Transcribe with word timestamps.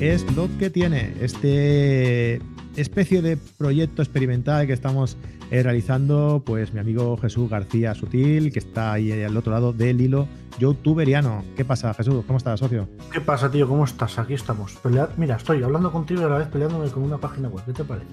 es 0.00 0.24
lo 0.36 0.48
que 0.58 0.70
tiene, 0.70 1.14
este 1.20 2.40
especie 2.76 3.20
de 3.22 3.36
proyecto 3.36 4.02
experimental 4.02 4.66
que 4.66 4.72
estamos 4.72 5.16
eh, 5.50 5.62
realizando, 5.62 6.42
pues 6.44 6.72
mi 6.72 6.78
amigo 6.78 7.16
Jesús 7.16 7.50
García 7.50 7.94
Sutil, 7.94 8.52
que 8.52 8.60
está 8.60 8.92
ahí 8.92 9.10
al 9.24 9.36
otro 9.36 9.52
lado 9.52 9.72
del 9.72 10.00
hilo 10.00 10.28
youtuberiano. 10.58 11.42
¿Qué 11.56 11.64
pasa, 11.64 11.92
Jesús? 11.94 12.24
¿Cómo 12.26 12.36
estás, 12.36 12.60
socio? 12.60 12.88
¿Qué 13.12 13.20
pasa, 13.20 13.50
tío? 13.50 13.66
¿Cómo 13.66 13.84
estás? 13.84 14.18
Aquí 14.18 14.34
estamos. 14.34 14.78
Mira, 15.16 15.36
estoy 15.36 15.62
hablando 15.64 15.90
contigo 15.90 16.20
y 16.20 16.24
a 16.24 16.28
la 16.28 16.38
vez 16.38 16.48
peleándome 16.48 16.88
con 16.90 17.02
una 17.02 17.18
página 17.18 17.48
web. 17.48 17.64
¿Qué 17.66 17.72
te 17.72 17.84
parece? 17.84 18.06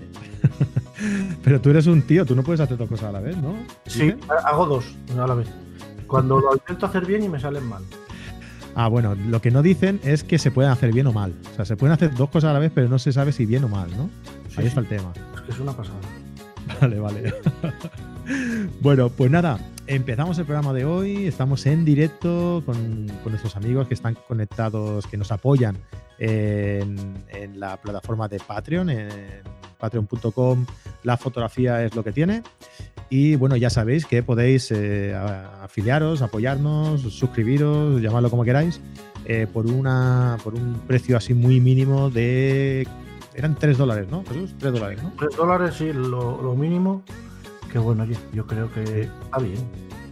Pero 1.43 1.61
tú 1.61 1.69
eres 1.69 1.85
un 1.85 2.01
tío, 2.01 2.25
tú 2.25 2.35
no 2.35 2.41
puedes 2.41 2.61
hacer 2.61 2.77
dos 2.77 2.89
cosas 2.89 3.09
a 3.09 3.11
la 3.11 3.19
vez, 3.19 3.37
¿no? 3.37 3.55
Sí, 3.85 4.15
hago 4.43 4.65
dos 4.65 4.95
a 5.15 5.27
la 5.27 5.35
vez. 5.35 5.49
Cuando 6.07 6.39
lo 6.39 6.53
intento 6.53 6.87
hacer 6.87 7.05
bien 7.05 7.23
y 7.23 7.29
me 7.29 7.39
salen 7.39 7.67
mal. 7.67 7.83
Ah, 8.75 8.89
bueno, 8.89 9.15
lo 9.15 9.41
que 9.41 9.51
no 9.51 9.61
dicen 9.61 10.01
es 10.03 10.25
que 10.25 10.37
se 10.37 10.51
pueden 10.51 10.69
hacer 10.69 10.91
bien 10.91 11.07
o 11.07 11.13
mal. 11.13 11.33
O 11.53 11.55
sea, 11.55 11.63
se 11.63 11.77
pueden 11.77 11.93
hacer 11.93 12.13
dos 12.13 12.29
cosas 12.29 12.49
a 12.49 12.53
la 12.53 12.59
vez, 12.59 12.73
pero 12.75 12.89
no 12.89 12.99
se 12.99 13.13
sabe 13.13 13.31
si 13.31 13.45
bien 13.45 13.63
o 13.63 13.69
mal, 13.69 13.89
¿no? 13.95 14.09
Ahí 14.57 14.67
está 14.67 14.81
el 14.81 14.87
tema. 14.87 15.13
Es 15.33 15.41
que 15.41 15.51
es 15.51 15.59
una 15.59 15.71
pasada. 15.71 15.99
Vale, 16.81 16.99
vale. 16.99 17.31
bueno, 18.81 19.09
pues 19.09 19.29
nada, 19.29 19.59
empezamos 19.85 20.39
el 20.39 20.45
programa 20.45 20.73
de 20.73 20.83
hoy. 20.83 21.27
Estamos 21.27 21.65
en 21.67 21.85
directo 21.85 22.63
con, 22.65 23.05
nuestros 23.05 23.55
amigos 23.55 23.87
que 23.87 23.93
están 23.93 24.17
conectados, 24.27 25.05
que 25.05 25.15
nos 25.15 25.31
apoyan 25.31 25.77
en, 26.17 27.13
la 27.53 27.79
plataforma 27.79 28.27
de 28.27 28.39
Patreon, 28.39 28.89
en 28.89 29.09
patreon.com. 29.79 30.65
La 31.03 31.17
fotografía 31.17 31.83
es 31.83 31.95
lo 31.95 32.03
que 32.03 32.11
tiene. 32.11 32.41
Y 33.09 33.35
bueno, 33.35 33.55
ya 33.55 33.69
sabéis 33.69 34.05
que 34.05 34.23
podéis 34.23 34.71
eh, 34.71 35.15
afiliaros, 35.61 36.21
apoyarnos, 36.21 37.01
suscribiros, 37.01 38.01
llamarlo 38.01 38.29
como 38.29 38.43
queráis, 38.43 38.81
eh, 39.25 39.47
por, 39.51 39.67
una, 39.67 40.37
por 40.43 40.55
un 40.55 40.79
precio 40.87 41.17
así 41.17 41.33
muy 41.33 41.59
mínimo 41.59 42.09
de 42.09 42.87
eran 43.35 43.55
3 43.55 43.77
dólares, 43.77 44.07
¿no? 44.09 44.23
Jesús, 44.25 44.55
3 44.59 44.73
dólares, 44.73 45.03
¿no? 45.03 45.11
3 45.19 45.35
dólares, 45.35 45.75
sí, 45.77 45.91
lo, 45.93 46.55
mínimo. 46.55 47.03
Que 47.71 47.79
bueno, 47.79 48.05
yo 48.33 48.47
creo 48.47 48.71
que 48.71 49.01
está 49.01 49.37
bien. 49.39 49.59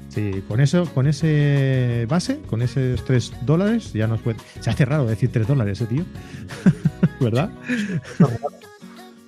Sí, 0.09 0.44
con 0.47 0.59
eso, 0.59 0.85
con 0.94 1.07
ese 1.07 2.05
base, 2.09 2.41
con 2.41 2.61
esos 2.61 3.03
3 3.05 3.33
dólares, 3.45 3.94
ya 3.94 4.07
nos 4.07 4.19
puede. 4.19 4.38
Se 4.59 4.69
hace 4.69 4.83
raro 4.85 5.05
decir 5.05 5.31
3 5.31 5.47
dólares, 5.47 5.81
ese 5.81 5.88
tío. 5.88 6.03
¿Verdad? 7.22 7.50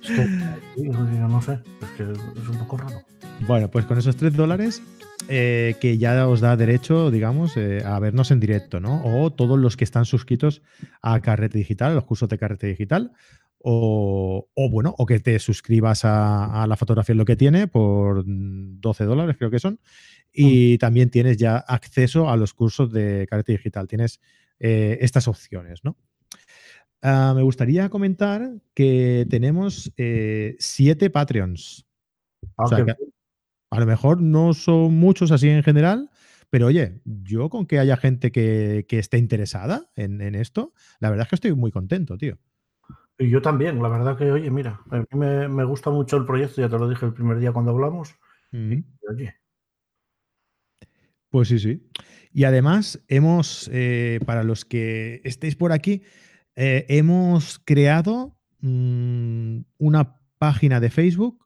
Que, 0.02 0.82
no 0.84 1.42
sé, 1.42 1.54
es 1.54 1.90
que 1.96 2.02
es 2.02 2.48
un 2.48 2.58
poco 2.58 2.76
raro. 2.76 3.00
Bueno, 3.40 3.70
pues 3.70 3.84
con 3.84 3.98
esos 3.98 4.16
3 4.16 4.34
dólares 4.34 4.82
eh, 5.28 5.76
que 5.80 5.98
ya 5.98 6.28
os 6.28 6.40
da 6.40 6.56
derecho, 6.56 7.10
digamos, 7.10 7.56
eh, 7.56 7.82
a 7.84 7.98
vernos 7.98 8.30
en 8.30 8.40
directo, 8.40 8.80
¿no? 8.80 9.02
O 9.04 9.32
todos 9.32 9.58
los 9.58 9.76
que 9.76 9.84
están 9.84 10.04
suscritos 10.04 10.62
a 11.02 11.20
Carrete 11.20 11.58
Digital, 11.58 11.92
a 11.92 11.94
los 11.94 12.04
cursos 12.04 12.28
de 12.28 12.38
Carrete 12.38 12.66
Digital, 12.68 13.12
o, 13.68 14.46
bueno, 14.70 14.94
o 14.96 15.06
que 15.06 15.18
te 15.18 15.38
suscribas 15.40 16.04
a, 16.04 16.64
la 16.68 16.76
fotografía 16.76 17.16
lo 17.16 17.24
que 17.24 17.34
tiene 17.34 17.66
por 17.66 18.22
12 18.24 19.04
dólares, 19.04 19.36
creo 19.36 19.50
que 19.50 19.58
son. 19.58 19.80
Y 20.32 20.74
mm. 20.74 20.78
también 20.78 21.10
tienes 21.10 21.36
ya 21.36 21.56
acceso 21.56 22.30
a 22.30 22.36
los 22.36 22.54
cursos 22.54 22.92
de 22.92 23.26
carrete 23.28 23.52
digital. 23.52 23.88
Tienes 23.88 24.20
eh, 24.60 24.98
estas 25.00 25.26
opciones, 25.26 25.80
¿no? 25.82 25.96
Ah, 27.02 27.32
me 27.34 27.42
gustaría 27.42 27.88
comentar 27.88 28.52
que 28.72 29.26
tenemos 29.28 29.92
eh, 29.96 30.54
siete 30.60 31.10
Patreons. 31.10 31.86
Ah, 32.56 32.66
a 33.76 33.80
lo 33.80 33.86
mejor 33.86 34.22
no 34.22 34.54
son 34.54 34.94
muchos 34.94 35.30
así 35.32 35.50
en 35.50 35.62
general, 35.62 36.10
pero 36.48 36.66
oye, 36.66 37.02
yo 37.04 37.50
con 37.50 37.66
que 37.66 37.78
haya 37.78 37.98
gente 37.98 38.32
que, 38.32 38.86
esté 38.88 39.18
interesada 39.18 39.90
en, 39.96 40.22
en, 40.22 40.34
esto, 40.34 40.72
la 40.98 41.10
verdad 41.10 41.24
es 41.24 41.28
que 41.28 41.34
estoy 41.34 41.52
muy 41.54 41.70
contento, 41.70 42.16
tío. 42.16 42.38
Y 43.18 43.28
yo 43.28 43.42
también, 43.42 43.82
la 43.82 43.88
verdad 43.88 44.16
que, 44.16 44.32
oye, 44.32 44.50
mira, 44.50 44.80
a 44.90 44.98
mí 44.98 45.06
me, 45.12 45.64
gusta 45.64 45.90
mucho 45.90 46.16
el 46.16 46.24
proyecto, 46.24 46.62
ya 46.62 46.70
te 46.70 46.78
lo 46.78 46.88
dije 46.88 47.04
el 47.04 47.12
primer 47.12 47.38
día 47.38 47.52
cuando 47.52 47.72
hablamos. 47.72 48.14
oye. 48.52 49.34
Pues 51.28 51.48
sí, 51.48 51.58
sí. 51.58 51.90
Y 52.32 52.44
además, 52.44 53.04
hemos, 53.08 53.68
eh, 53.74 54.20
para 54.24 54.42
los 54.42 54.64
que 54.64 55.20
estéis 55.24 55.54
por 55.54 55.72
aquí, 55.72 56.02
eh, 56.54 56.86
hemos 56.88 57.58
creado 57.58 58.38
mm, 58.60 59.60
una 59.76 60.18
página 60.38 60.80
de 60.80 60.88
Facebook 60.88 61.45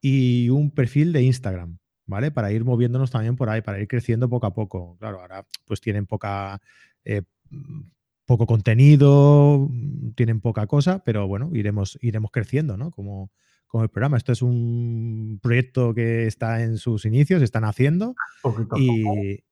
y 0.00 0.48
un 0.48 0.70
perfil 0.70 1.12
de 1.12 1.22
Instagram, 1.22 1.78
¿vale? 2.06 2.30
Para 2.30 2.52
ir 2.52 2.64
moviéndonos 2.64 3.10
también 3.10 3.36
por 3.36 3.50
ahí, 3.50 3.62
para 3.62 3.80
ir 3.80 3.88
creciendo 3.88 4.28
poco 4.28 4.46
a 4.46 4.54
poco. 4.54 4.96
Claro, 4.98 5.20
ahora 5.20 5.46
pues 5.66 5.80
tienen 5.80 6.06
poca 6.06 6.60
eh, 7.04 7.22
poco 8.26 8.46
contenido, 8.46 9.68
tienen 10.14 10.40
poca 10.40 10.66
cosa, 10.66 11.02
pero 11.04 11.26
bueno, 11.26 11.50
iremos, 11.52 11.98
iremos 12.00 12.30
creciendo, 12.30 12.76
¿no? 12.76 12.90
Como, 12.90 13.32
como 13.66 13.82
el 13.84 13.90
programa. 13.90 14.16
Esto 14.16 14.32
es 14.32 14.42
un 14.42 15.40
proyecto 15.42 15.94
que 15.94 16.26
está 16.26 16.62
en 16.62 16.78
sus 16.78 17.04
inicios, 17.04 17.42
están 17.42 17.64
haciendo 17.64 18.14
y, 18.76 19.42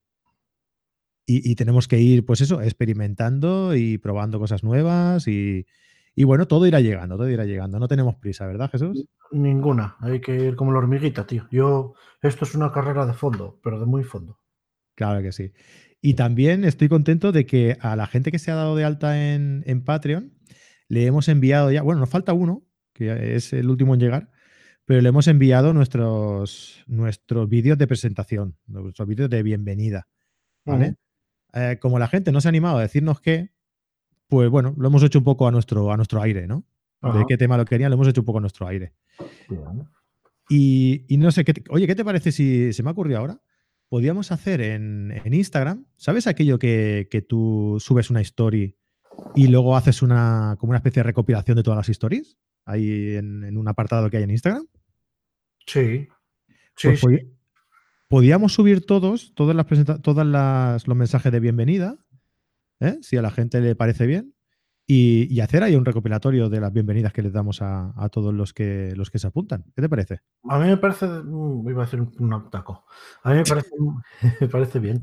y, 1.26 1.54
tenemos 1.56 1.88
que 1.88 2.00
ir, 2.00 2.24
pues 2.24 2.40
eso, 2.40 2.62
experimentando 2.62 3.74
y 3.74 3.98
probando 3.98 4.38
cosas 4.38 4.62
nuevas 4.62 5.28
y, 5.28 5.66
y, 6.18 6.24
bueno, 6.24 6.48
todo 6.48 6.66
irá 6.66 6.80
llegando, 6.80 7.16
todo 7.16 7.28
irá 7.28 7.44
llegando. 7.44 7.78
No 7.78 7.86
tenemos 7.86 8.16
prisa, 8.16 8.44
¿verdad, 8.46 8.68
Jesús? 8.70 9.06
Ninguna. 9.30 9.96
Hay 10.00 10.20
que 10.20 10.34
ir 10.34 10.56
como 10.56 10.72
la 10.72 10.78
hormiguita, 10.78 11.26
tío. 11.26 11.46
Yo, 11.52 11.94
esto 12.22 12.44
es 12.44 12.56
una 12.56 12.72
carrera 12.72 13.06
de 13.06 13.12
fondo, 13.12 13.60
pero 13.62 13.78
de 13.78 13.86
muy 13.86 14.02
fondo. 14.02 14.40
Claro 14.96 15.22
que 15.22 15.30
sí. 15.30 15.52
Y 16.00 16.14
también 16.14 16.64
estoy 16.64 16.88
contento 16.88 17.30
de 17.30 17.46
que 17.46 17.76
a 17.80 17.94
la 17.94 18.08
gente 18.08 18.32
que 18.32 18.40
se 18.40 18.50
ha 18.50 18.56
dado 18.56 18.74
de 18.74 18.84
alta 18.84 19.32
en, 19.32 19.84
Patreon, 19.84 20.34
le 20.88 21.06
hemos 21.06 21.28
enviado 21.28 21.70
ya, 21.70 21.82
bueno, 21.82 22.00
nos 22.00 22.10
falta 22.10 22.32
uno, 22.32 22.64
que 22.92 23.36
es 23.36 23.52
el 23.52 23.70
último 23.70 23.94
en 23.94 24.00
llegar, 24.00 24.30
pero 24.84 25.00
le 25.00 25.10
hemos 25.10 25.28
enviado 25.28 25.72
nuestros, 25.72 26.82
nuestros 26.88 27.48
vídeos 27.48 27.78
de 27.78 27.86
presentación, 27.86 28.56
nuestros 28.66 29.06
vídeos 29.06 29.30
de 29.30 29.44
bienvenida. 29.44 30.08
¿vale? 30.64 30.96
Eh, 31.52 31.78
como 31.80 32.00
la 32.00 32.08
gente 32.08 32.32
no 32.32 32.40
se 32.40 32.48
ha 32.48 32.50
animado 32.50 32.78
a 32.78 32.82
decirnos 32.82 33.20
qué, 33.20 33.52
pues 34.28 34.50
bueno, 34.50 34.74
lo 34.76 34.88
hemos 34.88 35.02
hecho 35.02 35.18
un 35.18 35.24
poco 35.24 35.48
a 35.48 35.50
nuestro, 35.50 35.90
a 35.92 35.96
nuestro 35.96 36.22
aire, 36.22 36.46
¿no? 36.46 36.64
De 37.00 37.24
qué 37.28 37.36
tema 37.36 37.56
lo 37.56 37.64
querían, 37.64 37.90
lo 37.90 37.94
hemos 37.94 38.08
hecho 38.08 38.20
un 38.20 38.26
poco 38.26 38.38
a 38.38 38.40
nuestro 38.40 38.66
aire. 38.66 38.92
Y, 40.48 41.04
y, 41.08 41.16
no 41.16 41.30
sé, 41.30 41.44
¿qué 41.44 41.62
oye, 41.70 41.86
¿qué 41.86 41.94
te 41.94 42.04
parece 42.04 42.32
si 42.32 42.72
se 42.72 42.82
me 42.82 42.88
ha 42.88 42.92
ocurrido 42.92 43.18
ahora? 43.18 43.40
podíamos 43.88 44.32
hacer 44.32 44.60
en, 44.60 45.12
Instagram, 45.24 45.86
¿sabes 45.96 46.26
aquello 46.26 46.58
que, 46.58 47.26
tú 47.28 47.76
subes 47.80 48.10
una 48.10 48.20
story 48.20 48.76
y 49.34 49.48
luego 49.48 49.76
haces 49.76 50.02
una, 50.02 50.56
como 50.58 50.70
una 50.70 50.78
especie 50.78 51.00
de 51.00 51.08
recopilación 51.08 51.56
de 51.56 51.62
todas 51.62 51.78
las 51.78 51.88
stories? 51.88 52.38
Ahí 52.64 53.16
en, 53.16 53.56
un 53.56 53.68
apartado 53.68 54.10
que 54.10 54.18
hay 54.18 54.24
en 54.24 54.30
Instagram. 54.30 54.66
Sí. 55.66 56.08
Sí, 56.76 56.88
pues 57.00 57.26
Podíamos 58.08 58.54
subir 58.54 58.86
todos, 58.86 59.34
todas 59.34 59.54
las 59.54 60.00
todas 60.00 60.26
los 60.86 60.96
mensajes 60.96 61.30
de 61.30 61.40
bienvenida, 61.40 61.98
¿eh? 62.80 62.98
si 63.02 63.16
a 63.16 63.22
la 63.22 63.30
gente 63.30 63.60
le 63.60 63.74
parece 63.74 64.06
bien, 64.06 64.34
y, 64.90 65.40
hacer 65.40 65.62
ahí 65.62 65.76
un 65.76 65.84
recopilatorio 65.84 66.48
de 66.48 66.60
las 66.60 66.72
bienvenidas 66.72 67.12
que 67.12 67.20
les 67.20 67.30
damos 67.30 67.60
a, 67.60 67.92
todos 68.10 68.32
los 68.32 68.54
que, 68.54 68.94
los 68.96 69.10
que 69.10 69.18
se 69.18 69.26
apuntan. 69.26 69.62
¿Qué 69.76 69.82
te 69.82 69.88
parece? 69.88 70.20
A 70.48 70.58
mí 70.58 70.66
me 70.66 70.78
parece, 70.78 71.06
mm, 71.06 71.68
iba 71.68 71.82
a 71.82 71.84
hacer 71.84 72.00
un 72.00 72.50
taco. 72.50 72.86
A 73.22 73.30
mí 73.30 73.36
me 73.36 73.44
parece, 73.44 73.68
me 74.40 74.48
parece 74.48 74.78
bien. 74.78 75.02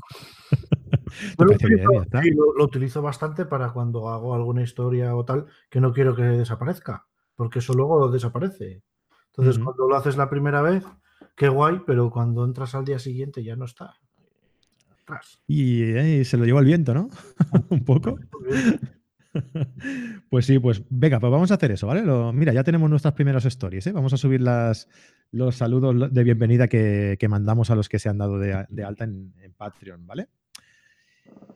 lo, 1.38 2.64
utilizo 2.64 3.00
bastante 3.00 3.46
para 3.46 3.72
cuando 3.72 4.08
hago 4.08 4.34
alguna 4.34 4.62
historia 4.62 5.14
o 5.14 5.24
tal 5.24 5.46
que 5.70 5.80
no 5.80 5.92
quiero 5.92 6.16
que 6.16 6.22
desaparezca, 6.22 7.06
porque 7.36 7.60
eso 7.60 7.72
luego 7.72 8.10
desaparece. 8.10 8.82
Entonces, 9.36 9.62
cuando 9.62 9.86
lo 9.88 9.94
haces 9.94 10.16
la 10.16 10.28
primera 10.28 10.62
vez, 10.62 10.84
qué 11.36 11.48
guay, 11.48 11.82
pero 11.86 12.10
cuando 12.10 12.44
entras 12.44 12.74
al 12.74 12.84
día 12.84 12.98
siguiente 12.98 13.44
ya 13.44 13.54
no 13.54 13.66
está. 13.66 13.94
Y, 15.46 15.82
eh, 15.82 16.24
se 16.24 16.36
lo 16.36 16.44
lleva 16.44 16.60
el 16.60 16.66
viento, 16.66 16.94
¿no? 16.94 17.08
un 17.70 17.84
poco. 17.84 18.18
Pues 20.30 20.46
sí, 20.46 20.58
pues 20.58 20.82
venga, 20.88 21.20
pues 21.20 21.30
vamos 21.30 21.50
a 21.50 21.54
hacer 21.54 21.70
eso, 21.70 21.86
¿vale? 21.86 22.02
mira, 22.32 22.54
ya 22.54 22.64
tenemos 22.64 22.88
nuestras 22.88 23.14
primeras 23.14 23.44
stories, 23.44 23.86
¿eh? 23.86 23.92
Vamos 23.92 24.14
a 24.14 24.16
subir 24.16 24.40
las, 24.40 24.88
los 25.30 25.56
saludos 25.56 26.12
de 26.12 26.24
bienvenida 26.24 26.68
que, 26.68 27.18
mandamos 27.28 27.70
a 27.70 27.74
los 27.74 27.88
que 27.88 27.98
se 27.98 28.08
han 28.08 28.18
dado 28.18 28.38
de, 28.38 28.54
alta 28.84 29.04
en, 29.04 29.32
Patreon, 29.56 30.06
¿vale? 30.06 30.28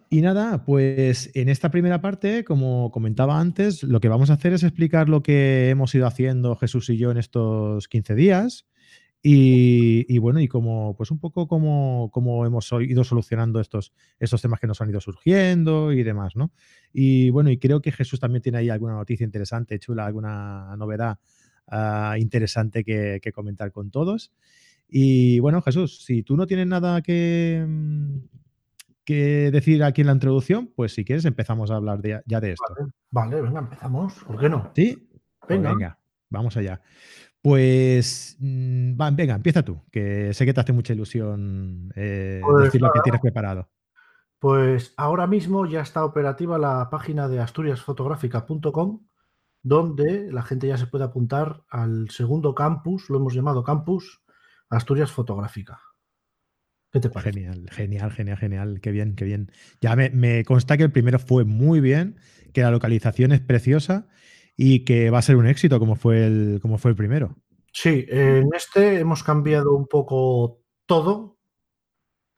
Y 0.08 0.20
nada, 0.23 0.64
pues 0.64 1.31
en 1.35 1.49
esta 1.49 1.70
primera 1.70 2.00
parte, 2.00 2.44
como 2.44 2.91
comentaba 2.91 3.41
antes, 3.41 3.82
lo 3.82 4.00
que 4.00 4.08
vamos 4.08 4.31
a 4.31 4.35
hacer 4.35 4.53
es 4.53 4.62
explicar 4.62 5.08
lo 5.08 5.23
que 5.23 5.70
hemos 5.70 5.94
ido 5.94 6.06
haciendo 6.06 6.56
Jesús 6.56 6.91
y 6.91 6.96
yo 6.99 7.11
en 7.11 7.17
estos 7.17 7.87
15 7.88 8.14
días, 8.14 8.67
y, 9.22 10.19
bueno, 10.19 10.40
y 10.40 10.49
como, 10.49 10.96
pues 10.96 11.11
un 11.11 11.19
poco 11.19 11.46
como, 11.46 12.11
como, 12.11 12.46
hemos 12.46 12.72
ido 12.81 13.05
solucionando 13.05 13.61
estos, 13.61 13.93
estos 14.19 14.40
temas 14.40 14.61
que 14.61 14.67
nos 14.67 14.81
han 14.81 14.88
ido 14.88 15.00
surgiendo 15.00 15.93
y 15.93 16.02
demás, 16.02 16.37
¿no? 16.37 16.52
Y 16.93 17.28
bueno, 17.28 17.50
y 17.50 17.58
creo 17.58 17.82
que 17.82 17.93
Jesús 17.93 18.19
también 18.19 18.40
tiene 18.40 18.58
ahí 18.58 18.70
alguna 18.70 18.94
noticia 18.94 19.25
interesante, 19.25 19.78
chula, 19.78 20.06
alguna 20.06 20.75
novedad 20.78 21.19
ah, 21.67 22.17
interesante 22.19 22.82
que, 22.82 23.20
comentar 23.34 23.72
con 23.72 23.90
todos. 23.90 24.32
Y 24.88 25.38
bueno, 25.40 25.61
Jesús, 25.61 26.02
si 26.02 26.22
tú 26.22 26.37
no 26.37 26.46
tienes 26.46 26.67
nada 26.67 27.02
que, 27.02 27.64
mm, 27.69 28.17
que 29.05 29.50
decir 29.50 29.84
aquí 29.84 30.00
en 30.00 30.06
la 30.06 30.14
introducción, 30.14 30.72
pues 30.75 30.94
si 30.94 31.05
quieres 31.05 31.26
empezamos 31.26 31.70
a 31.70 31.76
hablar 31.76 32.00
de, 32.00 32.22
ya 32.25 32.40
de 32.40 32.52
esto. 32.52 32.75
Vale, 33.11 33.37
vale, 33.37 33.43
venga, 33.43 33.61
empezamos. 33.61 34.14
¿Por 34.25 34.40
qué 34.40 34.49
no? 34.49 34.72
¿Sí? 34.75 35.11
Pues 35.46 35.61
Venga. 35.61 36.00
Vamos 36.31 36.56
allá. 36.56 36.81
Pues 37.43 38.37
mm, 38.38 38.97
venga, 39.12 39.35
empieza 39.35 39.62
tú, 39.62 39.82
que 39.91 40.32
sé 40.35 40.44
que 40.44 40.55
te 40.55 40.61
hace 40.61 40.73
mucha 40.73 40.93
ilusión 40.93 41.93
eh, 41.97 42.41
Pues 42.43 42.65
decir 42.65 42.81
lo 42.81 42.93
que 42.93 43.00
tienes 43.00 43.21
preparado. 43.21 43.69
Pues 44.38 44.94
ahora 44.97 45.27
mismo 45.27 45.67
ya 45.67 45.81
está 45.82 46.05
operativa 46.05 46.59
la 46.59 46.88
página 46.91 47.29
de 47.29 47.41
asturiasfotográfica.com, 47.41 49.06
donde 49.62 50.32
la 50.32 50.43
gente 50.43 50.67
ya 50.67 50.79
se 50.79 50.87
puede 50.87 51.05
apuntar 51.05 51.62
al 51.69 52.09
segundo 52.11 52.55
campus, 52.55 53.11
lo 53.11 53.19
hemos 53.19 53.35
llamado 53.35 53.62
campus 53.62 54.23
Asturias 54.71 55.11
Fotográfica. 55.11 55.81
¿Qué 56.93 57.00
te 57.00 57.11
parece? 57.11 57.32
Genial, 57.32 57.69
genial, 57.71 58.12
genial, 58.12 58.37
genial. 58.37 58.81
Qué 58.81 58.91
bien, 58.91 59.15
qué 59.15 59.25
bien. 59.25 59.53
Ya 59.81 59.94
me, 59.94 60.11
me 60.11 60.44
consta 60.44 60.77
que 60.77 60.85
el 60.85 60.93
primero 60.93 61.19
fue 61.19 61.44
muy 61.44 61.81
bien, 61.81 62.19
que 62.53 62.62
la 62.62 62.71
localización 62.71 63.32
es 63.32 63.41
preciosa 63.41 64.09
y 64.62 64.84
que 64.84 65.08
va 65.08 65.20
a 65.20 65.22
ser 65.22 65.36
un 65.36 65.46
éxito 65.46 65.78
como 65.78 65.96
fue 65.96 66.26
el, 66.26 66.58
como 66.60 66.76
fue 66.76 66.90
el 66.90 66.96
primero. 66.96 67.34
Sí, 67.72 68.04
en 68.10 68.50
este 68.54 69.00
hemos 69.00 69.24
cambiado 69.24 69.72
un 69.72 69.86
poco 69.86 70.60
todo. 70.84 71.38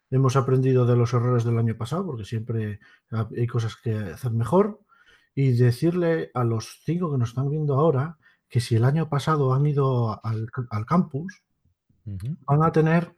Hemos 0.09 0.37
aprendido 0.37 0.87
de 0.87 0.95
los 0.95 1.13
errores 1.15 1.43
del 1.43 1.59
año 1.59 1.77
pasado, 1.77 2.07
porque 2.07 2.25
siempre 2.25 2.79
hay 3.11 3.47
cosas 3.49 3.75
que 3.75 3.97
hacer 3.97 4.31
mejor. 4.31 4.79
Y 5.35 5.51
decirle 5.51 6.31
a 6.33 6.45
los 6.45 6.81
cinco 6.85 7.11
que 7.11 7.19
nos 7.19 7.31
están 7.31 7.51
viendo 7.51 7.75
ahora 7.75 8.19
que 8.49 8.61
si 8.61 8.77
el 8.77 8.85
año 8.85 9.09
pasado 9.09 9.53
han 9.53 9.67
ido 9.67 10.25
al, 10.25 10.47
al 10.71 10.87
campus, 10.87 11.43
van 12.05 12.63
a 12.63 12.71
tener 12.71 13.17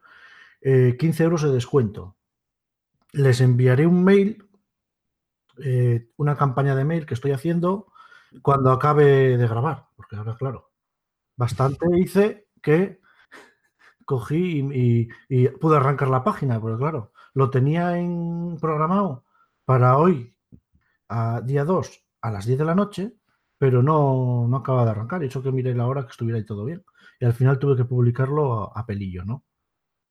eh, 0.61 0.95
15 0.97 1.23
euros 1.25 1.43
de 1.43 1.51
descuento. 1.51 2.15
Les 3.11 3.39
enviaré 3.39 3.85
un 3.85 4.03
mail, 4.03 4.49
eh, 5.63 6.09
una 6.17 6.35
campaña 6.35 6.75
de 6.75 6.85
mail 6.85 7.05
que 7.05 7.13
estoy 7.13 7.33
haciendo 7.33 7.91
cuando 8.41 8.71
acabe 8.71 9.37
de 9.37 9.47
grabar, 9.47 9.87
porque 9.95 10.15
ahora, 10.15 10.35
claro, 10.37 10.71
bastante 11.37 11.85
hice 11.99 12.47
que 12.61 12.99
cogí 14.05 14.59
y, 14.71 15.07
y- 15.29 15.45
y 15.45 15.47
pude 15.49 15.77
arrancar 15.77 16.09
la 16.09 16.23
página, 16.23 16.59
porque 16.59 16.77
claro, 16.77 17.11
lo 17.33 17.49
tenía 17.49 17.97
en 17.97 18.57
programado 18.59 19.25
para 19.65 19.97
hoy, 19.97 20.35
a 21.09 21.41
día 21.41 21.65
2, 21.65 22.05
a 22.21 22.31
las 22.31 22.45
10 22.47 22.59
de 22.59 22.65
la 22.65 22.75
noche, 22.75 23.13
pero 23.57 23.83
no, 23.83 24.47
no 24.49 24.57
acaba 24.57 24.85
de 24.85 24.91
arrancar. 24.91 25.23
Y 25.23 25.27
eso 25.27 25.43
que 25.43 25.51
miré 25.51 25.75
la 25.75 25.87
hora 25.87 26.03
que 26.05 26.11
estuviera 26.11 26.37
ahí 26.39 26.45
todo 26.45 26.65
bien. 26.65 26.83
Y 27.19 27.25
al 27.25 27.33
final 27.33 27.59
tuve 27.59 27.77
que 27.77 27.85
publicarlo 27.85 28.73
a, 28.75 28.81
a 28.81 28.85
pelillo, 28.85 29.25
¿no? 29.25 29.45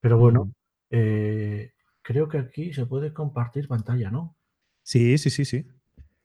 Pero 0.00 0.18
bueno, 0.18 0.42
Ujú. 0.42 0.54
eh, 0.90 1.72
creo 2.02 2.28
que 2.28 2.38
aquí 2.38 2.72
se 2.74 2.86
puede 2.86 3.12
compartir 3.14 3.68
pantalla, 3.68 4.10
¿no? 4.10 4.36
Sí, 4.82 5.18
sí, 5.18 5.30
sí, 5.30 5.44
sí. 5.44 5.66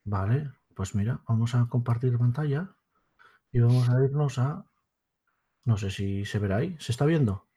Vale, 0.03 0.51
pues 0.79 0.95
mira, 0.95 1.21
vamos 1.27 1.55
a 1.55 1.65
compartir 1.67 2.17
pantalla 2.17 2.73
y 3.51 3.59
vamos 3.59 3.89
a 3.89 4.01
irnos 4.01 4.39
a... 4.39 4.63
No 5.65 5.75
sé 5.75 5.91
si 5.91 6.23
se 6.23 6.39
verá 6.39 6.55
ahí. 6.55 6.77
¿Se 6.79 6.93
está 6.93 7.05
viendo? 7.05 7.49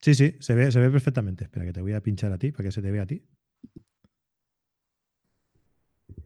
Sí, 0.00 0.16
sí, 0.16 0.36
se 0.40 0.56
ve, 0.56 0.72
se 0.72 0.80
ve 0.80 0.90
perfectamente. 0.90 1.44
Espera, 1.44 1.66
que 1.66 1.72
te 1.72 1.82
voy 1.82 1.92
a 1.92 2.02
pinchar 2.02 2.32
a 2.32 2.38
ti 2.38 2.50
para 2.50 2.64
que 2.64 2.72
se 2.72 2.82
te 2.82 2.90
vea 2.90 3.04
a 3.04 3.06
ti. 3.06 3.24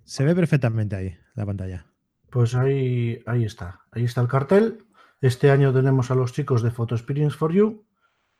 Se 0.04 0.24
ve 0.24 0.34
perfectamente 0.34 0.96
ahí, 0.96 1.14
la 1.34 1.44
pantalla. 1.44 1.84
Pues 2.30 2.54
ahí, 2.54 3.22
ahí 3.26 3.44
está. 3.44 3.82
Ahí 3.90 4.04
está 4.04 4.22
el 4.22 4.28
cartel. 4.28 4.86
Este 5.20 5.50
año 5.50 5.70
tenemos 5.74 6.10
a 6.10 6.14
los 6.14 6.32
chicos 6.32 6.62
de 6.62 6.70
Photo 6.70 6.94
Experience 6.94 7.36
for 7.36 7.52
You 7.52 7.86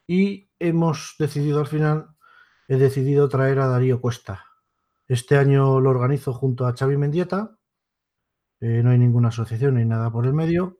y 0.06 0.50
hemos 0.60 1.16
decidido 1.18 1.60
al 1.60 1.66
final, 1.66 2.16
he 2.68 2.78
decidido 2.78 3.28
traer 3.28 3.58
a 3.58 3.66
Darío 3.66 4.00
Cuesta. 4.00 4.46
Este 5.08 5.36
año 5.36 5.80
lo 5.80 5.90
organizo 5.90 6.32
junto 6.32 6.66
a 6.66 6.74
Xavi 6.76 6.96
Mendieta. 6.96 7.58
eh, 8.60 8.82
no 8.82 8.90
hay 8.90 8.98
ninguna 8.98 9.28
asociación 9.28 9.74
ni 9.76 9.84
nada 9.84 10.10
por 10.10 10.26
el 10.26 10.32
medio. 10.34 10.78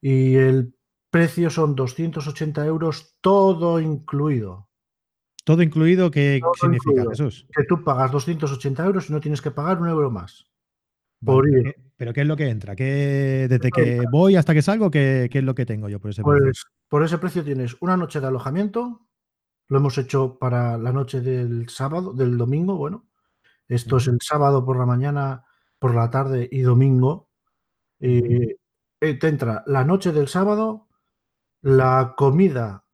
Y 0.00 0.34
el 0.36 0.74
precio 1.10 1.48
son 1.50 1.74
280 1.74 2.64
euros, 2.66 3.16
todo 3.20 3.80
incluido. 3.80 4.68
Todo 5.44 5.62
incluido, 5.62 6.10
¿qué 6.10 6.40
Todo 6.42 6.52
significa, 6.54 7.02
incluido. 7.02 7.10
Jesús? 7.10 7.46
Que 7.54 7.64
tú 7.64 7.82
pagas 7.84 8.10
280 8.12 8.84
euros 8.84 9.08
y 9.10 9.12
no 9.12 9.20
tienes 9.20 9.40
que 9.42 9.50
pagar 9.50 9.80
un 9.80 9.88
euro 9.88 10.10
más. 10.10 10.46
Por 11.24 11.44
pero, 11.44 11.58
ir. 11.58 11.64
qué, 11.64 11.74
pero 11.96 12.12
qué 12.12 12.20
es 12.22 12.26
lo 12.26 12.36
que 12.36 12.48
entra? 12.50 12.76
¿Qué, 12.76 13.46
desde 13.48 13.70
¿Qué 13.70 13.98
que 14.00 14.02
voy 14.10 14.36
hasta 14.36 14.54
que 14.54 14.62
salgo, 14.62 14.90
¿qué, 14.90 15.28
qué 15.30 15.38
es 15.38 15.44
lo 15.44 15.54
que 15.54 15.66
tengo 15.66 15.88
yo 15.88 16.00
por 16.00 16.10
ese 16.10 16.22
precio? 16.22 16.44
Pues 16.44 16.64
por 16.88 17.02
ese 17.02 17.18
precio 17.18 17.44
tienes 17.44 17.76
una 17.80 17.96
noche 17.96 18.20
de 18.20 18.26
alojamiento. 18.26 19.06
Lo 19.68 19.78
hemos 19.78 19.96
hecho 19.98 20.38
para 20.38 20.76
la 20.78 20.92
noche 20.92 21.20
del 21.22 21.68
sábado, 21.70 22.12
del 22.12 22.36
domingo. 22.36 22.76
Bueno, 22.76 23.06
esto 23.68 23.96
es 23.96 24.08
el 24.08 24.18
sábado 24.20 24.64
por 24.64 24.78
la 24.78 24.86
mañana, 24.86 25.44
por 25.78 25.94
la 25.94 26.10
tarde 26.10 26.48
y 26.50 26.60
domingo. 26.62 27.28
Eh, 28.00 28.56
eh, 29.00 29.14
te 29.14 29.28
entra 29.28 29.62
la 29.66 29.84
noche 29.84 30.12
del 30.12 30.28
sábado, 30.28 30.88
la 31.62 32.14
comida 32.16 32.84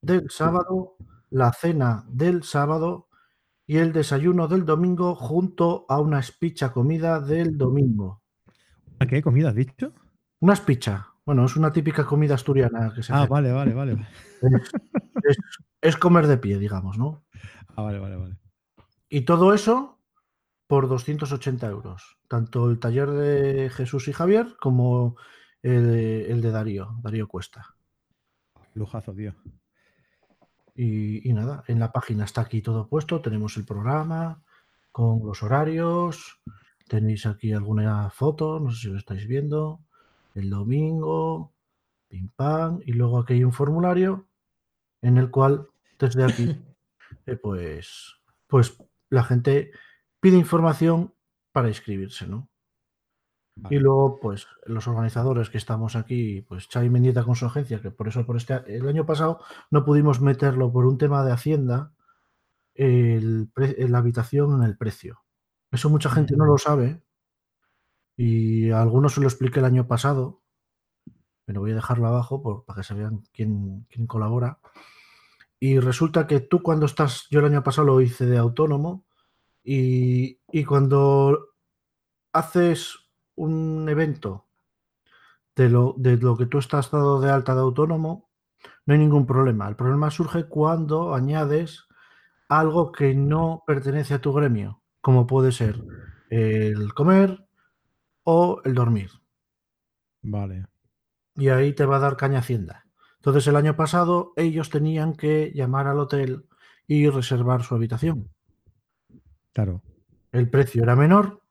del 0.00 0.30
sábado, 0.30 0.96
la 1.30 1.52
cena 1.52 2.04
del 2.08 2.42
sábado 2.42 3.08
y 3.66 3.78
el 3.78 3.92
desayuno 3.92 4.46
del 4.48 4.64
domingo 4.64 5.14
junto 5.14 5.86
a 5.88 6.00
una 6.00 6.20
espicha 6.20 6.72
comida 6.72 7.20
del 7.20 7.56
domingo. 7.56 8.22
¿A 8.98 9.06
qué 9.06 9.22
comida 9.22 9.48
has 9.50 9.54
dicho? 9.54 9.92
Una 10.40 10.52
espicha. 10.52 11.08
Bueno, 11.24 11.46
es 11.46 11.56
una 11.56 11.72
típica 11.72 12.04
comida 12.04 12.34
asturiana 12.34 12.92
que 12.94 13.02
se 13.02 13.12
Ah, 13.12 13.20
hace. 13.22 13.30
vale, 13.30 13.52
vale, 13.52 13.72
vale. 13.74 13.92
Es, 14.42 14.70
es- 15.22 15.38
es 15.80 15.96
comer 15.96 16.26
de 16.26 16.36
pie, 16.38 16.58
digamos, 16.58 16.98
¿no? 16.98 17.24
Ah, 17.76 17.82
vale, 17.82 17.98
vale, 17.98 18.16
vale. 18.16 18.36
Y 19.08 19.22
todo 19.22 19.54
eso 19.54 19.93
por 20.74 20.88
280 20.88 21.68
euros. 21.68 22.18
Tanto 22.26 22.68
el 22.68 22.80
taller 22.80 23.08
de 23.08 23.70
Jesús 23.70 24.08
y 24.08 24.12
Javier 24.12 24.56
como 24.58 25.16
el, 25.62 25.86
de- 25.86 26.32
el 26.32 26.40
de 26.40 26.50
Darío, 26.50 26.96
Darío 27.00 27.28
Cuesta. 27.28 27.76
Lujazo, 28.74 29.14
tío. 29.14 29.34
Y, 30.74 31.30
y 31.30 31.32
nada, 31.32 31.62
en 31.68 31.78
la 31.78 31.92
página 31.92 32.24
está 32.24 32.40
aquí 32.40 32.60
todo 32.60 32.88
puesto. 32.88 33.20
Tenemos 33.20 33.56
el 33.56 33.64
programa 33.64 34.42
con 34.90 35.24
los 35.24 35.44
horarios. 35.44 36.40
Tenéis 36.88 37.24
aquí 37.26 37.52
alguna 37.52 38.10
foto, 38.10 38.58
no 38.58 38.72
sé 38.72 38.80
si 38.80 38.88
lo 38.88 38.98
estáis 38.98 39.28
viendo. 39.28 39.78
El 40.34 40.50
domingo, 40.50 41.52
pim 42.08 42.30
pam. 42.34 42.80
Y 42.84 42.94
luego 42.94 43.20
aquí 43.20 43.34
hay 43.34 43.44
un 43.44 43.52
formulario 43.52 44.26
en 45.02 45.18
el 45.18 45.30
cual 45.30 45.68
desde 46.00 46.24
aquí, 46.24 46.60
eh, 47.26 47.36
pues, 47.36 48.16
pues 48.48 48.76
la 49.08 49.22
gente 49.22 49.70
pide 50.24 50.38
información 50.38 51.12
para 51.52 51.68
inscribirse, 51.68 52.26
¿no? 52.26 52.48
Y 53.68 53.78
luego, 53.78 54.18
pues, 54.20 54.46
los 54.64 54.88
organizadores 54.88 55.50
que 55.50 55.58
estamos 55.58 55.96
aquí, 55.96 56.40
pues 56.48 56.66
Xavi 56.66 56.88
Mendieta 56.88 57.24
con 57.24 57.36
su 57.36 57.44
agencia, 57.44 57.82
que 57.82 57.90
por 57.90 58.08
eso 58.08 58.24
por 58.24 58.38
este 58.38 58.54
el 58.74 58.88
año 58.88 59.04
pasado 59.04 59.40
no 59.70 59.84
pudimos 59.84 60.22
meterlo 60.22 60.72
por 60.72 60.86
un 60.86 60.96
tema 60.96 61.22
de 61.26 61.32
Hacienda, 61.32 61.92
el 62.74 63.50
la 63.54 63.98
habitación 63.98 64.54
en 64.54 64.62
el 64.62 64.78
precio. 64.78 65.22
Eso 65.70 65.90
mucha 65.90 66.08
gente 66.08 66.34
no 66.38 66.46
lo 66.46 66.56
sabe. 66.56 67.02
Y 68.16 68.70
a 68.70 68.80
algunos 68.80 69.12
se 69.14 69.20
lo 69.20 69.26
expliqué 69.28 69.58
el 69.58 69.66
año 69.66 69.86
pasado, 69.86 70.40
pero 71.44 71.60
voy 71.60 71.72
a 71.72 71.74
dejarlo 71.76 72.06
abajo 72.08 72.42
por- 72.42 72.64
para 72.64 72.78
que 72.78 72.84
se 72.84 72.94
vean 72.94 73.24
quién, 73.30 73.86
quién 73.90 74.06
colabora. 74.06 74.58
Y 75.60 75.80
resulta 75.80 76.26
que 76.26 76.40
tú 76.40 76.62
cuando 76.62 76.86
estás, 76.86 77.28
yo 77.30 77.40
el 77.40 77.46
año 77.46 77.62
pasado 77.62 77.86
lo 77.88 78.00
hice 78.00 78.24
de 78.24 78.38
autónomo, 78.38 79.04
y, 79.64 80.38
y 80.52 80.64
cuando 80.64 81.54
haces 82.32 82.98
un 83.34 83.88
evento 83.88 84.46
de 85.56 85.70
lo, 85.70 85.94
de 85.96 86.16
lo 86.16 86.36
que 86.36 86.46
tú 86.46 86.58
estás 86.58 86.90
dado 86.90 87.20
de 87.20 87.30
alta 87.30 87.54
de 87.54 87.60
autónomo, 87.60 88.30
no 88.86 88.94
hay 88.94 89.00
ningún 89.00 89.26
problema. 89.26 89.68
El 89.68 89.76
problema 89.76 90.10
surge 90.10 90.44
cuando 90.44 91.14
añades 91.14 91.86
algo 92.48 92.92
que 92.92 93.14
no 93.14 93.64
pertenece 93.66 94.14
a 94.14 94.20
tu 94.20 94.32
gremio, 94.32 94.82
como 95.00 95.26
puede 95.26 95.52
ser 95.52 95.82
el 96.30 96.92
comer 96.94 97.46
o 98.24 98.60
el 98.64 98.74
dormir. 98.74 99.10
Vale. 100.22 100.66
Y 101.36 101.48
ahí 101.48 101.72
te 101.72 101.86
va 101.86 101.96
a 101.96 102.00
dar 102.00 102.16
caña 102.16 102.40
Hacienda. 102.40 102.86
Entonces 103.16 103.46
el 103.46 103.56
año 103.56 103.76
pasado 103.76 104.32
ellos 104.36 104.70
tenían 104.70 105.14
que 105.14 105.52
llamar 105.54 105.86
al 105.86 105.98
hotel 105.98 106.46
y 106.86 107.08
reservar 107.08 107.62
su 107.62 107.74
habitación. 107.74 108.33
Claro. 109.54 109.82
El 110.32 110.50
precio 110.50 110.82
era 110.82 110.96
menor, 110.96 111.42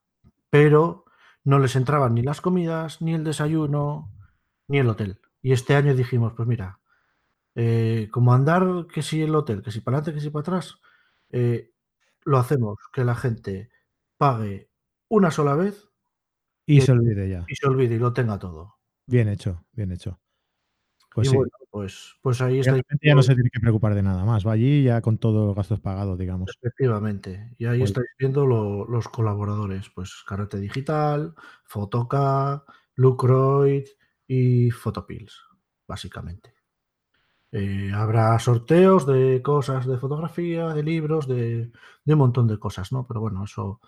pero 0.50 1.05
no 1.43 1.60
les 1.60 1.75
entraban 1.75 2.13
ni 2.15 2.22
las 2.24 2.41
comidas, 2.41 3.01
ni 3.01 3.13
el 3.13 3.24
desayuno, 3.24 4.12
ni 4.67 4.79
el 4.79 4.89
hotel. 4.89 5.22
Y 5.41 5.53
este 5.53 5.75
año 5.75 5.95
dijimos, 5.95 6.33
pues 6.36 6.48
mira, 6.48 6.79
eh, 7.55 8.10
como 8.12 8.33
andar 8.33 8.88
que 8.93 9.01
si 9.03 9.22
el 9.24 9.36
hotel, 9.36 9.63
que 9.63 9.72
si 9.72 9.81
para 9.81 9.98
adelante, 10.00 10.15
que 10.19 10.22
si 10.25 10.31
para 10.31 10.41
atrás, 10.41 10.75
eh, 11.31 11.72
lo 12.25 12.38
hacemos 12.39 12.77
que 12.93 13.05
la 13.05 13.15
gente 13.15 13.69
pague 14.17 14.69
una 15.10 15.31
sola 15.31 15.55
vez 15.55 15.89
Y 16.67 16.79
Eh, 16.79 16.81
se 16.81 16.91
olvide 16.93 17.29
ya. 17.29 17.45
y 17.48 17.55
se 17.55 17.67
olvide 17.67 17.95
y 17.95 18.00
lo 18.00 18.13
tenga 18.13 18.39
todo. 18.39 18.77
Bien 19.07 19.27
hecho, 19.29 19.65
bien 19.74 19.91
hecho. 19.91 20.19
Pues 21.13 21.27
y 21.27 21.31
sí. 21.31 21.38
bueno, 21.38 21.51
pues, 21.73 22.13
pues 22.21 22.39
ahí 22.39 22.59
está. 22.59 22.75
ya 23.01 23.15
no 23.15 23.23
se 23.23 23.33
tiene 23.33 23.49
que 23.49 23.59
preocupar 23.59 23.95
de 23.95 24.03
nada 24.03 24.23
más. 24.25 24.45
Va 24.45 24.51
allí 24.51 24.83
ya 24.83 25.01
con 25.01 25.17
todos 25.17 25.47
los 25.47 25.55
gastos 25.55 25.79
pagados, 25.79 26.19
digamos. 26.19 26.51
Efectivamente. 26.61 27.55
Y 27.57 27.65
ahí 27.65 27.81
estáis 27.81 28.05
viendo 28.19 28.45
lo- 28.45 28.85
los 28.85 29.07
colaboradores, 29.07 29.89
pues 29.89 30.23
Carrete 30.27 30.59
Digital, 30.59 31.33
Fotoca, 31.65 32.63
Lucroid 32.93 33.85
y 34.27 34.69
Photopills, 34.69 35.41
básicamente. 35.87 36.53
Eh, 37.51 37.91
habrá 37.91 38.37
sorteos 38.37 39.07
de 39.07 39.41
cosas 39.41 39.87
de 39.87 39.97
fotografía, 39.97 40.75
de 40.75 40.83
libros, 40.83 41.27
de, 41.27 41.71
de 42.05 42.13
un 42.13 42.19
montón 42.19 42.47
de 42.47 42.59
cosas, 42.59 42.91
¿no? 42.91 43.07
Pero 43.07 43.19
bueno, 43.19 43.43
eso 43.45 43.79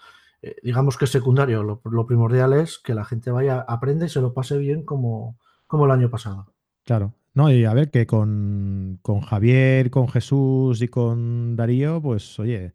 eh, 0.41 0.55
digamos 0.63 0.97
que 0.97 1.05
es 1.05 1.11
secundario. 1.11 1.61
Lo, 1.61 1.81
lo 1.85 2.07
primordial 2.07 2.53
es 2.53 2.79
que 2.79 2.95
la 2.95 3.05
gente 3.05 3.29
vaya, 3.29 3.61
aprenda 3.61 4.07
y 4.07 4.09
se 4.09 4.21
lo 4.21 4.33
pase 4.33 4.57
bien 4.57 4.83
como, 4.83 5.37
como 5.67 5.85
el 5.85 5.91
año 5.91 6.09
pasado. 6.09 6.51
Claro. 6.83 7.13
No, 7.35 7.51
y 7.51 7.65
a 7.65 7.73
ver, 7.73 7.91
que 7.91 8.07
con, 8.07 8.97
con 9.01 9.19
Javier, 9.19 9.91
con 9.91 10.07
Jesús 10.07 10.81
y 10.81 10.87
con 10.87 11.57
Darío, 11.57 12.01
pues 12.01 12.39
oye, 12.39 12.73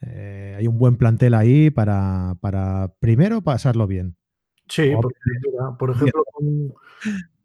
eh, 0.00 0.54
hay 0.56 0.66
un 0.68 0.78
buen 0.78 0.96
plantel 0.96 1.34
ahí 1.34 1.70
para, 1.70 2.36
para 2.40 2.94
primero 3.00 3.42
pasarlo 3.42 3.88
bien. 3.88 4.16
Sí, 4.68 4.92
Hombre, 4.92 5.00
porque 5.02 5.18
mira, 5.44 5.76
por 5.76 5.90
ejemplo, 5.90 6.24
con, 6.32 6.74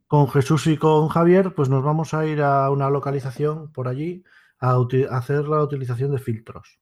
con 0.06 0.28
Jesús 0.30 0.68
y 0.68 0.78
con 0.78 1.08
Javier, 1.08 1.56
pues 1.56 1.68
nos 1.68 1.84
vamos 1.84 2.14
a 2.14 2.28
ir 2.28 2.44
a 2.44 2.70
una 2.70 2.92
localización 2.92 3.72
por 3.72 3.88
allí 3.88 4.24
a, 4.60 4.78
hacer 5.10 5.48
la 5.48 5.64
utilización 5.64 6.12
de 6.12 6.20
filtros. 6.20 6.80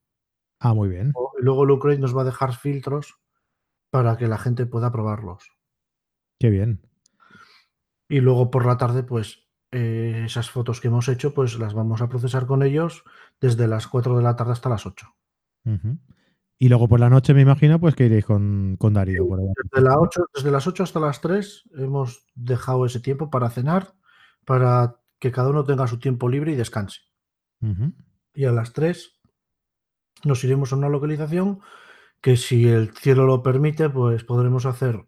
Ah, 0.60 0.74
muy 0.74 0.90
bien. 0.90 1.14
O- 1.16 1.32
Y 1.40 1.44
luego 1.44 1.64
Lucroid 1.64 2.00
nos 2.00 2.16
va 2.16 2.24
a 2.24 2.26
dejar 2.26 2.54
filtros 2.54 3.18
para 3.92 4.18
que 4.18 4.28
la 4.28 4.38
gente 4.38 4.66
pueda 4.66 4.92
probarlos. 4.92 5.52
Qué 6.38 6.50
bien. 6.50 6.82
Y 8.10 8.20
luego 8.20 8.52
por 8.52 8.66
la 8.66 8.78
tarde, 8.78 9.04
pues 9.04 9.49
eh, 9.72 10.24
esas 10.26 10.50
fotos 10.50 10.82
que 10.82 10.88
hemos 10.88 11.08
hecho, 11.08 11.34
pues 11.34 11.60
las 11.60 11.74
vamos 11.74 12.02
a 12.02 12.10
procesar 12.10 12.48
con 12.48 12.64
ellos 12.64 13.04
desde 13.40 13.68
las 13.68 13.88
4 13.88 14.18
de 14.18 14.24
la 14.24 14.36
tarde 14.36 14.54
hasta 14.54 14.70
las 14.70 14.86
8. 14.86 15.08
Ujú. 15.66 15.98
Y 16.58 16.68
luego 16.68 16.88
por 16.88 17.00
la 17.00 17.10
noche 17.10 17.34
me 17.34 17.42
imagino 17.42 17.80
pues 17.80 17.96
que 17.96 18.06
iréis 18.06 18.26
con, 18.26 18.76
con 18.78 18.94
Darío. 18.94 19.28
por. 19.28 19.40
Desde, 19.40 19.82
la 19.82 19.98
8, 19.98 20.26
desde 20.34 20.52
las 20.52 20.68
8 20.68 20.84
hasta 20.84 21.00
las 21.00 21.22
3 21.22 21.70
hemos 21.78 22.26
dejado 22.36 22.86
ese 22.86 23.00
tiempo 23.00 23.30
para 23.30 23.50
cenar, 23.50 23.94
para 24.44 25.00
que 25.20 25.32
cada 25.32 25.50
uno 25.50 25.64
tenga 25.64 25.88
su 25.88 26.00
tiempo 26.00 26.28
libre 26.28 26.52
y 26.52 26.56
descanse. 26.56 27.02
Y 28.34 28.46
a 28.46 28.52
las 28.52 28.74
3 28.74 29.20
nos 30.24 30.44
iremos 30.44 30.74
a 30.74 30.78
una 30.78 30.90
localización 30.90 31.60
que 32.22 32.38
si 32.38 32.68
el 32.68 32.92
cielo 32.96 33.26
lo 33.26 33.44
permite, 33.44 33.90
pues 33.90 34.24
podremos 34.24 34.66
hacer 34.66 35.06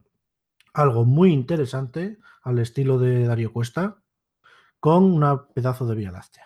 algo 0.73 1.03
muy 1.05 1.33
interesante 1.33 2.19
al 2.43 2.59
estilo 2.59 2.97
de 2.97 3.25
Darío 3.25 3.51
Cuesta 3.51 4.00
con 4.81 5.05
una 5.05 5.47
pedazo 5.47 5.85
de 5.87 5.95
Vía 5.95 6.11
Láctea. 6.11 6.43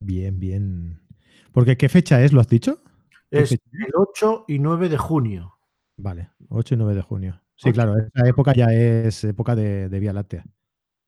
Bien, 0.00 0.38
bien. 0.38 1.00
Porque 1.52 1.76
¿qué 1.76 1.88
fecha 1.88 2.22
es? 2.22 2.32
¿Lo 2.32 2.40
has 2.40 2.48
dicho? 2.48 2.82
¿Qué 3.32 3.42
Es 3.42 3.50
fecha? 3.50 3.64
el 3.72 3.92
8 3.96 4.44
y 4.48 4.58
9 4.58 4.88
de 4.88 4.98
junio. 4.98 5.58
Vale, 5.96 6.30
8 6.48 6.74
y 6.74 6.78
9 6.78 6.94
de 6.94 7.02
junio. 7.02 7.40
Sí, 7.54 7.70
8. 7.70 7.72
claro, 7.72 7.94
esa 7.98 8.26
época 8.28 8.52
ya 8.54 8.66
es 8.72 9.22
época 9.24 9.54
de, 9.54 9.88
de 9.88 10.00
Vía 10.00 10.12
Láctea. 10.12 10.44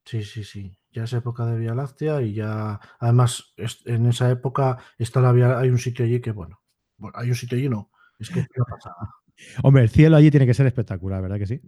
Sí, 0.04 0.22
sí, 0.24 0.44
sí. 0.44 0.78
Ya 0.90 1.04
es 1.04 1.12
época 1.12 1.46
de 1.46 1.58
Vía 1.58 1.74
Láctea 1.74 2.20
y 2.22 2.34
ya, 2.34 2.80
además, 2.98 3.54
es- 3.56 3.82
en 3.86 4.06
esa 4.06 4.30
época 4.30 4.78
está 4.98 5.20
la 5.20 5.32
vía, 5.32 5.58
hay 5.58 5.70
un 5.70 5.78
sitio 5.78 6.04
allí 6.04 6.20
que, 6.20 6.32
bueno, 6.32 6.60
bueno, 6.98 7.16
hay 7.18 7.28
un 7.30 7.34
sitio 7.36 7.56
allí 7.58 7.68
no, 7.68 7.90
es 8.18 8.30
que 8.30 8.40
es 8.40 8.46
una 8.56 8.64
pasada. 8.66 8.96
Hombre, 9.64 9.82
el 9.84 9.90
cielo 9.90 10.16
allí 10.16 10.30
tiene 10.30 10.46
que 10.46 10.54
ser 10.54 10.66
espectacular, 10.66 11.22
¿verdad 11.22 11.38
que 11.38 11.46
sí? 11.46 11.60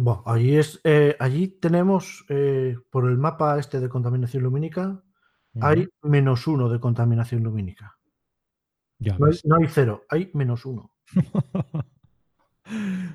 Bueno, 0.00 0.22
allí 0.26 0.56
es, 0.56 0.80
eh, 0.84 1.16
allí 1.18 1.48
tenemos 1.48 2.24
eh, 2.28 2.76
por 2.90 3.08
el 3.10 3.18
mapa 3.18 3.58
este 3.58 3.80
de 3.80 3.88
contaminación 3.88 4.44
lumínica, 4.44 5.02
hay 5.60 5.88
menos 6.02 6.46
uno 6.46 6.68
de 6.68 6.78
contaminación 6.78 7.42
lumínica. 7.42 7.98
Ya 9.00 9.18
No 9.18 9.26
hay, 9.26 9.38
no 9.44 9.56
hay 9.56 9.66
cero, 9.68 10.04
hay 10.08 10.30
menos 10.34 10.64
uno. 10.64 10.92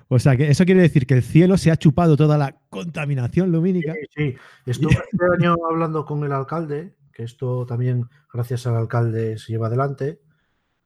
O 0.08 0.18
sea, 0.18 0.36
que 0.36 0.50
eso 0.50 0.66
quiere 0.66 0.82
decir 0.82 1.06
que 1.06 1.14
el 1.14 1.22
cielo 1.24 1.58
se 1.58 1.70
ha 1.70 1.78
chupado 1.78 2.18
toda 2.18 2.40
la 2.40 2.60
contaminación 2.70 3.48
Sí, 3.48 3.52
lumínica. 3.52 3.94
sí. 4.16 4.36
Estuve 4.66 4.92
este 5.12 5.26
año 5.38 5.56
hablando 5.70 6.06
con 6.06 6.24
el 6.24 6.32
alcalde, 6.32 6.96
que 7.12 7.22
esto 7.24 7.66
también, 7.68 8.08
gracias 8.34 8.66
al 8.66 8.76
alcalde, 8.78 9.38
se 9.38 9.52
lleva 9.52 9.68
adelante, 9.68 10.20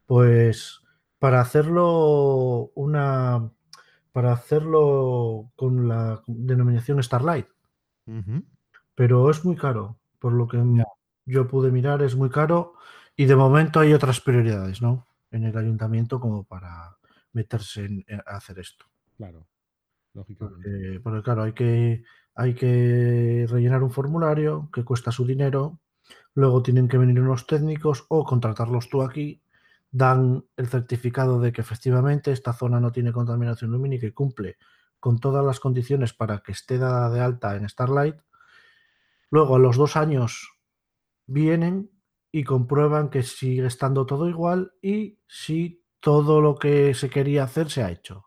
pues 0.06 0.82
para 1.18 1.40
hacerlo 1.40 2.72
una 2.76 3.50
para 4.18 4.34
hacerlo 4.34 5.52
con 5.56 5.88
la 5.88 6.24
denominación 6.26 7.04
Starlight, 7.04 7.46
pero 8.96 9.30
es 9.30 9.46
muy 9.46 9.56
caro, 9.56 10.00
por 10.18 10.34
lo 10.34 10.48
que 10.48 10.60
yo 11.28 11.48
pude 11.48 11.70
mirar, 11.70 12.02
es 12.02 12.16
muy 12.16 12.32
caro 12.32 12.74
y 13.16 13.26
de 13.26 13.36
momento 13.36 13.80
hay 13.80 13.94
otras 13.94 14.20
prioridades, 14.20 14.82
¿no? 14.82 15.06
En 15.30 15.44
el 15.44 15.56
ayuntamiento 15.56 16.20
como 16.20 16.46
para 16.46 16.98
meterse 17.32 17.86
en, 17.86 18.04
en 18.08 18.24
hacer 18.26 18.58
esto. 18.58 18.86
Claro, 19.18 19.46
lógicamente. 20.16 20.64
Porque, 20.64 21.00
porque, 21.00 21.22
claro, 21.22 21.44
hay 21.44 21.54
que, 21.54 22.04
hay 22.34 22.56
que 22.56 23.46
rellenar 23.48 23.84
un 23.84 23.92
formulario 23.92 24.68
que 24.74 24.84
cuesta 24.84 25.12
su 25.12 25.28
dinero, 25.28 25.78
luego 26.34 26.64
tienen 26.64 26.88
que 26.88 26.98
venir 26.98 27.22
unos 27.22 27.46
técnicos 27.46 28.08
o 28.10 28.24
contratarlos 28.24 28.90
tú 28.90 29.04
aquí, 29.04 29.44
dan 29.92 30.46
el 30.58 30.68
certificado 30.68 31.40
de 31.40 31.52
que 31.52 31.62
efectivamente 31.62 32.32
esta 32.32 32.54
zona 32.54 32.80
no 32.80 32.92
tiene 32.92 33.12
contaminación 33.14 33.72
lumínica 33.72 34.08
y 34.08 34.12
cumple 34.14 34.58
con 35.00 35.20
todas 35.20 35.46
las 35.46 35.60
condiciones 35.60 36.14
para 36.14 36.40
que 36.40 36.52
esté 36.54 36.78
dada 36.78 37.10
de 37.10 37.22
alta 37.22 37.56
en 37.56 37.68
Starlight. 37.70 38.18
Luego, 39.30 39.56
a 39.56 39.60
los 39.60 39.78
dos 39.78 39.96
años, 39.96 40.52
vienen 41.28 41.92
y 42.32 42.44
comprueban 42.44 43.10
que 43.10 43.24
sigue 43.24 43.66
estando 43.68 44.06
todo 44.06 44.30
igual 44.30 44.74
y 44.82 45.20
si 45.28 45.84
todo 46.00 46.42
lo 46.42 46.56
que 46.56 46.94
se 46.94 47.10
quería 47.10 47.44
hacer 47.44 47.70
se 47.70 47.84
ha 47.84 47.92
hecho. 47.92 48.26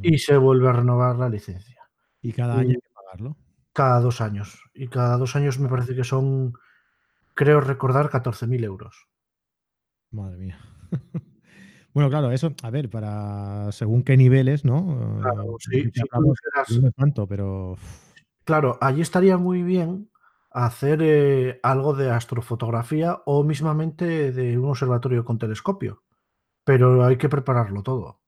Y 0.00 0.16
se 0.18 0.38
vuelve 0.38 0.68
a 0.68 0.72
renovar 0.72 1.16
la 1.16 1.28
licencia. 1.28 1.82
Y 2.22 2.32
cada 2.32 2.58
Y 2.58 2.60
año 2.60 2.74
hay 2.74 2.80
que 2.80 2.88
pagarlo. 2.94 3.36
cada 3.72 4.00
dos 4.00 4.20
años. 4.20 4.62
Y 4.74 4.88
cada 4.88 5.16
dos 5.18 5.36
años 5.36 5.58
me 5.60 5.68
parece 5.68 5.94
que 5.94 6.04
son, 6.04 6.54
creo 7.34 7.60
recordar, 7.60 8.10
14.000 8.10 8.64
euros. 8.64 9.08
Madre 10.16 10.38
mía. 10.38 10.58
Bueno, 11.94 12.10
claro, 12.10 12.30
eso, 12.30 12.52
a 12.62 12.68
ver, 12.68 12.90
para 12.90 13.72
según 13.72 14.02
qué 14.02 14.18
niveles, 14.18 14.66
¿no? 14.66 15.18
Claro, 15.22 15.56
Eh, 15.72 15.90
sí, 15.94 16.78
no 16.78 16.88
es 16.88 16.94
tanto, 16.94 17.26
pero 17.26 17.78
Claro, 18.44 18.76
allí 18.82 19.00
estaría 19.00 19.38
muy 19.38 19.62
bien 19.62 20.10
hacer 20.50 21.00
eh, 21.02 21.58
algo 21.62 21.94
de 21.94 22.10
astrofotografía 22.10 23.22
o 23.24 23.42
mismamente 23.44 24.30
de 24.30 24.58
un 24.58 24.68
observatorio 24.68 25.24
con 25.24 25.38
telescopio. 25.38 26.02
Pero 26.64 27.04
hay 27.04 27.16
que 27.16 27.30
prepararlo 27.30 27.82
todo. 27.82 28.20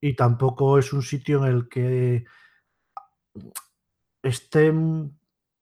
Y 0.00 0.16
tampoco 0.16 0.78
es 0.78 0.92
un 0.94 1.02
sitio 1.02 1.44
en 1.44 1.52
el 1.52 1.68
que 1.68 2.24
estén, 4.22 5.16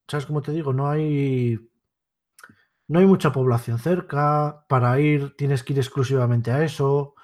¿sabes 0.09 0.27
cómo 0.27 0.41
te 0.41 0.53
digo? 0.53 0.73
No 0.73 0.89
hay, 0.89 1.59
no 2.93 2.99
hay 2.99 3.07
mucha 3.07 3.33
población 3.33 3.79
cerca, 3.79 4.67
para 4.69 5.01
ir 5.01 5.35
tienes 5.37 5.65
que 5.65 5.73
ir 5.73 5.79
exclusivamente 5.79 6.51
a 6.51 6.63
eso 6.63 7.15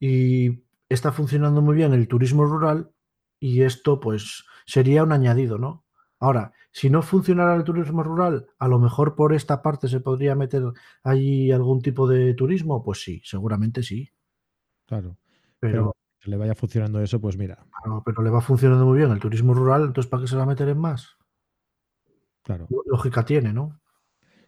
y 0.00 0.64
está 0.88 1.12
funcionando 1.12 1.62
muy 1.62 1.76
bien 1.76 1.94
el 1.94 2.08
turismo 2.08 2.44
rural 2.44 2.90
y 3.38 3.62
esto 3.62 4.00
pues 4.00 4.44
sería 4.66 5.04
un 5.04 5.12
añadido, 5.12 5.58
¿no? 5.58 5.84
Ahora, 6.18 6.52
si 6.72 6.90
no 6.90 7.02
funcionara 7.02 7.54
el 7.54 7.62
turismo 7.62 8.02
rural, 8.02 8.48
a 8.58 8.66
lo 8.66 8.80
mejor 8.80 9.14
por 9.14 9.32
esta 9.32 9.62
parte 9.62 9.86
se 9.86 10.00
podría 10.00 10.34
meter 10.34 10.64
allí 11.04 11.52
algún 11.52 11.82
tipo 11.82 12.08
de 12.08 12.34
turismo, 12.34 12.82
pues 12.82 13.02
sí, 13.02 13.22
seguramente 13.24 13.84
sí, 13.84 14.10
claro. 14.86 15.18
Pero 15.60 15.72
pero, 15.72 15.96
que 16.18 16.30
le 16.30 16.36
vaya 16.36 16.56
funcionando 16.56 17.00
eso, 17.00 17.20
pues 17.20 17.36
mira, 17.36 17.64
pero, 17.84 18.02
pero 18.04 18.22
le 18.22 18.30
va 18.30 18.40
funcionando 18.40 18.86
muy 18.86 18.98
bien 18.98 19.12
el 19.12 19.20
turismo 19.20 19.54
rural, 19.54 19.82
entonces 19.82 20.10
¿para 20.10 20.22
qué 20.22 20.28
se 20.28 20.36
va 20.36 20.42
a 20.42 20.46
meter 20.46 20.68
en 20.68 20.78
más? 20.78 21.16
claro. 22.42 22.66
Lógica 22.86 23.24
tiene, 23.24 23.52
¿no? 23.52 23.81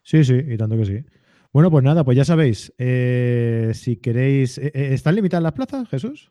Sí, 0.05 0.23
sí, 0.23 0.35
y 0.35 0.57
tanto 0.57 0.77
que 0.77 0.85
sí. 0.85 1.05
Bueno, 1.53 1.71
pues 1.71 1.83
nada, 1.83 2.05
pues 2.05 2.17
ya 2.17 2.25
sabéis, 2.25 2.73
eh, 2.79 3.71
si 3.75 3.97
queréis, 3.97 4.59
eh, 4.59 4.71
eh, 4.75 4.89
¿están 4.93 5.15
limitadas 5.15 5.43
las 5.43 5.53
plazas, 5.53 5.89
Jesús? 5.89 6.31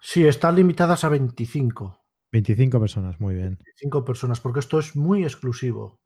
Sí, 0.00 0.26
están 0.26 0.56
limitadas 0.56 1.04
a 1.04 1.08
25. 1.08 1.98
25 2.32 2.78
personas, 2.80 3.18
muy 3.20 3.34
bien. 3.34 3.56
25 3.64 4.04
personas, 4.04 4.40
porque 4.40 4.60
esto 4.60 4.78
es 4.78 4.94
muy 4.94 5.22
exclusivo. 5.22 6.00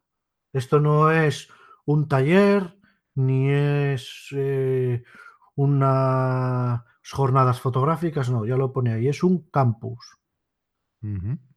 Esto 0.53 0.81
no 0.81 1.11
es 1.11 1.49
un 1.87 2.07
taller, 2.09 2.79
ni 3.15 3.51
es 3.51 4.29
eh, 4.33 5.03
unas 5.57 6.83
jornadas 7.11 7.61
fotográficas, 7.61 8.31
no, 8.31 8.47
ya 8.47 8.57
lo 8.57 8.73
pone 8.73 8.93
ahí, 8.93 9.09
es 9.09 9.25
un 9.25 9.49
campus. 9.51 10.18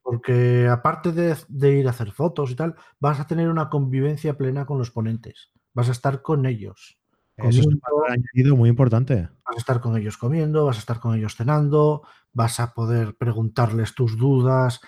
Porque 0.01 0.67
aparte 0.67 1.12
de, 1.12 1.36
de 1.48 1.77
ir 1.77 1.88
a 1.88 1.91
hacer 1.91 2.12
fotos 2.12 2.51
y 2.51 2.55
tal, 2.55 2.75
vas 3.00 3.19
a 3.19 3.27
tener 3.27 3.50
una 3.50 3.69
convivencia 3.69 4.38
plena 4.38 4.65
con 4.65 4.77
los 4.77 4.91
ponentes. 4.91 5.51
Vas 5.74 5.89
a 5.89 5.93
estar 5.93 6.21
con 6.21 6.45
ellos. 6.45 7.01
Eso 7.38 7.62
es 7.62 7.67
un 7.67 7.81
añadido 8.07 8.55
muy 8.55 8.69
importante. 8.69 9.29
vas 9.45 9.55
a 9.55 9.60
estar 9.60 9.79
con 9.79 9.98
ellos 9.98 10.17
comiendo, 10.17 10.65
vas 10.65 10.77
a 10.77 10.79
estar 10.79 11.00
con 11.00 11.15
ellos 11.15 11.36
cenando, 11.36 12.03
vas 12.33 12.60
a 12.60 12.74
poder 12.74 13.15
preguntarles 13.15 13.95
tus 13.95 14.17
dudas 14.17 14.79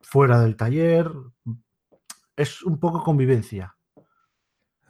fuera 0.00 0.40
del 0.40 0.56
taller. 0.56 1.10
es 2.36 2.62
un 2.62 2.78
poco 2.78 3.02
convivencia. 3.02 3.76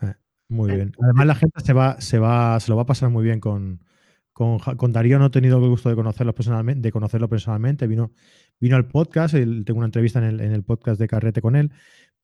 Eh, 0.03 0.15
muy 0.49 0.75
bien. 0.75 0.93
Además, 1.01 1.27
la 1.27 1.35
gente 1.35 1.61
se 1.61 1.73
va, 1.73 2.01
se 2.01 2.19
va, 2.19 2.59
se 2.61 2.71
lo 2.71 2.77
va 2.77 2.83
a 2.83 2.87
pasar 2.87 3.11
muy 3.11 3.25
bien 3.25 3.41
con, 3.41 3.86
con, 4.37 4.59
con, 4.59 4.93
Darío 4.93 5.19
no 5.19 5.27
he 5.27 5.31
tenido 5.31 5.57
el 5.57 5.71
gusto 5.71 5.89
de 5.89 5.95
conocerlo 5.95 6.35
personalmente, 6.35 6.89
de 6.89 6.93
conocerlo 6.93 7.27
personalmente. 7.27 7.87
Vino, 7.87 8.13
vino 8.61 8.77
al 8.77 8.87
podcast, 8.87 9.33
tengo 9.33 9.79
una 9.79 9.87
entrevista 9.87 10.19
en 10.19 10.27
el, 10.27 10.41
en 10.43 10.53
el, 10.53 10.63
podcast 10.63 11.01
de 11.01 11.09
Carrete 11.09 11.41
con 11.41 11.57
él, 11.57 11.73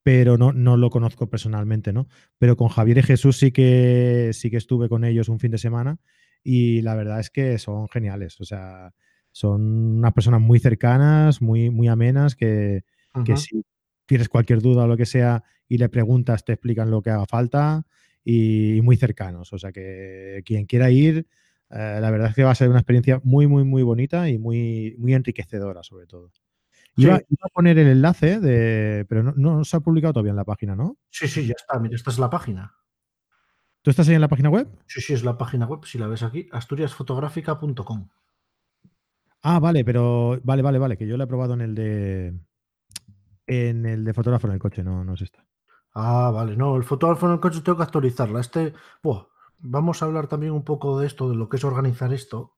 pero 0.03 0.37
no, 0.37 0.53
no 0.53 0.77
lo 0.77 0.91
conozco 0.91 1.27
personalmente, 1.27 1.91
¿no? 1.91 2.07
Pero 2.37 2.55
con 2.55 2.67
Javier 2.67 2.99
y 2.99 3.01
Jesús 3.01 3.37
sí 3.37 3.51
que 3.51 4.29
sí 4.33 4.51
que 4.51 4.57
estuve 4.57 4.89
con 4.89 5.05
ellos 5.05 5.27
un 5.27 5.39
fin 5.39 5.49
de 5.49 5.57
semana 5.57 5.97
y 6.43 6.83
la 6.83 6.93
verdad 6.93 7.19
es 7.19 7.31
que 7.31 7.57
son 7.57 7.89
geniales. 7.89 8.39
O 8.39 8.45
sea, 8.45 8.93
son 9.31 9.97
unas 9.97 10.13
personas 10.13 10.39
muy 10.39 10.59
cercanas, 10.59 11.41
muy, 11.41 11.71
muy 11.71 11.87
amenas, 11.87 12.35
que, 12.35 12.83
que 13.25 13.37
si 13.37 13.65
tienes 14.05 14.29
cualquier 14.29 14.61
duda 14.61 14.83
o 14.83 14.87
lo 14.87 14.97
que 14.97 15.07
sea 15.07 15.43
y 15.67 15.79
le 15.79 15.89
preguntas, 15.89 16.45
te 16.45 16.53
explican 16.53 16.91
lo 16.91 17.01
que 17.01 17.09
haga 17.09 17.25
falta 17.25 17.87
y, 18.23 18.75
y 18.75 18.81
muy 18.83 18.97
cercanos. 18.97 19.51
O 19.51 19.57
sea 19.57 19.71
que 19.71 20.43
quien 20.45 20.67
quiera 20.67 20.91
ir 20.91 21.25
eh, 21.75 21.97
la 21.99 22.11
verdad 22.11 22.29
es 22.29 22.35
que 22.35 22.43
va 22.43 22.51
a 22.51 22.55
ser 22.55 22.69
una 22.69 22.79
experiencia 22.79 23.19
muy, 23.23 23.47
muy, 23.47 23.63
muy 23.63 23.81
bonita 23.81 24.29
y 24.29 24.37
muy, 24.37 24.95
muy 24.99 25.15
enriquecedora, 25.15 25.81
sobre 25.81 26.05
todo. 26.05 26.31
Iba, 26.95 27.15
a 27.15 27.49
poner 27.51 27.79
el 27.79 27.87
enlace, 27.87 28.39
de, 28.39 29.05
pero 29.09 29.23
no, 29.23 29.63
se 29.63 29.75
ha 29.75 29.79
publicado 29.79 30.13
todavía 30.13 30.29
en 30.29 30.35
la 30.35 30.43
página, 30.43 30.75
¿no? 30.75 30.97
Sí, 31.09 31.27
sí, 31.27 31.47
ya 31.47 31.55
está. 31.57 31.79
Mira, 31.79 31.95
esta 31.95 32.11
es 32.11 32.19
la 32.19 32.29
página. 32.29 32.75
¿Tú 33.81 33.89
estás 33.89 34.07
ahí 34.07 34.13
en 34.13 34.21
la 34.21 34.27
página 34.27 34.49
web? 34.49 34.67
Sí, 34.85 35.01
sí, 35.01 35.13
es 35.13 35.23
la 35.23 35.35
página 35.35 35.65
web. 35.65 35.83
Si 35.85 35.97
la 35.97 36.07
ves 36.07 36.21
aquí, 36.21 36.47
asturiasfotográfica.com. 36.51 38.09
Ah, 39.41 39.59
vale, 39.59 39.83
pero 39.83 40.39
vale, 40.43 40.61
vale, 40.61 40.77
vale, 40.77 40.95
que 40.95 41.07
yo 41.07 41.17
la 41.17 41.23
he 41.23 41.27
probado 41.27 41.55
en 41.55 41.61
el 41.61 41.75
de 41.75 42.39
en 43.47 43.85
el 43.85 44.05
de 44.05 44.13
fotógrafo 44.13 44.47
en 44.47 44.53
el 44.53 44.59
coche, 44.59 44.83
no, 44.83 45.03
no 45.03 45.15
es 45.15 45.21
esta. 45.21 45.43
Ah, 45.95 46.31
vale, 46.31 46.55
no, 46.55 46.77
el 46.77 46.83
fotógrafo 46.83 47.25
en 47.25 47.33
el 47.33 47.39
coche 47.39 47.61
tengo 47.61 47.77
que 47.77 47.83
actualizarla. 47.83 48.39
Este, 48.39 48.73
vamos 49.63 50.01
a 50.01 50.05
hablar 50.05 50.27
también 50.27 50.51
un 50.51 50.63
poco 50.63 50.99
de 50.99 51.07
esto, 51.07 51.29
de 51.29 51.35
lo 51.35 51.49
que 51.49 51.57
es 51.57 51.63
organizar 51.63 52.13
esto, 52.13 52.57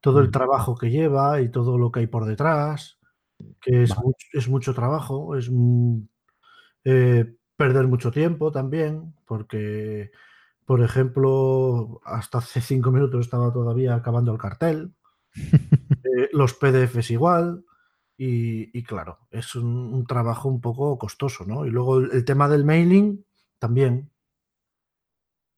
todo 0.00 0.20
el 0.20 0.28
mm. 0.28 0.32
trabajo 0.32 0.76
que 0.76 0.90
lleva 0.90 1.40
y 1.40 1.50
todo 1.50 1.78
lo 1.78 1.90
que 1.90 2.00
hay 2.00 2.06
por 2.06 2.26
detrás, 2.26 2.98
que 3.60 3.82
es, 3.82 4.48
mucho, 4.48 4.74
trabajo, 4.74 5.36
es 5.36 5.50
eh, 6.84 7.34
perder 7.56 7.88
mucho 7.88 8.10
tiempo 8.12 8.52
también, 8.52 9.14
porque, 9.26 10.12
por 10.64 10.82
ejemplo, 10.82 12.00
hasta 12.04 12.38
hace 12.38 12.60
cinco 12.60 12.92
minutos 12.92 13.24
estaba 13.24 13.52
todavía 13.52 13.94
acabando 13.94 14.32
el 14.32 14.38
cartel, 14.38 14.94
eh, 15.34 16.28
los 16.32 16.54
PDFs 16.54 17.10
igual, 17.10 17.64
y, 18.24 18.84
claro, 18.84 19.18
es 19.32 19.56
un, 19.56 20.06
trabajo 20.06 20.48
un 20.48 20.60
poco 20.60 20.96
costoso, 20.96 21.44
¿no? 21.44 21.66
Y 21.66 21.70
luego 21.70 21.98
el 21.98 22.24
tema 22.24 22.48
del 22.48 22.64
mailing 22.64 23.24
también, 23.58 24.11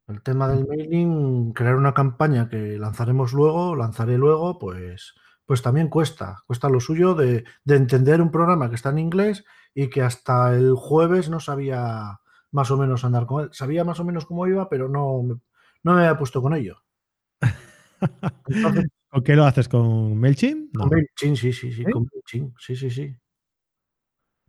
el 0.08 0.22
tema 0.22 0.48
del 0.48 0.66
mailing, 0.66 1.52
crear 1.52 1.76
una 1.76 1.94
campaña 1.94 2.48
que 2.48 2.78
lanzaremos 2.78 3.32
luego, 3.32 3.74
lanzaré 3.74 4.18
luego, 4.18 4.58
pues, 4.58 5.14
pues 5.46 5.62
también 5.62 5.88
cuesta. 5.88 6.42
Cuesta 6.46 6.68
lo 6.68 6.80
suyo 6.80 7.14
de, 7.14 7.44
entender 7.66 8.20
un 8.20 8.30
programa 8.30 8.68
que 8.68 8.74
está 8.74 8.90
en 8.90 8.98
inglés 8.98 9.44
y 9.74 9.88
que 9.88 10.02
hasta 10.02 10.54
el 10.54 10.74
jueves 10.74 11.30
no 11.30 11.40
sabía 11.40 12.20
más 12.50 12.70
o 12.70 12.76
menos 12.76 13.04
andar 13.04 13.26
con 13.26 13.44
él. 13.44 13.48
Sabía 13.52 13.84
más 13.84 13.98
o 14.00 14.04
menos 14.04 14.26
cómo 14.26 14.46
iba, 14.46 14.68
pero 14.68 14.88
no, 14.88 15.40
no 15.82 15.94
me 15.94 16.00
había 16.00 16.18
puesto 16.18 16.42
con 16.42 16.54
ello. 16.54 16.82
¿Con 19.10 19.22
qué 19.22 19.36
lo 19.36 19.44
haces? 19.44 19.68
¿Con 19.68 20.18
MailChimp? 20.18 20.76
Con 20.76 20.88
MailChimp, 20.90 21.36
sí, 21.36 21.52
sí, 21.52 21.72
sí, 21.72 21.82
¿Eh? 21.82 21.90
con 21.90 22.06
MailChimp, 22.12 22.56
sí, 22.58 22.76
sí, 22.76 22.90
sí. 22.90 23.16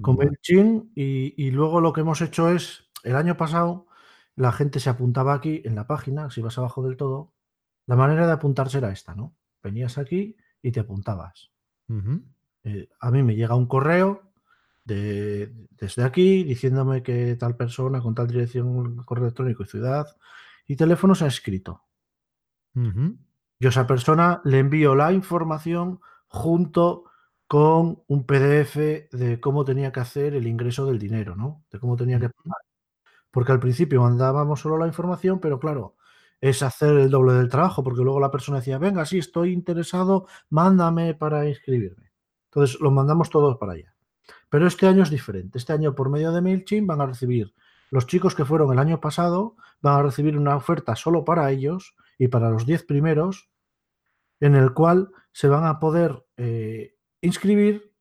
Con 0.02 0.18
MailChimp 0.18 0.92
y, 0.96 1.34
y 1.38 1.52
luego 1.52 1.80
lo 1.80 1.94
que 1.94 2.02
hemos 2.02 2.22
hecho 2.22 2.50
es, 2.50 2.90
el 3.04 3.16
año 3.16 3.38
pasado 3.38 3.88
la 4.36 4.52
gente 4.52 4.80
se 4.80 4.90
apuntaba 4.90 5.34
aquí 5.34 5.62
en 5.66 5.76
la 5.76 5.88
página, 5.88 6.30
si 6.30 6.42
vas 6.42 6.58
abajo 6.58 6.84
del 6.84 6.98
todo, 6.98 7.34
la 7.88 7.96
manera 7.96 8.28
de 8.28 8.34
apuntarse 8.34 8.80
era 8.80 8.92
esta, 8.92 9.16
¿no? 9.16 9.36
Venías 9.64 9.98
aquí 9.98 10.36
y 10.62 10.72
te 10.72 10.80
apuntabas. 10.80 11.52
Eh, 12.64 12.90
a 13.00 13.12
mí 13.12 13.24
me 13.24 13.36
llega 13.36 13.56
un 13.56 13.68
correo 13.68 14.34
de, 14.84 15.54
desde 15.72 16.04
aquí 16.04 16.44
diciéndome 16.44 17.04
que 17.04 17.36
tal 17.36 17.56
persona 17.56 18.02
con 18.02 18.16
tal 18.16 18.28
dirección, 18.28 18.98
correo 19.06 19.26
electrónico 19.26 19.64
y 19.64 19.68
ciudad 19.68 20.08
y 20.68 20.76
teléfono 20.76 21.16
se 21.16 21.26
ha 21.26 21.28
escrito. 21.28 21.84
Yo 22.74 23.70
a 23.70 23.72
esa 23.72 23.88
persona 23.88 24.42
le 24.44 24.60
envío 24.60 24.96
la 24.96 25.14
información 25.14 26.02
junto 26.28 27.06
con 27.48 28.04
un 28.08 28.26
PDF 28.26 28.76
de 29.12 29.40
cómo 29.40 29.64
tenía 29.64 29.92
que 29.92 30.02
hacer 30.02 30.34
el 30.36 30.48
ingreso 30.48 30.86
del 30.86 31.00
dinero, 31.00 31.36
¿no? 31.36 31.64
De 31.72 31.80
cómo 31.80 31.96
tenía 31.96 32.20
que 32.20 32.30
pagar 32.30 32.65
porque 33.36 33.52
al 33.52 33.60
principio 33.60 34.02
mandábamos 34.02 34.62
solo 34.62 34.78
la 34.78 34.88
información, 34.88 35.42
pero 35.42 35.60
claro, 35.60 35.98
es 36.40 36.64
hacer 36.64 36.96
el 36.96 37.10
doble 37.10 37.34
del 37.34 37.50
trabajo, 37.50 37.84
porque 37.84 38.02
luego 38.02 38.22
la 38.22 38.32
persona 38.32 38.60
decía, 38.60 38.78
venga, 38.78 39.06
sí, 39.06 39.18
estoy 39.18 39.52
interesado, 39.52 40.26
mándame 40.50 41.16
para 41.16 41.46
inscribirme. 41.46 42.14
Entonces, 42.46 42.80
los 42.80 42.94
mandamos 42.94 43.30
todos 43.30 43.58
para 43.58 43.74
allá. 43.74 43.94
Pero 44.48 44.68
este 44.68 44.88
año 44.88 45.04
es 45.04 45.10
diferente. 45.10 45.58
Este 45.58 45.74
año, 45.74 45.94
por 45.96 46.10
medio 46.10 46.32
de 46.32 46.40
MailChimp, 46.40 46.88
van 46.88 47.02
a 47.02 47.08
recibir, 47.08 47.54
los 47.92 48.08
chicos 48.08 48.36
que 48.36 48.46
fueron 48.46 48.72
el 48.72 48.80
año 48.80 49.02
pasado, 49.02 49.58
van 49.82 50.00
a 50.00 50.04
recibir 50.04 50.38
una 50.38 50.56
oferta 50.56 50.96
solo 50.96 51.26
para 51.26 51.52
ellos 51.52 51.98
y 52.18 52.30
para 52.30 52.50
los 52.50 52.66
10 52.66 52.86
primeros, 52.86 53.50
en 54.40 54.56
el 54.56 54.74
cual 54.74 55.12
se 55.34 55.50
van 55.50 55.66
a 55.66 55.82
poder 55.82 56.26
eh, 56.38 56.96
inscribir 57.20 57.92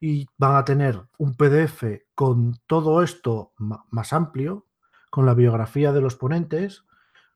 y 0.00 0.26
van 0.36 0.56
a 0.56 0.64
tener 0.64 1.02
un 1.18 1.34
PDF 1.34 1.84
con 2.14 2.56
todo 2.66 3.02
esto 3.02 3.52
más 3.56 4.12
amplio, 4.12 4.66
con 5.10 5.26
la 5.26 5.34
biografía 5.34 5.92
de 5.92 6.00
los 6.00 6.16
ponentes, 6.16 6.84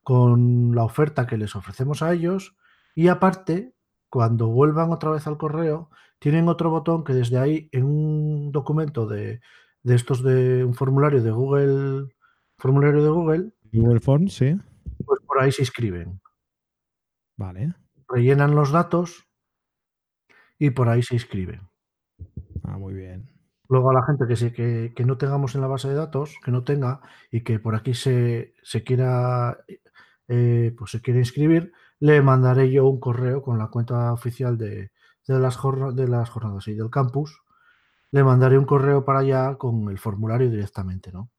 con 0.03 0.75
la 0.75 0.83
oferta 0.83 1.27
que 1.27 1.37
les 1.37 1.55
ofrecemos 1.55 2.01
a 2.01 2.13
ellos 2.13 2.55
y 2.95 3.07
aparte, 3.07 3.73
cuando 4.09 4.47
vuelvan 4.47 4.91
otra 4.91 5.11
vez 5.11 5.25
al 5.27 5.37
correo, 5.37 5.89
tienen 6.19 6.47
otro 6.47 6.69
botón 6.69 7.03
que 7.03 7.13
desde 7.13 7.37
ahí 7.37 7.69
en 7.71 7.83
un 7.83 8.51
documento 8.51 9.07
de, 9.07 9.41
estos 9.83 10.23
de 10.23 10.63
un 10.63 10.73
formulario 10.73 11.21
de 11.23 11.31
Google, 11.31 12.13
formulario 12.57 13.03
de 13.03 13.09
Google, 13.09 13.51
Google 13.73 13.99
Forms, 13.99 14.33
sí. 14.33 14.55
Pues 15.03 15.19
por 15.25 15.41
ahí 15.41 15.51
se 15.51 15.63
inscriben. 15.63 16.21
Vale. 17.35 17.73
Rellenan 18.07 18.53
los 18.53 18.71
datos 18.71 19.27
y 20.59 20.69
por 20.69 20.89
ahí 20.89 21.01
se 21.01 21.15
inscriben. 21.15 21.61
Ah, 22.73 22.79
muy 22.79 22.95
bien. 22.95 23.29
Luego 23.69 23.91
a 23.91 23.93
la 23.93 24.03
gente 24.03 24.25
que, 24.27 24.93
que, 24.95 25.05
no 25.05 25.17
tengamos 25.17 25.53
en 25.53 25.61
la 25.61 25.67
base 25.67 25.87
de 25.87 25.93
datos, 25.93 26.37
que 26.43 26.49
no 26.49 26.63
tenga 26.63 27.01
y 27.31 27.41
que 27.41 27.59
por 27.59 27.75
aquí 27.75 27.93
se, 27.93 28.55
quiera 28.83 29.59
eh, 30.27 30.73
pues 30.75 30.91
se 30.91 31.01
quiere 31.01 31.19
inscribir, 31.19 31.71
le 31.99 32.21
mandaré 32.23 32.71
yo 32.71 32.87
un 32.87 32.99
correo 32.99 33.43
con 33.43 33.59
la 33.59 33.67
cuenta 33.67 34.11
oficial 34.11 34.57
de, 34.57 34.91
las, 35.27 35.59
de 35.93 36.07
las 36.07 36.29
jornadas 36.29 36.67
y 36.67 36.73
del 36.73 36.89
campus. 36.89 37.43
Le 38.09 38.23
mandaré 38.23 38.57
un 38.57 38.65
correo 38.65 39.05
para 39.05 39.19
allá 39.19 39.55
con 39.55 39.89
el 39.89 39.99
formulario 39.99 40.49
directamente, 40.49 41.11
¿no? 41.11 41.29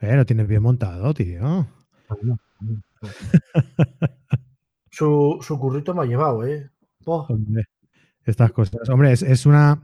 Pero 0.00 0.24
tienes 0.24 0.48
bien 0.48 0.62
montado, 0.62 1.12
tío. 1.12 1.66
su, 4.90 5.38
su 5.42 5.58
currito 5.58 5.94
me 5.94 6.02
ha 6.02 6.06
llevado, 6.06 6.46
¿eh? 6.46 6.70
Estas 8.24 8.52
cosas. 8.52 8.88
Hombre, 8.88 9.12
es, 9.12 9.46
una, 9.46 9.82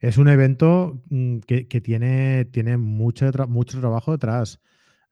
es 0.00 0.18
un 0.18 0.28
evento 0.28 1.02
mm, 1.10 1.38
que, 1.38 1.80
tiene, 1.80 2.46
tiene 2.46 2.76
mucho, 2.76 3.30
mucho 3.48 3.80
trabajo 3.80 4.12
detrás. 4.12 4.60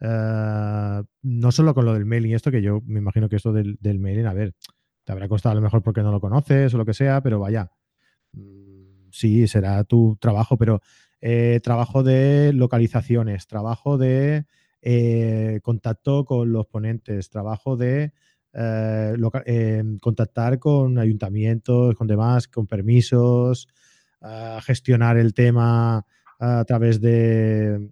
Eh, 0.01 1.03
no 1.23 1.53
solo 1.53 1.75
con 1.75 1.85
lo 1.85 1.95
del 1.95 2.05
mailing, 2.05 2.35
esto 2.35 2.51
que 2.51 2.63
yo 2.63 2.81
me 2.87 2.99
imagino 2.99 3.29
que 3.29 3.37
esto 3.37 3.53
del, 3.53 3.79
mailing, 3.99 4.27
a 4.27 4.35
ver, 4.35 4.55
te 5.05 5.13
habrá 5.13 5.29
costado 5.29 5.53
a 5.53 5.57
lo 5.57 5.63
mejor 5.63 5.83
porque 5.83 6.03
no 6.03 6.11
lo 6.11 6.21
conoces 6.21 6.75
o 6.75 6.79
lo 6.79 6.85
que 6.85 6.95
sea, 6.95 7.23
pero 7.23 7.39
vaya, 7.39 7.71
mm, 8.33 9.09
sí, 9.11 9.47
será 9.47 9.85
tu 9.85 10.17
trabajo, 10.21 10.57
pero 10.59 10.81
eh, 11.21 11.61
trabajo 11.63 12.03
de 12.03 12.53
localizaciones, 12.53 13.47
trabajo 13.47 13.97
de 13.97 14.47
eh, 14.83 15.61
contacto 15.63 16.27
con 16.27 16.53
los 16.53 16.67
ponentes, 16.67 17.31
trabajo 17.31 17.77
de 17.79 18.13
eh, 18.55 19.17
em, 19.47 19.99
contactar 19.99 20.59
con 20.59 20.99
ayuntamientos, 20.99 21.95
con 21.95 22.07
demás, 22.07 22.49
con 22.49 22.67
permisos, 22.67 23.69
gestionar 24.63 25.19
el 25.19 25.35
tema 25.35 26.07
a 26.39 26.65
través 26.65 27.01
de, 27.01 27.89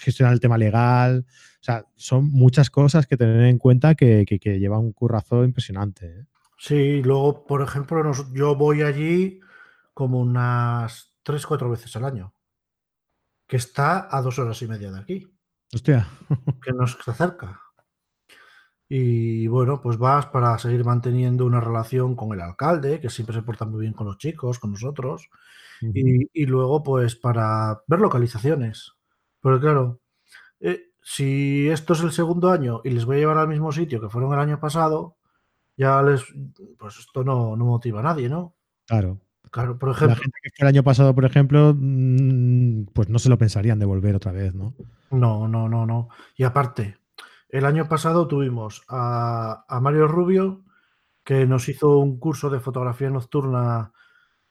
gestionar 0.00 0.32
el 0.32 0.40
tema 0.40 0.58
legal. 0.58 1.26
O 1.28 1.62
sea, 1.62 1.84
son 1.94 2.30
muchas 2.30 2.70
cosas 2.70 3.06
que 3.06 3.16
tener 3.16 3.44
en 3.46 3.58
cuenta 3.58 3.94
que, 3.94 4.24
que, 4.26 4.58
lleva 4.58 4.78
un 4.78 4.92
currazo 4.92 5.44
impresionante. 5.44 6.06
¿eh? 6.06 6.26
Sí, 6.58 7.02
luego, 7.02 7.44
por 7.44 7.62
ejemplo, 7.62 8.12
yo 8.32 8.54
voy 8.54 8.82
allí 8.82 9.40
como 9.94 10.20
unas 10.20 11.14
tres, 11.22 11.46
cuatro 11.46 11.70
veces 11.70 11.94
al 11.96 12.04
año, 12.04 12.34
que 13.46 13.56
está 13.56 14.08
a 14.10 14.22
dos 14.22 14.38
horas 14.38 14.60
y 14.62 14.68
media 14.68 14.90
de 14.90 15.00
aquí. 15.00 15.26
Hostia. 15.72 16.06
Que 16.62 16.72
nos 16.72 16.96
acerca. 17.06 17.60
Y 18.92 19.46
bueno, 19.46 19.80
pues 19.80 19.98
vas 19.98 20.26
para 20.26 20.58
seguir 20.58 20.84
manteniendo 20.84 21.46
una 21.46 21.60
relación 21.60 22.16
con 22.16 22.32
el 22.32 22.40
alcalde, 22.40 22.98
que 22.98 23.08
siempre 23.08 23.36
se 23.36 23.42
porta 23.42 23.64
muy 23.64 23.82
bien 23.82 23.92
con 23.92 24.08
los 24.08 24.18
chicos, 24.18 24.58
con 24.58 24.72
nosotros. 24.72 25.30
y, 25.80 26.46
luego, 26.46 26.82
pues, 26.82 27.14
para 27.14 27.82
ver 27.86 28.00
localizaciones. 28.00 28.94
Porque 29.40 29.60
claro, 29.60 30.00
eh, 30.58 30.90
si 31.00 31.68
esto 31.68 31.92
es 31.92 32.00
el 32.00 32.10
segundo 32.10 32.50
año 32.50 32.80
y 32.82 32.90
les 32.90 33.04
voy 33.04 33.16
a 33.16 33.18
llevar 33.20 33.38
al 33.38 33.46
mismo 33.46 33.70
sitio 33.70 34.00
que 34.00 34.08
fueron 34.08 34.32
el 34.32 34.40
año 34.40 34.58
pasado, 34.58 35.16
ya 35.76 36.02
les, 36.02 36.24
pues 36.76 36.98
esto 36.98 37.22
no, 37.22 37.54
no 37.56 37.66
motiva 37.66 38.00
a 38.00 38.02
nadie, 38.02 38.28
¿no? 38.28 38.56
Claro. 38.86 39.20
Claro, 39.52 39.78
por 39.78 39.90
ejemplo. 39.90 40.16
La 40.16 40.20
gente 40.20 40.38
que 40.42 40.50
fue 40.50 40.64
el 40.64 40.74
año 40.74 40.82
pasado, 40.82 41.14
por 41.14 41.24
ejemplo, 41.24 41.74
mm, 41.76 42.86
pues 42.92 43.08
no 43.08 43.20
se 43.20 43.28
lo 43.28 43.38
pensarían 43.38 43.78
de 43.78 43.86
volver 43.86 44.16
otra 44.16 44.32
vez, 44.32 44.52
¿no? 44.52 44.74
No, 45.12 45.46
no, 45.46 45.68
no, 45.68 45.86
no. 45.86 46.08
Y 46.36 46.42
aparte, 46.42 46.99
el 47.52 47.64
año 47.64 47.88
pasado 47.88 48.28
tuvimos 48.28 48.84
a, 48.88 49.64
Mario 49.82 50.06
Rubio, 50.06 50.64
que 51.24 51.46
nos 51.46 51.68
hizo 51.68 51.98
un 51.98 52.18
curso 52.18 52.50
de 52.50 52.60
fotografía 52.60 53.10
nocturna 53.10 53.92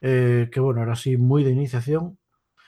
eh, 0.02 0.50
que, 0.52 0.60
bueno, 0.60 0.82
era 0.82 0.94
así 0.94 1.18
muy 1.18 1.44
de 1.44 1.52
iniciación. 1.52 2.18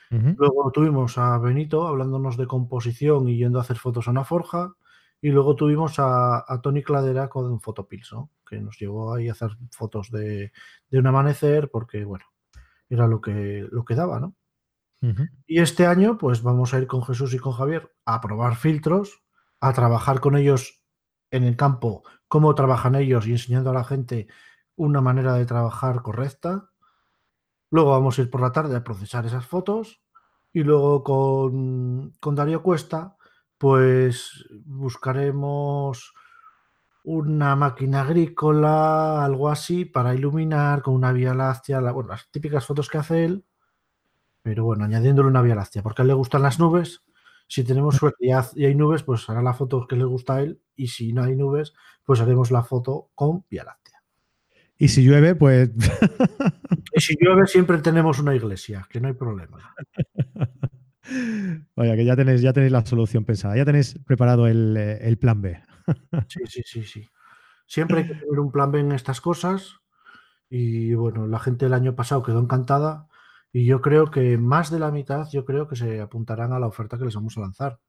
Luego 0.09 0.69
tuvimos 0.73 1.17
a 1.17 1.37
Benito 1.37 1.87
hablándonos 1.87 2.35
de 2.35 2.45
composición 2.45 3.29
y 3.29 3.37
yendo 3.37 3.59
a 3.59 3.61
hacer 3.61 3.77
fotos 3.77 4.07
a 4.07 4.11
una 4.11 4.25
forja. 4.25 4.73
Y 5.21 5.29
luego 5.29 5.55
tuvimos 5.55 5.95
a, 5.99 6.43
Tony 6.61 6.83
Cladera 6.83 7.29
con 7.29 7.61
Photopills, 7.61 8.13
que 8.45 8.59
nos 8.59 8.77
llevó 8.77 9.13
ahí 9.13 9.29
a 9.29 9.31
hacer 9.31 9.51
fotos 9.69 10.11
de, 10.11 10.51
un 10.91 11.07
amanecer 11.07 11.69
porque, 11.71 12.03
bueno, 12.03 12.25
era 12.89 13.07
lo 13.07 13.21
que, 13.21 13.65
lo 13.71 13.85
que 13.85 13.95
daba, 13.95 14.19
¿no? 14.19 14.35
Y 15.47 15.59
este 15.61 15.87
año, 15.87 16.17
pues 16.17 16.43
vamos 16.43 16.73
a 16.73 16.79
ir 16.79 16.87
con 16.87 17.03
Jesús 17.03 17.33
y 17.33 17.39
con 17.39 17.53
Javier 17.53 17.91
a 18.05 18.21
probar 18.21 18.55
filtros, 18.55 19.20
a 19.61 19.73
trabajar 19.73 20.19
con 20.19 20.35
ellos 20.35 20.83
en 21.31 21.43
el 21.43 21.55
campo, 21.55 22.03
cómo 22.27 22.53
trabajan 22.55 22.95
ellos 22.95 23.27
y 23.27 23.31
enseñando 23.31 23.69
a 23.69 23.73
la 23.73 23.85
gente 23.85 24.27
una 24.75 24.99
manera 25.01 25.33
de 25.35 25.45
trabajar 25.45 26.01
correcta. 26.01 26.71
Luego 27.69 27.91
vamos 27.91 28.19
a 28.19 28.23
ir 28.23 28.29
por 28.29 28.41
la 28.41 28.51
tarde 28.51 28.75
a 28.75 28.83
procesar 28.83 29.25
esas 29.25 29.45
fotos 29.45 30.01
y 30.51 30.63
luego 30.63 31.03
con, 31.03 32.11
con 32.19 32.35
Darío 32.35 32.61
Cuesta 32.61 33.15
pues 33.61 34.43
buscaremos 34.65 36.15
una 37.03 37.55
máquina 37.55 38.01
agrícola, 38.01 39.23
algo 39.23 39.49
así, 39.49 39.85
para 39.85 40.15
iluminar 40.15 40.81
con 40.81 40.95
una 40.95 41.11
vía 41.11 41.35
láctea, 41.35 41.79
bueno, 41.79 42.09
las 42.09 42.31
típicas 42.31 42.65
fotos 42.65 42.89
que 42.89 42.97
hace 42.97 43.23
él, 43.23 43.45
pero 44.41 44.65
bueno, 44.65 44.85
añadiéndole 44.85 45.29
una 45.29 45.43
vía 45.43 45.53
láctea, 45.53 45.83
porque 45.83 46.01
a 46.01 46.03
él 46.03 46.07
le 46.07 46.15
gustan 46.15 46.41
las 46.41 46.59
nubes. 46.59 47.03
Si 47.51 47.65
tenemos 47.65 47.97
suerte 47.97 48.25
y, 48.25 48.63
hay 48.63 48.75
nubes, 48.75 49.03
pues 49.03 49.29
hará 49.29 49.41
la 49.41 49.53
foto 49.53 49.85
que 49.85 49.97
le 49.97 50.05
gusta 50.05 50.35
a 50.35 50.41
él, 50.41 50.61
y 50.73 50.87
si 50.87 51.11
no 51.11 51.21
hay 51.21 51.35
nubes, 51.35 51.73
pues 52.05 52.21
haremos 52.21 52.49
la 52.49 52.63
foto 52.63 53.11
con 53.13 53.43
vía 53.49 53.65
láctea. 53.65 54.01
Y 54.77 54.87
si 54.87 55.03
llueve, 55.03 55.35
pues... 55.35 55.69
y 56.95 57.01
si 57.01 57.17
llueve, 57.19 57.45
siempre 57.47 57.79
tenemos 57.79 58.19
una 58.19 58.33
iglesia, 58.33 58.87
que 58.89 59.01
no 59.01 59.09
hay 59.09 59.15
problema. 59.15 59.75
Vaya, 61.75 61.97
que 61.97 62.05
ya 62.05 62.15
tenéis, 62.15 62.41
ya 62.41 62.53
tenéis 62.53 62.71
la 62.71 62.85
solución 62.85 63.25
pensada, 63.25 63.57
ya 63.57 63.65
tenéis 63.65 63.99
preparado 64.05 64.47
el, 64.47 64.77
eh, 64.77 65.17
plan 65.19 65.41
B. 65.41 65.61
Sí, 66.29 66.39
sí, 66.47 66.61
sí, 66.63 66.83
sí. 66.85 67.09
Siempre 67.65 67.97
hay 67.97 68.07
que 68.07 68.15
tener 68.15 68.39
un 68.39 68.53
plan 68.53 68.71
B 68.71 68.79
en 68.79 68.93
estas 68.93 69.19
cosas. 69.19 69.81
Y 70.49 70.93
bueno, 70.93 71.27
la 71.27 71.39
gente 71.39 71.65
el 71.65 71.73
año 71.73 71.97
pasado 71.97 72.23
quedó 72.23 72.39
encantada. 72.39 73.09
Y 73.53 73.65
yo 73.65 73.81
creo 73.81 74.09
que 74.11 74.37
más 74.37 74.71
de 74.71 74.79
la 74.79 74.91
mitad, 74.91 75.27
yo 75.31 75.43
creo 75.43 75.67
que 75.67 75.75
se 75.75 75.99
apuntarán 75.99 76.53
a 76.53 76.59
la 76.59 76.67
oferta 76.67 76.97
que 76.97 77.05
les 77.05 77.15
vamos 77.15 77.37
a 77.37 77.41
lanzar. 77.41 77.79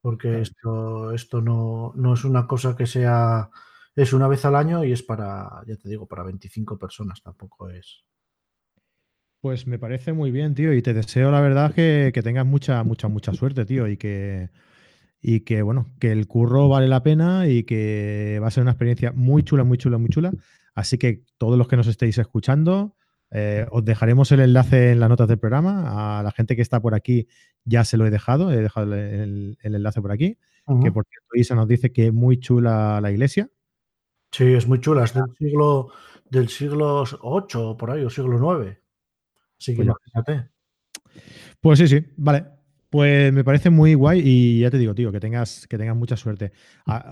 Porque 0.00 0.40
esto, 0.40 1.12
esto 1.12 1.40
no, 1.40 1.92
no 1.96 2.14
es 2.14 2.24
una 2.24 2.46
cosa 2.46 2.76
que 2.76 2.86
sea. 2.86 3.50
Es 3.96 4.12
una 4.12 4.28
vez 4.28 4.44
al 4.44 4.54
año 4.54 4.84
y 4.84 4.92
es 4.92 5.02
para, 5.02 5.62
ya 5.66 5.76
te 5.76 5.88
digo, 5.88 6.06
para 6.06 6.22
25 6.22 6.78
personas, 6.78 7.20
tampoco 7.20 7.68
es. 7.68 8.04
Pues 9.40 9.66
me 9.66 9.78
parece 9.78 10.12
muy 10.12 10.30
bien, 10.30 10.54
tío, 10.54 10.72
y 10.72 10.82
te 10.82 10.94
deseo 10.94 11.30
la 11.30 11.40
verdad 11.40 11.74
que, 11.74 12.12
tengas 12.22 12.46
mucha, 12.46 12.82
mucha, 12.84 13.08
mucha 13.08 13.32
suerte, 13.34 13.64
tío, 13.64 13.88
y 13.88 13.96
que, 13.96 14.50
y 15.20 15.40
que, 15.40 15.62
bueno, 15.62 15.94
que 16.00 16.12
el 16.12 16.26
curro 16.28 16.68
vale 16.68 16.88
la 16.88 17.04
pena 17.04 17.48
y 17.48 17.64
que 17.64 18.38
va 18.42 18.48
a 18.48 18.50
ser 18.52 18.62
una 18.62 18.72
experiencia 18.72 19.12
muy 19.12 19.44
chula, 19.44 19.64
muy 19.64 19.78
chula, 19.78 19.98
muy 19.98 20.08
chula. 20.08 20.32
Así 20.74 20.98
que 20.98 21.24
todos 21.38 21.56
los 21.58 21.66
que 21.66 21.76
nos 21.76 21.88
estéis 21.88 22.18
escuchando, 22.18 22.96
eh, 23.30 23.66
os 23.70 23.84
dejaremos 23.84 24.32
el 24.32 24.40
enlace 24.40 24.92
en 24.92 25.00
las 25.00 25.08
notas 25.08 25.28
del 25.28 25.38
programa. 25.38 26.18
A 26.18 26.22
la 26.22 26.30
gente 26.32 26.56
que 26.56 26.62
está 26.62 26.80
por 26.80 26.94
aquí 26.94 27.28
ya 27.64 27.84
se 27.84 27.96
lo 27.96 28.06
he 28.06 28.10
dejado, 28.10 28.50
he 28.50 28.56
dejado 28.56 28.94
el, 28.94 29.58
enlace 29.62 30.00
por 30.00 30.12
aquí. 30.12 30.38
Que 30.82 30.92
por 30.92 31.06
cierto, 31.06 31.28
Isa 31.34 31.54
nos 31.54 31.66
dice 31.66 31.92
que 31.92 32.08
es 32.08 32.12
muy 32.12 32.38
chula 32.38 33.00
la 33.00 33.10
iglesia. 33.10 33.48
Sí, 34.30 34.44
es 34.52 34.68
muy 34.68 34.80
chula, 34.80 35.04
es 35.04 35.14
del 35.14 35.24
siglo 35.38 35.88
del 36.30 36.48
siglo 36.48 37.04
8 37.22 37.76
por 37.78 37.90
ahí, 37.90 38.04
o 38.04 38.10
siglo 38.10 38.38
9. 38.38 38.80
Sí, 39.56 39.74
que 39.74 39.84
pues, 39.84 40.44
pues 41.60 41.78
sí, 41.78 41.88
sí, 41.88 42.04
vale. 42.16 42.44
Pues 42.90 43.32
me 43.34 43.44
parece 43.44 43.68
muy 43.68 43.92
guay 43.94 44.22
y 44.24 44.60
ya 44.60 44.70
te 44.70 44.78
digo, 44.78 44.94
tío, 44.94 45.12
que 45.12 45.20
tengas, 45.20 45.66
que 45.66 45.76
tengas 45.76 45.96
mucha 45.96 46.16
suerte. 46.16 46.52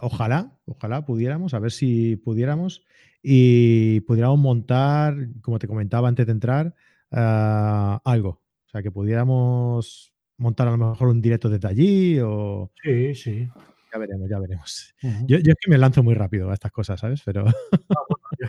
ojalá, 0.00 0.58
ojalá 0.64 1.04
pudiéramos, 1.04 1.52
a 1.52 1.58
ver 1.58 1.70
si 1.70 2.16
pudiéramos 2.16 2.84
y 3.28 4.02
pudiéramos 4.02 4.38
montar, 4.38 5.16
como 5.42 5.58
te 5.58 5.66
comentaba 5.66 6.06
antes 6.06 6.26
de 6.26 6.30
entrar, 6.30 6.76
ah, 7.10 8.00
algo. 8.04 8.40
O 8.66 8.68
sea, 8.68 8.84
que 8.84 8.92
pudiéramos 8.92 10.14
montar 10.36 10.68
a 10.68 10.76
lo 10.76 10.90
mejor 10.90 11.08
un 11.08 11.20
directo 11.20 11.48
desde 11.48 11.66
allí 11.66 12.20
o... 12.20 12.70
Sí, 12.80 13.16
sí. 13.16 13.48
Ya 13.92 13.98
veremos, 13.98 14.30
ya 14.30 14.38
veremos. 14.38 14.94
yo, 15.26 15.38
yo, 15.38 15.50
es 15.50 15.56
que 15.60 15.68
me 15.68 15.76
lanzo 15.76 16.04
muy 16.04 16.14
rápido 16.14 16.50
a 16.50 16.54
estas 16.54 16.70
cosas, 16.70 17.00
¿sabes? 17.00 17.22
Pero... 17.24 17.46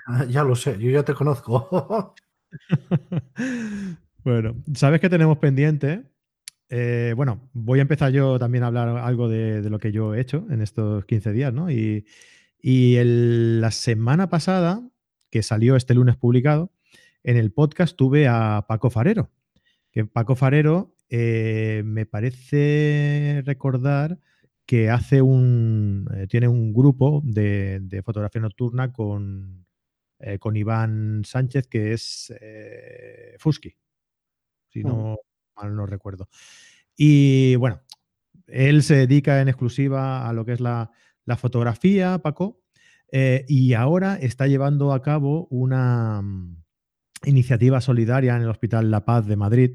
Ah, 0.05 0.25
ya, 0.29 0.43
lo 0.43 0.55
sé, 0.55 0.77
yo 0.77 0.91
ya 0.91 1.01
te 1.01 1.15
conozco. 1.15 2.13
bueno, 4.23 4.63
¿sabes 4.75 5.01
qué 5.01 5.09
tenemos 5.09 5.39
pendiente? 5.39 6.03
Eh, 6.69 7.15
bueno, 7.17 7.49
voy 7.51 7.79
a 7.79 7.81
empezar 7.81 8.11
yo 8.11 8.37
también 8.37 8.63
a 8.63 8.67
hablar 8.67 8.89
algo 8.89 9.27
de, 9.27 9.67
lo 9.71 9.79
que 9.79 9.91
yo 9.91 10.13
he 10.13 10.21
hecho 10.21 10.45
en 10.51 10.61
estos 10.61 11.03
15 11.05 11.31
días, 11.31 11.51
¿no? 11.51 11.71
Y, 11.71 12.05
la 12.61 13.71
semana 13.71 14.29
pasada, 14.29 14.81
que 15.29 15.43
salió 15.43 15.75
este 15.75 15.93
lunes 15.93 16.15
publicado, 16.17 16.71
en 17.23 17.37
el 17.37 17.51
podcast 17.51 17.95
tuve 17.95 18.27
a 18.27 18.65
Paco 18.67 18.89
Farero. 18.89 19.31
Que 19.91 20.05
Paco 20.05 20.35
Farero 20.35 20.95
eh, 21.09 21.81
me 21.85 22.05
parece 22.05 23.41
recordar 23.45 24.19
que 24.65 24.89
hace 24.89 25.21
un. 25.21 26.07
Eh, 26.15 26.27
tiene 26.27 26.47
un 26.47 26.73
grupo 26.73 27.21
de 27.23 28.01
fotografía 28.05 28.41
nocturna 28.41 28.91
con, 28.91 29.65
eh, 30.19 30.39
con 30.39 30.55
Iván 30.55 31.23
Sánchez, 31.25 31.67
que 31.67 31.93
es 31.93 32.33
Fusky, 33.39 33.75
si 34.69 34.83
no 34.83 35.17
mal 35.55 35.75
no 35.75 35.85
recuerdo. 35.85 36.29
Y 36.95 37.55
bueno, 37.55 37.81
él 38.47 38.83
se 38.83 38.95
dedica 38.95 39.41
en 39.41 39.49
exclusiva 39.49 40.27
a 40.27 40.33
lo 40.33 40.45
que 40.45 40.53
es 40.53 40.59
la, 40.59 40.91
fotografía, 41.35 42.19
Paco, 42.19 42.61
eh, 43.11 43.45
y 43.47 43.73
ahora 43.73 44.15
está 44.15 44.47
llevando 44.47 44.93
a 44.93 45.01
cabo 45.01 45.47
una 45.49 46.21
mm, 46.21 46.63
iniciativa 47.25 47.81
solidaria 47.81 48.35
en 48.35 48.43
el 48.43 48.49
Hospital 48.49 48.91
La 48.91 49.05
Paz 49.05 49.27
de 49.27 49.35
Madrid, 49.35 49.71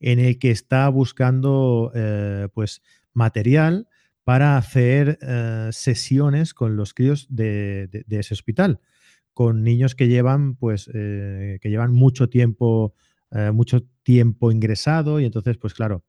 en 0.00 0.18
el 0.18 0.38
que 0.38 0.50
está 0.50 0.88
buscando 0.88 1.92
pues 2.54 2.80
material 3.12 3.86
para 4.24 4.56
hacer 4.56 5.18
sesiones 5.72 6.54
con 6.54 6.74
los 6.74 6.94
críos 6.94 7.26
de, 7.28 8.06
ese 8.08 8.32
hospital 8.32 8.80
con 9.40 9.62
niños 9.62 9.94
que 9.94 10.06
llevan, 10.06 10.56
pues, 10.56 10.90
eh, 10.92 11.58
que 11.62 11.70
llevan 11.70 11.92
mucho 11.92 12.28
tiempo, 12.28 12.94
eh, 13.30 13.50
mucho 13.52 13.84
tiempo 14.02 14.52
ingresado 14.52 15.20
y 15.20 15.24
entonces, 15.24 15.56
pues 15.56 15.72
claro, 15.72 16.04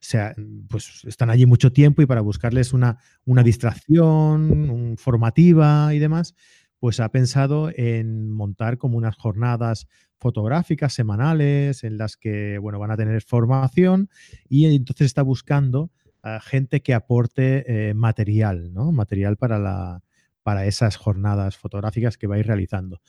sea, 0.00 0.34
pues 0.68 1.02
están 1.04 1.30
allí 1.30 1.46
mucho 1.46 1.72
tiempo 1.72 2.02
y 2.02 2.06
para 2.06 2.20
buscarles 2.20 2.72
una, 2.72 2.98
una 3.24 3.42
distracción 3.42 4.94
formativa 4.96 5.92
y 5.94 5.98
demás, 5.98 6.34
pues 6.78 7.00
ha 7.00 7.08
pensado 7.10 7.70
en 7.74 8.30
montar 8.30 8.78
como 8.78 8.96
unas 8.96 9.16
jornadas 9.16 9.88
fotográficas 10.18 10.92
semanales 10.92 11.84
en 11.84 11.98
las 11.98 12.16
que, 12.16 12.58
bueno, 12.58 12.78
van 12.78 12.90
a 12.90 12.96
tener 12.96 13.22
formación 13.22 14.08
y 14.48 14.66
entonces 14.66 15.06
está 15.06 15.22
buscando 15.22 15.90
a 16.22 16.40
gente 16.40 16.82
que 16.82 16.94
aporte 16.94 17.90
eh, 17.90 17.94
material, 17.94 18.72
¿no? 18.72 18.92
Material 18.92 19.36
para 19.36 19.58
la, 19.58 20.02
para 20.42 20.66
esas 20.66 20.96
jornadas 20.96 21.56
fotográficas 21.56 22.18
que 22.18 22.26
vais 22.26 22.46
realizando. 22.46 23.00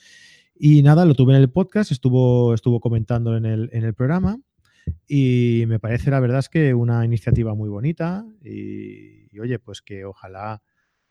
Y 0.55 0.83
nada, 0.83 1.05
lo 1.05 1.15
tuve 1.15 1.33
en 1.35 1.41
el 1.41 1.51
podcast, 1.51 1.91
estuvo, 1.91 2.53
estuvo 2.53 2.79
comentando 2.79 3.37
en 3.37 3.45
el, 3.45 3.69
en 3.71 3.85
el 3.85 3.93
programa 3.93 4.39
y 5.07 5.63
me 5.67 5.79
parece 5.79 6.11
la 6.11 6.19
verdad 6.19 6.39
es 6.39 6.49
que 6.49 6.73
una 6.73 7.03
iniciativa 7.05 7.53
muy 7.53 7.69
bonita 7.69 8.25
y, 8.43 9.39
oye, 9.39 9.59
pues 9.59 9.81
que 9.81 10.05
ojalá 10.05 10.61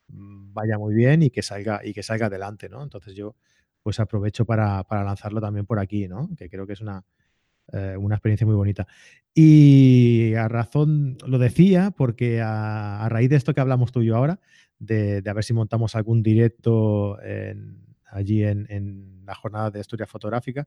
mm, 0.09 0.53
vaya 0.53 0.79
muy 0.79 0.95
bien 0.95 1.23
y 1.23 1.31
que 1.31 1.43
salga 1.43 1.81
y 1.85 1.93
que 1.93 2.03
salga 2.03 2.27
adelante, 2.27 2.69
¿no? 2.69 2.83
Entonces 2.83 3.15
yo 3.15 3.37
pues 3.83 4.01
aprovecho 4.01 4.45
para, 4.45 4.85
lanzarlo 4.91 5.41
también 5.41 5.67
por 5.67 5.79
aquí, 5.79 6.09
¿no? 6.09 6.29
Que 6.37 6.49
creo 6.51 6.67
que 6.67 6.75
es 6.75 6.81
una, 6.81 7.05
eh, 7.73 7.97
una 7.99 8.17
experiencia 8.17 8.47
muy 8.47 8.57
bonita. 8.57 8.87
Y 9.35 10.35
a 10.35 10.49
razón, 10.49 11.17
lo 11.27 11.39
decía 11.39 11.93
porque 11.97 12.41
a, 12.41 13.05
a, 13.05 13.09
raíz 13.09 13.31
de 13.31 13.37
esto 13.37 13.55
que 13.55 13.61
hablamos 13.61 13.93
tú 13.93 14.03
y 14.03 14.07
yo 14.07 14.17
ahora, 14.17 14.41
de, 14.79 15.23
a 15.27 15.33
ver 15.33 15.45
si 15.45 15.53
montamos 15.53 15.95
algún 15.95 16.23
directo 16.23 17.19
allí 18.11 18.45
en, 18.45 19.25
la 19.25 19.35
jornada 19.35 19.71
de 19.71 19.81
historia 19.81 20.07
fotográfica, 20.07 20.67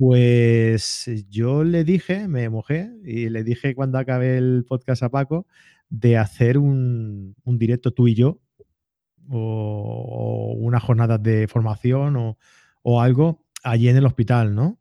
Pues 0.00 1.10
yo 1.28 1.62
le 1.62 1.84
dije, 1.84 2.26
me 2.26 2.48
mojé 2.48 2.90
y 3.04 3.28
le 3.28 3.44
dije 3.44 3.74
cuando 3.74 3.98
acabé 3.98 4.38
el 4.38 4.64
podcast 4.66 5.02
a 5.02 5.10
Paco 5.10 5.46
de 5.90 6.16
hacer 6.16 6.56
un, 6.56 7.34
directo 7.44 7.90
tú 7.92 8.08
y 8.08 8.14
yo 8.14 8.38
o, 9.28 10.06
o 10.08 10.52
una 10.54 10.80
jornada 10.80 11.18
de 11.18 11.46
formación 11.48 12.16
o, 12.82 13.00
algo 13.02 13.44
allí 13.62 13.90
en 13.90 13.98
el 13.98 14.06
hospital, 14.06 14.54
¿no? 14.54 14.78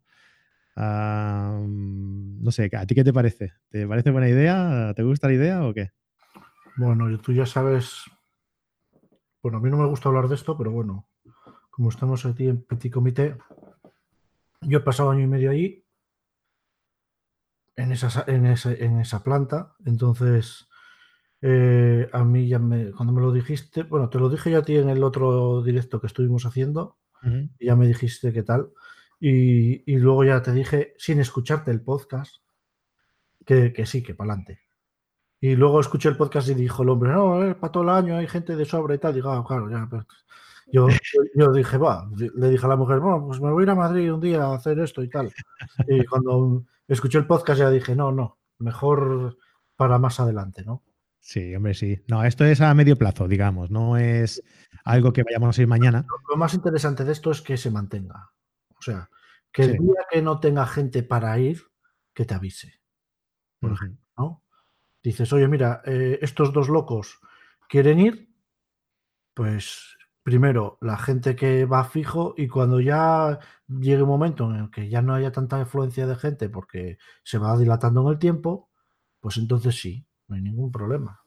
Uh, 0.77 1.67
no 1.67 2.51
sé, 2.51 2.69
¿a 2.73 2.86
ti 2.86 2.95
qué 2.95 3.03
te 3.03 3.12
parece? 3.12 3.51
¿Te 3.67 3.86
parece 3.86 4.12
buena 4.12 4.29
idea? 4.29 4.93
¿Te 4.95 5.03
gusta 5.03 5.27
la 5.27 5.34
idea 5.34 5.65
o 5.65 5.73
qué? 5.73 5.89
Bueno, 6.77 7.19
tú 7.19 7.34
ya 7.34 7.45
sabes, 7.45 8.03
bueno, 9.43 9.58
a 9.58 9.62
mí 9.62 9.69
no 9.69 9.75
me 9.75 9.88
gusta 9.88 10.08
hablar 10.08 10.29
de 10.29 10.36
esto, 10.36 10.58
pero 10.58 10.71
bueno, 10.71 11.10
como 11.71 11.89
estamos 11.89 12.25
aquí 12.25 12.47
en 12.47 12.63
Petit 12.63 12.93
Comité, 12.93 13.36
yo 14.62 14.80
he 14.80 14.82
pasado 14.82 15.12
año 15.12 15.24
y 15.24 15.28
medio 15.28 15.52
allí, 15.52 15.86
en 17.76 17.91
esa, 17.91 18.26
en 18.28 18.45
esa, 18.45 18.74
en 18.74 19.00
esa 19.00 19.24
planta, 19.24 19.76
entonces 19.86 20.67
eh, 21.41 22.10
a 22.12 22.24
mí 22.24 22.48
ya 22.48 22.60
me, 22.60 22.91
cuando 22.91 23.13
me 23.13 23.22
lo 23.22 23.32
dijiste, 23.32 23.84
bueno, 23.84 24.10
te 24.10 24.19
lo 24.19 24.30
dije 24.30 24.52
ya 24.52 24.60
a 24.60 24.63
ti 24.63 24.76
en 24.76 24.89
el 24.89 25.04
otro 25.04 25.63
directo 25.63 26.02
que 26.02 26.08
estuvimos 26.08 26.45
haciendo, 26.45 26.98
uh 27.24 27.28
-huh. 27.28 27.50
y 27.58 27.65
ya 27.67 27.76
me 27.76 27.88
dijiste 27.88 28.34
qué 28.34 28.43
tal, 28.43 28.72
y, 29.19 29.91
y, 29.91 29.98
luego 29.98 30.24
ya 30.24 30.41
te 30.41 30.54
dije, 30.54 30.93
sin 30.98 31.19
escucharte 31.19 31.72
el 31.72 31.82
podcast, 31.82 32.36
que, 33.45 33.74
que 33.74 33.86
sí, 33.86 34.04
que 34.04 34.13
para 34.15 34.34
adelante. 34.34 34.62
Y 35.41 35.56
luego 35.56 35.80
escuché 35.80 36.10
el 36.10 36.17
podcast 36.17 36.50
y 36.50 36.54
dijo 36.54 36.84
el 36.84 36.89
hombre, 36.89 37.12
no, 37.12 37.43
eh, 37.43 37.56
para 37.56 37.72
todo 37.72 37.84
el 37.84 37.89
año 37.89 38.17
hay 38.17 38.28
gente 38.28 38.56
de 38.56 38.65
sobra 38.65 38.95
y 38.95 38.98
tal. 38.98 39.13
Digo, 39.13 39.32
ah, 39.32 39.45
claro, 39.48 39.69
ya. 39.69 39.88
Pues. 39.89 40.04
Yo, 40.71 40.88
yo, 41.36 41.51
dije, 41.51 41.77
va, 41.77 42.10
le 42.36 42.49
dije 42.49 42.65
a 42.65 42.69
la 42.69 42.75
mujer, 42.75 42.99
bueno, 42.99 43.25
pues 43.25 43.41
me 43.41 43.51
voy 43.51 43.62
a 43.62 43.65
ir 43.65 43.69
a 43.69 43.75
Madrid 43.75 44.13
un 44.13 44.21
día 44.21 44.43
a 44.43 44.55
hacer 44.55 44.79
esto 44.79 45.01
y 45.01 45.10
tal. 45.10 45.32
Y 45.88 46.05
cuando 46.05 46.65
escuché 46.88 47.17
el 47.17 47.27
podcast 47.27 47.60
ya 47.60 47.69
dije, 47.69 47.95
no, 47.95 48.12
no, 48.12 48.39
mejor 48.60 49.38
para 49.75 49.97
más 49.97 50.19
adelante, 50.19 50.63
¿no? 50.63 50.84
Sí, 51.19 51.55
hombre, 51.55 51.73
sí. 51.73 52.01
No, 52.08 52.23
esto 52.23 52.45
es 52.45 52.62
a 52.62 52.73
medio 52.73 52.97
plazo, 52.97 53.27
digamos, 53.27 53.71
no 53.71 53.97
es 53.97 54.43
algo 54.84 55.13
que 55.13 55.23
vayamos 55.23 55.58
a 55.58 55.62
ir 55.62 55.67
mañana. 55.67 56.05
Lo 56.29 56.38
más 56.38 56.53
interesante 56.53 57.03
de 57.03 57.12
esto 57.12 57.32
es 57.32 57.41
que 57.41 57.58
se 57.58 57.71
mantenga. 57.71 58.32
O 58.77 58.82
sea, 58.82 59.10
que 59.51 59.63
el 59.63 59.71
sí. 59.73 59.77
día 59.79 60.05
que 60.10 60.21
no 60.21 60.39
tenga 60.39 60.65
gente 60.65 61.03
para 61.03 61.38
ir, 61.39 61.62
que 62.13 62.25
te 62.25 62.34
avise. 62.34 62.82
Por 63.60 63.73
ejemplo, 63.73 64.03
¿no? 64.17 64.43
Dices, 65.03 65.32
oye, 65.34 65.47
mira, 65.47 65.82
eh, 65.86 66.19
estos 66.21 66.53
dos 66.53 66.69
locos 66.69 67.19
quieren 67.67 67.99
ir, 67.99 68.34
pues 69.34 69.97
primero 70.23 70.77
la 70.82 70.97
gente 70.97 71.36
que 71.36 71.65
va 71.65 71.84
fijo 71.84 72.34
y 72.38 72.47
cuando 72.47 72.79
ya 72.79 73.39
llegue 73.67 74.03
un 74.03 74.10
momento 74.10 74.49
en 74.53 74.62
el 74.62 74.71
que 74.71 74.89
ya 74.89 75.01
no 75.01 75.13
haya 75.13 75.32
tanta 75.32 75.60
influencia 75.60 76.08
de 76.08 76.15
gente 76.15 76.49
porque 76.49 76.97
se 77.23 77.38
va 77.38 77.58
dilatando 77.58 78.01
en 78.01 78.10
el 78.10 78.19
tiempo, 78.19 78.69
pues 79.19 79.38
entonces 79.38 79.79
sí, 79.79 80.05
no 80.27 80.36
hay 80.36 80.41
ningún 80.41 80.71
problema. 80.71 81.21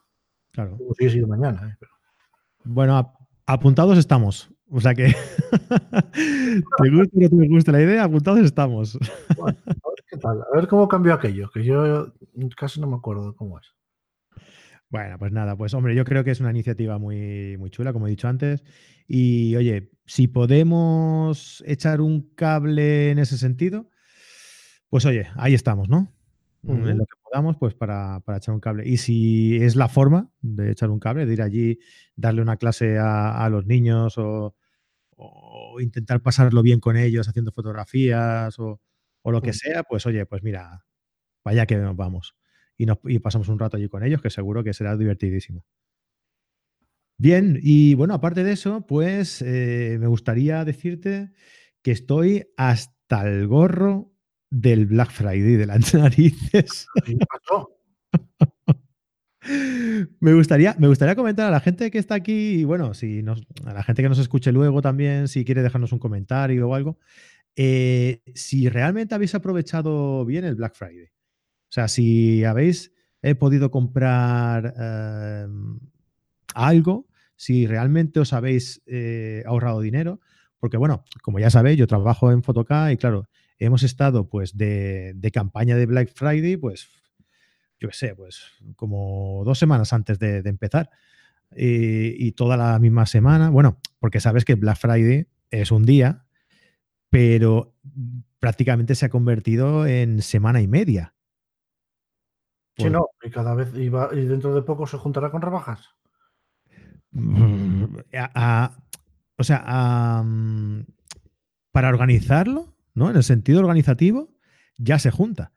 Claro. 0.52 0.76
Como 0.76 0.94
sigue 0.94 1.10
siendo 1.10 1.28
mañana. 1.28 1.68
¿eh? 1.68 1.76
Pero... 1.78 1.92
Bueno, 2.64 3.14
apuntados 3.46 3.98
estamos. 3.98 4.50
O 4.70 4.80
sea 4.80 4.94
que 4.94 5.04
te 6.12 6.90
gusta 6.90 7.16
o 7.16 7.20
no 7.20 7.28
te 7.28 7.48
gusta 7.48 7.72
la 7.72 7.82
idea, 7.82 8.04
apuntados 8.04 8.40
estamos. 8.40 8.98
Bueno, 9.36 9.58
a 9.66 9.70
ver 9.70 10.04
qué 10.08 10.16
tal, 10.16 10.40
a 10.40 10.56
ver 10.56 10.66
cómo 10.66 10.88
cambió 10.88 11.12
aquello, 11.12 11.50
que 11.50 11.62
yo 11.62 12.12
casi 12.56 12.80
no 12.80 12.86
me 12.86 12.96
acuerdo 12.96 13.36
cómo 13.36 13.58
es. 13.58 13.66
Bueno, 14.92 15.18
pues 15.18 15.32
nada, 15.32 15.56
pues 15.56 15.72
hombre, 15.72 15.94
yo 15.94 16.04
creo 16.04 16.22
que 16.22 16.32
es 16.32 16.40
una 16.40 16.50
iniciativa 16.50 16.98
muy, 16.98 17.56
muy 17.56 17.70
chula, 17.70 17.94
como 17.94 18.06
he 18.06 18.10
dicho 18.10 18.28
antes. 18.28 18.62
Y 19.08 19.56
oye, 19.56 19.90
si 20.04 20.28
podemos 20.28 21.64
echar 21.66 22.02
un 22.02 22.34
cable 22.34 23.10
en 23.10 23.18
ese 23.18 23.38
sentido, 23.38 23.88
pues 24.90 25.06
oye, 25.06 25.28
ahí 25.36 25.54
estamos, 25.54 25.88
¿no? 25.88 26.12
Uh 26.62 26.74
-huh. 26.74 26.90
En 26.90 26.98
lo 26.98 27.06
que 27.06 27.16
podamos, 27.22 27.56
pues 27.56 27.72
para, 27.72 28.20
para, 28.20 28.36
echar 28.36 28.54
un 28.54 28.60
cable. 28.60 28.86
Y 28.86 28.98
si 28.98 29.56
es 29.56 29.76
la 29.76 29.88
forma 29.88 30.30
de 30.42 30.72
echar 30.72 30.90
un 30.90 31.00
cable, 31.00 31.24
de 31.24 31.32
ir 31.32 31.40
allí, 31.40 31.78
darle 32.14 32.42
una 32.42 32.58
clase 32.58 32.98
a, 32.98 33.42
a 33.42 33.48
los 33.48 33.64
niños 33.64 34.18
o, 34.18 34.56
o, 35.16 35.80
intentar 35.80 36.20
pasarlo 36.20 36.62
bien 36.62 36.80
con 36.80 36.98
ellos 36.98 37.28
haciendo 37.28 37.50
fotografías 37.50 38.58
o, 38.58 38.82
o 39.22 39.32
lo 39.32 39.40
que 39.40 39.54
sea, 39.54 39.84
pues 39.84 40.04
oye, 40.04 40.26
pues 40.26 40.42
mira, 40.42 40.84
vaya 41.44 41.64
que 41.64 41.76
nos 41.78 41.96
vamos 41.96 42.36
y, 42.76 42.86
nos, 42.86 42.98
y 43.04 43.18
pasamos 43.18 43.48
un 43.48 43.58
rato 43.58 43.76
allí 43.76 43.88
con 43.88 44.02
ellos, 44.02 44.22
que 44.22 44.30
seguro 44.30 44.64
que 44.64 44.72
será 44.72 44.96
divertidísimo. 44.96 45.64
Bien, 47.18 47.58
y 47.62 47.94
bueno, 47.94 48.14
aparte 48.14 48.42
de 48.42 48.52
eso, 48.52 48.84
pues 48.86 49.42
eh, 49.42 49.96
me 50.00 50.08
gustaría 50.08 50.64
decirte 50.64 51.30
que 51.82 51.92
estoy 51.92 52.48
hasta 52.56 53.28
el 53.28 53.46
gorro 53.46 54.12
del 54.50 54.86
Black 54.86 55.10
Friday 55.10 55.56
de 55.56 55.66
las 55.66 55.94
narices. 55.94 56.86
me, 60.20 60.34
gustaría, 60.34 60.74
me 60.78 60.88
gustaría 60.88 61.14
comentar 61.14 61.46
a 61.46 61.50
la 61.50 61.60
gente 61.60 61.90
que 61.90 61.98
está 61.98 62.16
aquí, 62.16 62.60
y 62.60 62.64
bueno, 62.64 62.94
si 62.94 63.22
nos, 63.22 63.42
a 63.64 63.72
la 63.72 63.82
gente 63.82 64.02
que 64.02 64.08
nos 64.08 64.18
escuche 64.18 64.50
luego 64.50 64.82
también, 64.82 65.28
si 65.28 65.44
quiere 65.44 65.62
dejarnos 65.62 65.92
un 65.92 65.98
comentario 65.98 66.68
o 66.68 66.74
algo, 66.74 66.98
eh, 67.56 68.22
si 68.34 68.68
realmente 68.68 69.14
habéis 69.14 69.34
aprovechado 69.34 70.24
bien 70.24 70.44
el 70.44 70.54
Black 70.54 70.74
Friday. 70.74 71.08
O 71.72 71.74
sea, 71.74 71.88
si 71.88 72.44
habéis 72.44 72.92
eh, 73.22 73.34
podido 73.34 73.70
comprar 73.70 74.74
eh, 74.78 75.46
algo, 76.54 77.08
si 77.34 77.66
realmente 77.66 78.20
os 78.20 78.34
habéis 78.34 78.82
eh, 78.84 79.42
ahorrado 79.46 79.80
dinero, 79.80 80.20
porque 80.60 80.76
bueno, 80.76 81.02
como 81.22 81.38
ya 81.38 81.48
sabéis, 81.48 81.78
yo 81.78 81.86
trabajo 81.86 82.30
en 82.30 82.42
Photocá 82.42 82.92
y 82.92 82.98
claro, 82.98 83.26
hemos 83.58 83.84
estado 83.84 84.28
pues 84.28 84.54
de, 84.58 85.16
campaña 85.32 85.74
de 85.74 85.86
Black 85.86 86.12
Friday, 86.14 86.58
pues 86.58 86.88
yo 87.80 87.88
qué 87.88 87.94
sé, 87.94 88.14
pues 88.14 88.42
como 88.76 89.42
dos 89.46 89.58
semanas 89.58 89.94
antes 89.94 90.18
de, 90.18 90.42
empezar. 90.44 90.90
Y, 91.56 92.26
y, 92.26 92.32
toda 92.32 92.58
la 92.58 92.78
misma 92.80 93.06
semana, 93.06 93.48
bueno, 93.48 93.78
porque 93.98 94.20
sabes 94.20 94.44
que 94.44 94.56
Black 94.56 94.76
Friday 94.76 95.26
es 95.50 95.72
un 95.72 95.86
día, 95.86 96.26
pero 97.08 97.74
prácticamente 98.40 98.94
se 98.94 99.06
ha 99.06 99.08
convertido 99.08 99.86
en 99.86 100.20
semana 100.20 100.60
y 100.60 100.68
media. 100.68 101.14
Sí, 102.76 102.90
no, 102.90 103.08
y 103.22 103.30
cada 103.30 103.54
vez 103.54 103.74
y, 103.74 103.88
va, 103.88 104.10
y 104.12 104.24
dentro 104.24 104.54
de 104.54 104.62
poco 104.62 104.86
se 104.86 104.98
juntará 104.98 105.30
con 105.30 105.42
rebajas. 105.42 105.90
A, 108.14 108.30
a, 108.34 108.78
o 109.36 109.44
sea, 109.44 109.62
a, 109.66 110.24
para 111.70 111.88
organizarlo, 111.88 112.74
¿no? 112.94 113.10
En 113.10 113.16
el 113.16 113.22
sentido 113.22 113.60
organizativo, 113.60 114.30
ya 114.78 114.98
se 114.98 115.10
junta. 115.10 115.52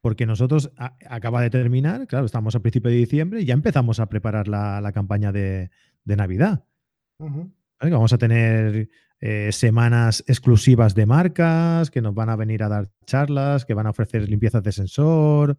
Porque 0.00 0.26
nosotros 0.26 0.72
acaba 0.76 1.40
de 1.42 1.50
terminar, 1.50 2.06
claro, 2.06 2.26
estamos 2.26 2.54
a 2.54 2.60
principio 2.60 2.90
de 2.90 2.96
diciembre 2.96 3.40
y 3.40 3.44
ya 3.44 3.54
empezamos 3.54 3.98
a 3.98 4.06
preparar 4.06 4.46
la, 4.46 4.80
la 4.80 4.92
campaña 4.92 5.32
de, 5.32 5.70
de 6.04 6.16
Navidad. 6.16 6.64
Uh 7.18 7.28
-huh. 7.28 7.52
Vamos 7.80 8.12
a 8.12 8.18
tener 8.18 8.88
eh, 9.20 9.50
semanas 9.52 10.24
exclusivas 10.28 10.94
de 10.94 11.06
marcas 11.06 11.90
que 11.90 12.00
nos 12.00 12.14
van 12.14 12.30
a 12.30 12.36
venir 12.36 12.62
a 12.62 12.68
dar 12.68 12.90
charlas, 13.06 13.64
que 13.64 13.74
van 13.74 13.86
a 13.86 13.90
ofrecer 13.90 14.28
limpiezas 14.28 14.62
de 14.62 14.72
sensor. 14.72 15.58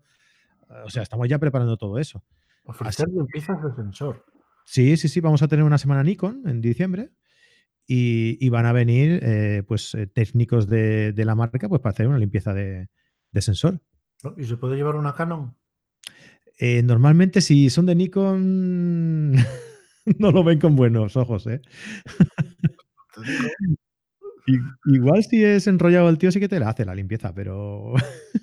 O 0.85 0.89
sea, 0.89 1.03
estamos 1.03 1.27
ya 1.27 1.39
preparando 1.39 1.77
todo 1.77 1.97
eso. 1.97 2.23
Ofrecer 2.63 3.07
Así, 3.07 3.15
limpiezas 3.15 3.63
de 3.63 3.73
sensor. 3.75 4.25
Sí, 4.65 4.97
sí, 4.97 5.07
sí. 5.07 5.19
Vamos 5.19 5.41
a 5.41 5.47
tener 5.47 5.65
una 5.65 5.77
semana 5.77 6.03
Nikon 6.03 6.43
en 6.45 6.61
diciembre 6.61 7.11
y, 7.87 8.37
y 8.45 8.49
van 8.49 8.67
a 8.67 8.71
venir 8.71 9.19
eh, 9.23 9.63
pues 9.67 9.95
eh, 9.95 10.05
técnicos 10.05 10.67
de, 10.67 11.11
de, 11.11 11.25
la 11.25 11.33
marca 11.33 11.67
pues 11.67 11.81
para 11.81 11.91
hacer 11.91 12.07
una 12.07 12.19
limpieza 12.19 12.53
de, 12.53 12.89
de 13.31 13.41
sensor. 13.41 13.81
¿Y 14.37 14.43
se 14.43 14.57
puede 14.57 14.75
llevar 14.75 14.95
una 14.95 15.15
Canon? 15.15 15.55
Eh, 16.59 16.83
normalmente, 16.83 17.41
si 17.41 17.69
son 17.69 17.85
de 17.85 17.95
Nikon, 17.95 19.33
no 20.19 20.31
lo 20.31 20.43
ven 20.43 20.59
con 20.59 20.75
buenos 20.75 21.15
ojos, 21.15 21.47
¿eh? 21.47 21.61
Igual 24.85 25.23
si 25.23 25.43
es 25.43 25.67
enrollado 25.67 26.09
el 26.09 26.17
tío 26.17 26.31
sí 26.31 26.39
que 26.39 26.47
te 26.47 26.59
la 26.59 26.69
hace 26.69 26.85
la 26.85 26.95
limpieza, 26.95 27.33
pero... 27.33 27.93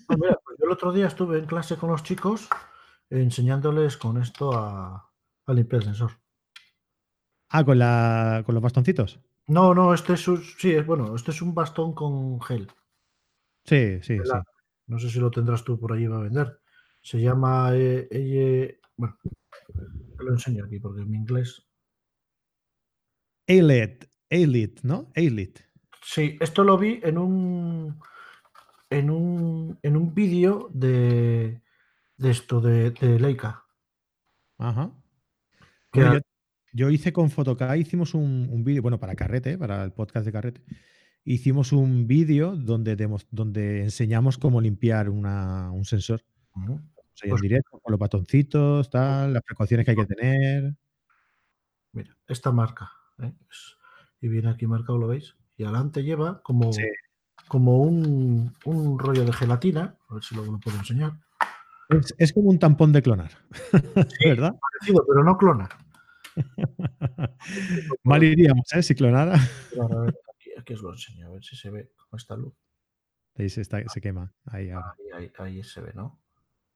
No, 0.09 0.17
mira, 0.17 0.39
pues 0.45 0.59
yo 0.59 0.67
el 0.67 0.73
otro 0.73 0.93
día 0.93 1.07
estuve 1.07 1.39
en 1.39 1.47
clase 1.47 1.77
con 1.77 1.91
los 1.91 2.03
chicos 2.03 2.49
enseñándoles 3.11 3.97
con 3.97 4.21
esto 4.21 4.53
a, 4.53 5.13
a 5.47 5.53
limpiar 5.53 5.83
el 5.83 5.87
sensor. 5.87 6.13
Ah, 7.49 7.65
¿con, 7.65 7.79
la, 7.79 8.43
con 8.45 8.55
los 8.55 8.63
bastoncitos. 8.63 9.21
No, 9.47 9.75
no, 9.75 9.95
este 9.95 10.15
es 10.15 10.27
un, 10.27 10.43
sí, 10.43 10.73
es 10.73 10.85
bueno, 10.85 11.15
este 11.15 11.31
es 11.31 11.41
un 11.41 11.55
bastón 11.55 11.95
con 11.95 12.41
gel. 12.41 12.67
Sí, 13.65 14.01
sí, 14.03 14.19
sí. 14.19 14.33
No 14.89 14.99
sé 14.99 15.09
si 15.09 15.21
lo 15.21 15.31
tendrás 15.31 15.65
tú 15.65 15.79
por 15.79 15.93
allí 15.93 16.09
para 16.09 16.23
vender. 16.23 16.61
Se 17.01 17.21
llama, 17.21 17.71
eh, 17.75 18.09
eh, 18.11 18.81
bueno, 18.97 19.17
te 20.17 20.25
lo 20.25 20.33
enseño 20.33 20.65
aquí 20.65 20.81
porque 20.81 21.03
en 21.03 21.11
mi 21.11 21.17
inglés. 21.17 21.65
Elite, 23.47 24.09
Elite, 24.29 24.81
¿no? 24.83 25.13
Elite. 25.15 25.66
Sí, 26.09 26.37
esto 26.41 26.63
lo 26.63 26.79
vi 26.79 27.01
en 27.03 27.19
un 27.19 28.01
en 28.91 29.11
un, 29.11 29.77
en 29.83 29.97
un 29.97 30.15
vídeo 30.15 30.71
de, 30.73 31.61
de 32.17 32.31
esto, 32.31 32.61
de, 32.61 32.93
de 32.93 33.19
Leica. 33.19 33.65
Ajá. 34.57 34.93
Bueno, 35.93 36.15
yo, 36.15 36.21
yo, 36.73 36.91
hice 36.91 37.13
con 37.13 37.29
Photocá, 37.29 37.77
hicimos 37.77 38.15
un, 38.15 38.49
un 38.53 38.63
vídeo, 38.63 38.83
bueno, 38.83 39.01
para 39.01 39.17
Carrete, 39.17 39.59
para 39.59 39.83
el 39.83 39.93
podcast 39.93 40.25
de 40.25 40.31
Carrete, 40.31 40.63
hicimos 41.25 41.73
un 41.73 42.07
vídeo 42.07 42.55
donde, 42.55 42.95
donde 43.33 43.83
enseñamos 43.83 44.39
cómo 44.39 44.61
limpiar 44.61 45.09
un 45.09 45.85
sensor. 45.85 46.25
en 46.55 47.31
pues 47.31 47.43
directo, 47.43 47.81
con 47.81 47.91
los 47.91 47.99
batoncitos, 47.99 48.89
tal, 48.91 49.33
las 49.33 49.43
precauciones 49.43 49.85
que 49.85 49.91
hay 49.91 49.97
que 49.97 50.07
tener. 50.07 50.77
Mira, 51.91 52.17
esta 52.29 52.53
marca. 52.53 52.93
¿eh? 53.19 53.33
y 54.21 54.29
viene 54.29 54.51
aquí 54.51 54.69
marcado, 54.69 54.99
¿lo 54.99 55.09
veis? 55.09 55.35
Y 55.57 55.65
adelante 55.65 56.03
lleva 56.03 56.43
como, 56.43 56.71
como 57.49 57.79
un, 57.79 58.53
rollo 58.99 59.25
de 59.25 59.33
gelatina. 59.33 59.97
A 60.09 60.15
ver 60.15 60.23
si 60.23 60.35
luego 60.35 60.53
lo 60.53 60.61
puedo 60.61 60.77
enseñar. 60.77 61.13
Es, 62.19 62.33
como 62.33 62.51
un 62.51 62.59
tampón 62.59 62.93
de 62.93 63.01
clonar, 63.01 63.31
¿verdad? 64.25 64.55
Parecido, 64.61 65.05
pero 65.07 65.23
no 65.23 65.39
clona. 65.39 65.69
Mal 68.05 68.25
iríamos, 68.25 68.67
¿eh? 68.75 68.83
Si 68.83 68.95
clonara. 68.95 69.39
aquí, 70.59 70.75
os 70.75 70.83
lo 70.83 70.93
enseño, 70.93 71.29
a 71.29 71.31
ver 71.31 71.45
si 71.45 71.57
se 71.57 71.71
ve 71.71 71.93
con 71.97 72.19
esta 72.19 72.37
luz. 72.37 72.55
Ahí 73.37 73.49
se, 73.49 73.61
está, 73.61 73.87
se 73.87 74.01
quema. 74.01 74.35
Ahí, 74.47 74.71
ahí, 75.39 75.63
se 75.63 75.81
ve, 75.81 75.93
¿no? 75.95 76.21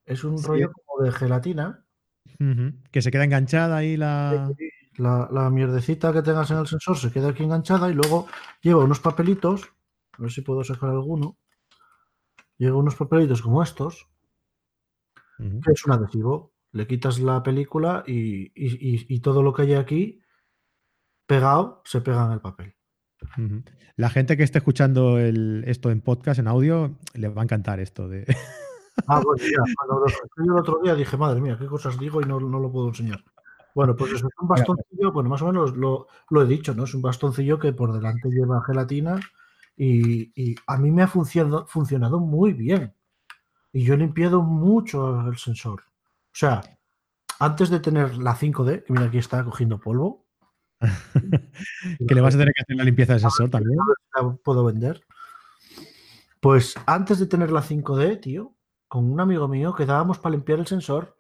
Es 0.05 0.25
un 0.25 0.43
rollo 0.43 0.71
como 0.73 1.05
de 1.05 1.13
gelatina. 1.13 1.85
Que 2.93 3.03
se 3.03 3.11
queda 3.11 3.25
enganchada 3.25 3.79
ahí 3.79 3.97
la... 3.97 4.53
la... 4.97 5.51
mierdecita 5.51 6.13
que 6.13 6.23
tengas 6.23 6.51
en 6.51 6.59
el 6.59 6.67
sensor 6.67 6.97
se 6.97 7.11
queda 7.11 7.31
aquí 7.31 7.43
enganchada 7.43 7.91
y 7.91 7.95
luego 7.95 8.27
lleva 8.63 8.85
unos 8.85 9.01
papelitos. 9.01 9.73
A 10.19 10.23
ver 10.23 10.31
si 10.31 10.43
puedo 10.43 10.65
sacar 10.65 10.91
alguno. 10.91 11.39
Lleva 12.59 12.77
unos 12.77 12.97
papelitos 12.97 13.43
como 13.43 13.63
estos. 13.63 14.09
Que 15.39 15.73
es 15.73 15.87
un 15.87 15.93
adhesivo. 15.93 16.53
Le 16.73 16.87
quitas 16.87 17.19
la 17.19 17.43
película 17.43 18.05
y 18.07 19.21
todo 19.21 19.43
lo 19.43 19.53
que 19.53 19.63
hay 19.63 19.75
aquí 19.75 20.21
pegado 21.31 21.81
se 21.85 22.01
pega 22.01 22.27
en 22.27 22.33
el 22.33 22.41
papel. 22.41 22.75
La 23.97 24.11
gente 24.11 24.37
que 24.37 24.43
esté 24.43 24.59
escuchando 24.59 25.19
esto 25.19 25.91
en 25.91 26.01
podcast, 26.01 26.41
en 26.41 26.49
audio, 26.49 26.99
le 27.15 27.29
va 27.29 27.43
a 27.43 27.45
encantar 27.45 27.79
esto 27.79 28.09
de. 28.09 28.25
Ah, 29.07 29.21
pues 29.23 29.43
yo 30.37 30.55
el 30.55 30.59
otro 30.59 30.81
día 30.83 30.95
dije, 30.95 31.17
madre 31.17 31.41
mía, 31.41 31.57
qué 31.59 31.67
cosas 31.67 31.99
digo 31.99 32.21
y 32.21 32.25
no, 32.25 32.41
lo 32.41 32.73
puedo 32.73 32.89
enseñar. 32.89 33.23
Bueno, 33.75 33.95
pues 33.97 34.13
es 34.13 34.23
un 34.23 34.49
bastoncillo, 34.49 35.13
bueno, 35.13 35.31
más 35.31 35.43
o 35.43 35.47
menos 35.47 35.77
lo, 35.77 36.07
he 36.43 36.47
dicho, 36.47 36.75
¿no? 36.75 36.85
Es 36.85 36.95
un 36.95 37.03
bastoncillo 37.03 37.59
que 37.59 37.73
por 37.73 37.93
delante 37.93 38.29
lleva 38.29 38.65
gelatina 38.65 39.21
y, 39.77 40.55
a 40.67 40.77
mí 40.77 40.91
me 40.91 41.03
ha 41.03 41.09
funcionado, 41.09 41.67
funcionado 41.67 42.19
muy 42.21 42.53
bien. 42.53 42.95
Y 43.73 43.85
yo 43.85 43.95
he 43.95 43.99
limpiado 43.99 44.43
mucho 44.43 45.29
el 45.29 45.37
sensor. 45.37 45.83
O 45.83 46.35
sea, 46.35 46.61
antes 47.39 47.71
de 47.71 47.81
tener 47.81 48.17
la 48.19 48.35
5D, 48.35 48.85
que 48.85 48.93
mira 48.93 49.07
aquí 49.07 49.19
está 49.19 49.45
cogiendo 49.45 49.79
polvo, 49.79 50.27
que 52.09 52.15
le 52.15 52.21
vas 52.21 52.35
a 52.35 52.39
tener 52.39 52.55
que 52.55 52.63
hacer 52.63 52.77
la 52.77 52.85
limpieza 52.85 53.15
de 53.15 53.21
sensor 53.21 53.51
también. 53.51 53.79
La 54.15 54.33
puedo 54.33 54.65
vender. 54.65 55.05
Pues 56.41 56.75
antes 56.87 57.19
de 57.19 57.27
tener 57.27 57.53
la 57.53 57.63
5D, 57.63 58.21
tío, 58.21 58.55
con 58.89 59.11
un 59.11 59.21
amigo 59.21 59.47
mío 59.47 59.75
quedábamos 59.75 60.19
para 60.19 60.35
limpiar 60.35 60.59
el 60.59 60.67
sensor. 60.67 61.19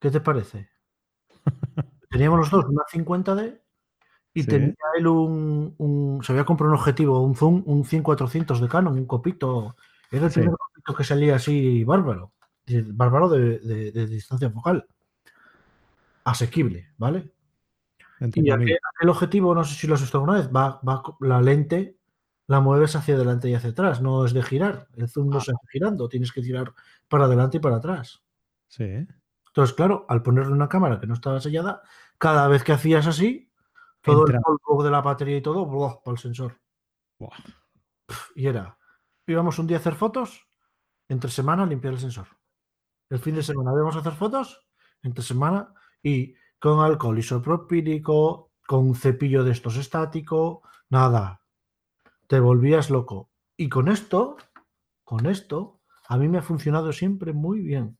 ¿Qué 0.00 0.10
te 0.10 0.20
parece? 0.20 0.69
Teníamos 2.10 2.40
los 2.40 2.50
dos 2.50 2.64
una 2.66 2.82
50D 2.90 3.60
y 4.34 4.44
tenía 4.44 4.74
él 4.96 5.06
un, 5.06 6.20
Se 6.24 6.32
había 6.32 6.44
comprado 6.44 6.72
un 6.72 6.78
objetivo, 6.78 7.20
un 7.20 7.34
zoom, 7.34 7.62
un 7.66 7.84
5400 7.84 8.60
de 8.60 8.68
Canon, 8.68 8.94
un 8.94 9.06
copito. 9.06 9.76
Era 10.10 10.26
el 10.26 10.32
primer 10.32 10.50
copito 10.56 10.94
que 10.94 11.04
salía 11.04 11.36
así 11.36 11.84
bárbaro. 11.84 12.32
Bárbaro 12.66 13.28
de 13.28 14.06
distancia 14.06 14.50
focal. 14.50 14.86
Asequible, 16.24 16.90
¿vale? 16.98 17.32
Y 18.20 18.50
aquel, 18.50 19.08
objetivo, 19.08 19.54
no 19.54 19.64
sé 19.64 19.74
si 19.74 19.86
lo 19.86 19.94
has 19.94 20.02
visto 20.02 20.18
alguna 20.18 20.38
vez, 20.38 20.50
va, 20.50 20.80
la 21.20 21.40
lente 21.40 21.96
la 22.48 22.60
mueves 22.60 22.96
hacia 22.96 23.14
adelante 23.14 23.48
y 23.48 23.54
hacia 23.54 23.70
atrás, 23.70 24.02
no 24.02 24.26
es 24.26 24.34
de 24.34 24.42
girar. 24.42 24.88
El 24.96 25.08
zoom 25.08 25.30
no 25.30 25.38
ah. 25.38 25.40
se 25.40 25.52
hace 25.52 25.66
girando, 25.70 26.08
tienes 26.08 26.32
que 26.32 26.42
girar 26.42 26.74
para 27.08 27.24
adelante 27.24 27.56
y 27.56 27.60
para 27.60 27.76
atrás. 27.76 28.22
Sí. 28.66 29.06
Entonces, 29.60 29.76
claro, 29.76 30.06
al 30.08 30.22
ponerle 30.22 30.54
una 30.54 30.70
cámara 30.70 30.98
que 30.98 31.06
no 31.06 31.12
estaba 31.12 31.38
sellada, 31.38 31.82
cada 32.16 32.48
vez 32.48 32.64
que 32.64 32.72
hacías 32.72 33.06
así, 33.06 33.52
todo 34.00 34.26
el 34.26 34.40
polvo 34.40 34.82
de 34.82 34.90
la 34.90 35.02
batería 35.02 35.36
y 35.36 35.42
todo, 35.42 35.68
para 36.02 36.14
el 36.14 36.18
sensor. 36.18 36.58
Y 38.34 38.46
era, 38.46 38.78
íbamos 39.26 39.58
un 39.58 39.66
día 39.66 39.76
a 39.76 39.80
hacer 39.80 39.96
fotos, 39.96 40.48
entre 41.08 41.30
semana 41.30 41.66
limpiar 41.66 41.92
el 41.92 42.00
sensor. 42.00 42.28
El 43.10 43.18
fin 43.18 43.34
de 43.34 43.42
semana 43.42 43.72
íbamos 43.74 43.96
a 43.96 43.98
hacer 43.98 44.14
fotos, 44.14 44.66
entre 45.02 45.22
semana, 45.22 45.74
y 46.02 46.34
con 46.58 46.80
alcohol 46.80 47.18
isopropílico, 47.18 48.52
con 48.66 48.86
un 48.86 48.94
cepillo 48.94 49.44
de 49.44 49.52
estos 49.52 49.76
estático, 49.76 50.62
nada. 50.88 51.42
Te 52.28 52.40
volvías 52.40 52.88
loco. 52.88 53.28
Y 53.58 53.68
con 53.68 53.88
esto, 53.88 54.38
con 55.04 55.26
esto, 55.26 55.82
a 56.08 56.16
mí 56.16 56.28
me 56.28 56.38
ha 56.38 56.42
funcionado 56.42 56.94
siempre 56.94 57.34
muy 57.34 57.60
bien. 57.60 57.99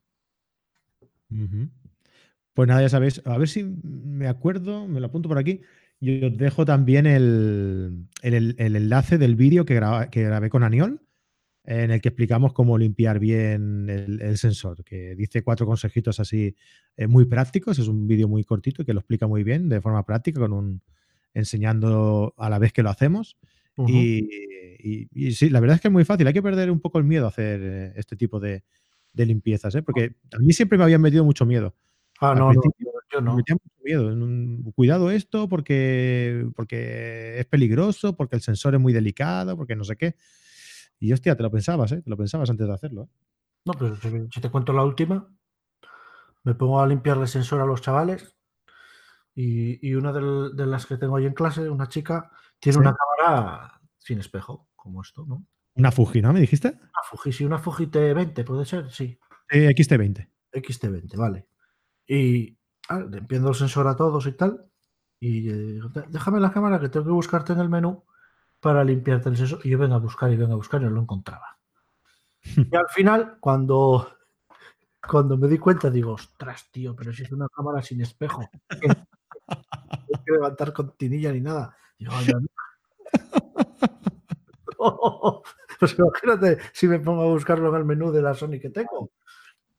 Pues 2.55 2.69
nada, 2.69 2.83
ya 2.83 2.89
sabéis, 2.89 3.23
a 3.25 3.39
ver 3.39 3.49
si 3.49 3.65
me 3.65 4.27
acuerdo, 4.27 4.87
me 4.87 5.01
lo 5.01 5.07
apunto 5.07 5.29
por 5.29 5.39
aquí. 5.39 5.61
Yo 6.01 6.29
os 6.29 6.37
dejo 6.37 6.65
también 6.65 7.07
el, 7.07 8.09
enlace 8.23 9.19
del 9.19 9.37
vídeo 9.37 9.65
que, 9.65 9.75
que 10.11 10.23
grabé 10.23 10.51
con 10.51 10.63
Aniol 10.63 11.01
en 11.65 11.91
el 11.91 12.01
que 12.01 12.09
explicamos 12.09 12.53
cómo 12.53 12.79
limpiar 12.79 13.19
bien 13.19 13.89
el, 13.89 14.39
sensor, 14.39 14.83
que 14.83 15.15
dice 15.15 15.43
cuatro 15.43 15.67
consejitos 15.67 16.19
así 16.19 16.57
eh, 16.97 17.07
muy 17.07 17.27
prácticos. 17.27 17.79
Es 17.79 17.87
un 17.87 18.07
vídeo 18.07 18.29
muy 18.29 18.45
cortito 18.45 18.83
y 18.83 18.85
que 18.85 18.95
lo 18.95 19.01
explica 19.01 19.27
muy 19.27 19.45
bien 19.45 19.69
de 19.69 19.81
forma 19.81 20.05
práctica, 20.05 20.41
con 20.41 20.53
un 20.53 20.83
enseñando 21.35 22.35
a 22.39 22.51
la 22.51 22.59
vez 22.59 22.73
que 22.73 22.83
lo 22.83 22.91
hacemos. 22.91 23.37
y, 23.87 25.31
sí, 25.33 25.51
la 25.51 25.61
verdad 25.61 25.77
es 25.77 25.83
que 25.83 25.89
es 25.89 25.93
muy 25.93 26.05
fácil. 26.05 26.27
Hay 26.27 26.33
que 26.33 26.43
perder 26.43 26.71
un 26.71 26.81
poco 26.81 26.99
el 26.99 27.05
miedo 27.05 27.27
a 27.27 27.29
hacer 27.29 27.61
eh, 27.63 27.93
este 27.97 28.17
tipo 28.17 28.41
de, 28.41 28.65
limpiezas, 29.15 29.75
¿eh? 29.75 29.83
porque 29.83 30.17
a 30.33 30.39
mí 30.39 30.53
siempre 30.53 30.79
me 30.79 30.85
habían 30.85 31.01
metido 31.01 31.25
mucho 31.25 31.47
miedo. 31.47 31.75
Ah, 32.21 32.35
no, 32.35 32.53
no, 32.53 32.63
yo 33.11 33.21
no. 33.21 33.33
Me 33.33 33.39
metía 33.39 33.57
mucho 33.57 33.83
miedo. 33.83 34.73
Cuidado 34.75 35.11
esto 35.11 35.49
porque, 35.49 36.49
porque 36.55 37.39
es 37.39 37.47
peligroso, 37.47 38.17
porque 38.17 38.37
el 38.37 38.43
sensor 38.43 38.75
es 38.75 38.81
muy 38.81 38.93
delicado, 38.93 39.57
porque 39.57 39.77
no 39.77 39.85
sé 39.85 39.97
qué. 39.97 40.17
Y 40.99 41.13
hostia, 41.13 41.37
te 41.37 41.43
lo 41.43 41.51
pensabas, 41.51 41.93
¿eh? 41.93 42.03
Te 42.03 42.11
lo 42.11 42.17
pensabas 42.17 42.51
antes 42.51 42.67
de 42.67 42.75
hacerlo. 42.75 43.05
¿eh? 43.05 43.09
No, 43.65 43.73
pero 43.73 43.97
si, 43.97 44.41
te 44.41 44.51
cuento 44.51 44.73
la 44.73 44.85
última, 44.85 45.29
me 46.45 46.55
pongo 46.55 46.81
a 46.81 46.87
limpiar 46.87 47.19
el 47.19 47.29
sensor 47.29 47.61
a 47.61 47.67
los 47.67 47.81
chavales 47.83 48.37
y, 49.35 49.95
una 49.95 50.13
de, 50.13 50.67
las 50.67 50.87
que 50.87 50.99
tengo 50.99 51.17
ahí 51.17 51.27
en 51.27 51.35
clase, 51.35 51.69
una 51.69 51.89
chica, 51.89 52.31
tiene 52.59 52.79
una 52.79 52.95
cámara 52.95 53.81
sin 53.99 54.19
espejo, 54.19 54.69
como 54.77 55.03
esto, 55.03 55.25
¿no? 55.27 55.47
Una 55.77 55.93
Fuji, 55.93 56.23
¿no? 56.23 56.33
¿Me 56.33 56.41
dijiste? 56.41 56.69
Una 56.69 57.03
Fuji, 57.09 57.33
sí, 57.33 57.45
una 57.45 57.59
Fuji 57.59 57.87
T20, 57.87 58.45
puede 58.45 58.65
ser, 58.65 58.91
sí. 58.91 59.19
XT20. 59.49 60.29
XT20, 60.53 61.17
vale. 61.17 61.47
Y 62.07 62.57
ah, 62.89 63.01
limpiando 63.01 63.51
el 63.51 63.55
sensor 63.55 63.87
a 63.87 63.97
todos 63.97 64.27
y 64.27 64.33
tal. 64.33 64.67
Y 65.21 65.51
eh, 65.51 65.81
déjame 66.09 66.41
la 66.41 66.53
cámara 66.53 66.81
que 66.81 66.89
tengo 66.89 67.07
que 67.07 67.13
buscarte 67.13 67.53
en 67.53 67.61
el 67.61 67.69
menú 67.69 68.05
para 68.59 68.83
limpiarte 68.85 69.29
el 69.29 69.37
seso. 69.37 69.61
Y 69.63 69.71
yo 69.71 69.79
vengo 69.79 69.95
a 69.95 69.99
buscar 69.99 70.33
y 70.33 70.37
vengo 70.37 70.55
a 70.55 70.57
buscar 70.57 70.81
y 70.81 70.85
no 70.85 70.91
lo 70.91 71.03
encontraba. 71.03 71.59
Y 72.73 72.75
al 72.75 72.89
final, 72.89 73.37
cuando, 73.39 74.17
cuando 75.07 75.37
me 75.37 75.47
di 75.47 75.59
cuenta, 75.59 75.91
digo, 75.91 76.13
ostras, 76.13 76.71
tío, 76.71 76.97
pero 76.97 77.13
si 77.13 77.25
es 77.25 77.33
una 77.33 77.49
cámara 77.49 77.83
sin 77.83 78.01
espejo. 78.01 78.49
No 78.81 78.89
hay 79.49 80.25
que 80.25 80.33
levantar 80.33 80.73
tinilla 80.97 81.33
ni 81.33 81.41
nada. 81.41 81.77
Digo, 81.99 82.13
pues 85.81 85.97
imagínate 85.99 86.59
si 86.73 86.87
me 86.87 87.01
pongo 87.01 87.23
a 87.23 87.27
buscarlo 87.27 87.71
en 87.71 87.77
el 87.77 87.85
menú 87.85 88.13
de 88.13 88.23
la 88.23 88.35
Sony 88.35 88.61
que 88.61 88.71
tengo. 88.71 89.11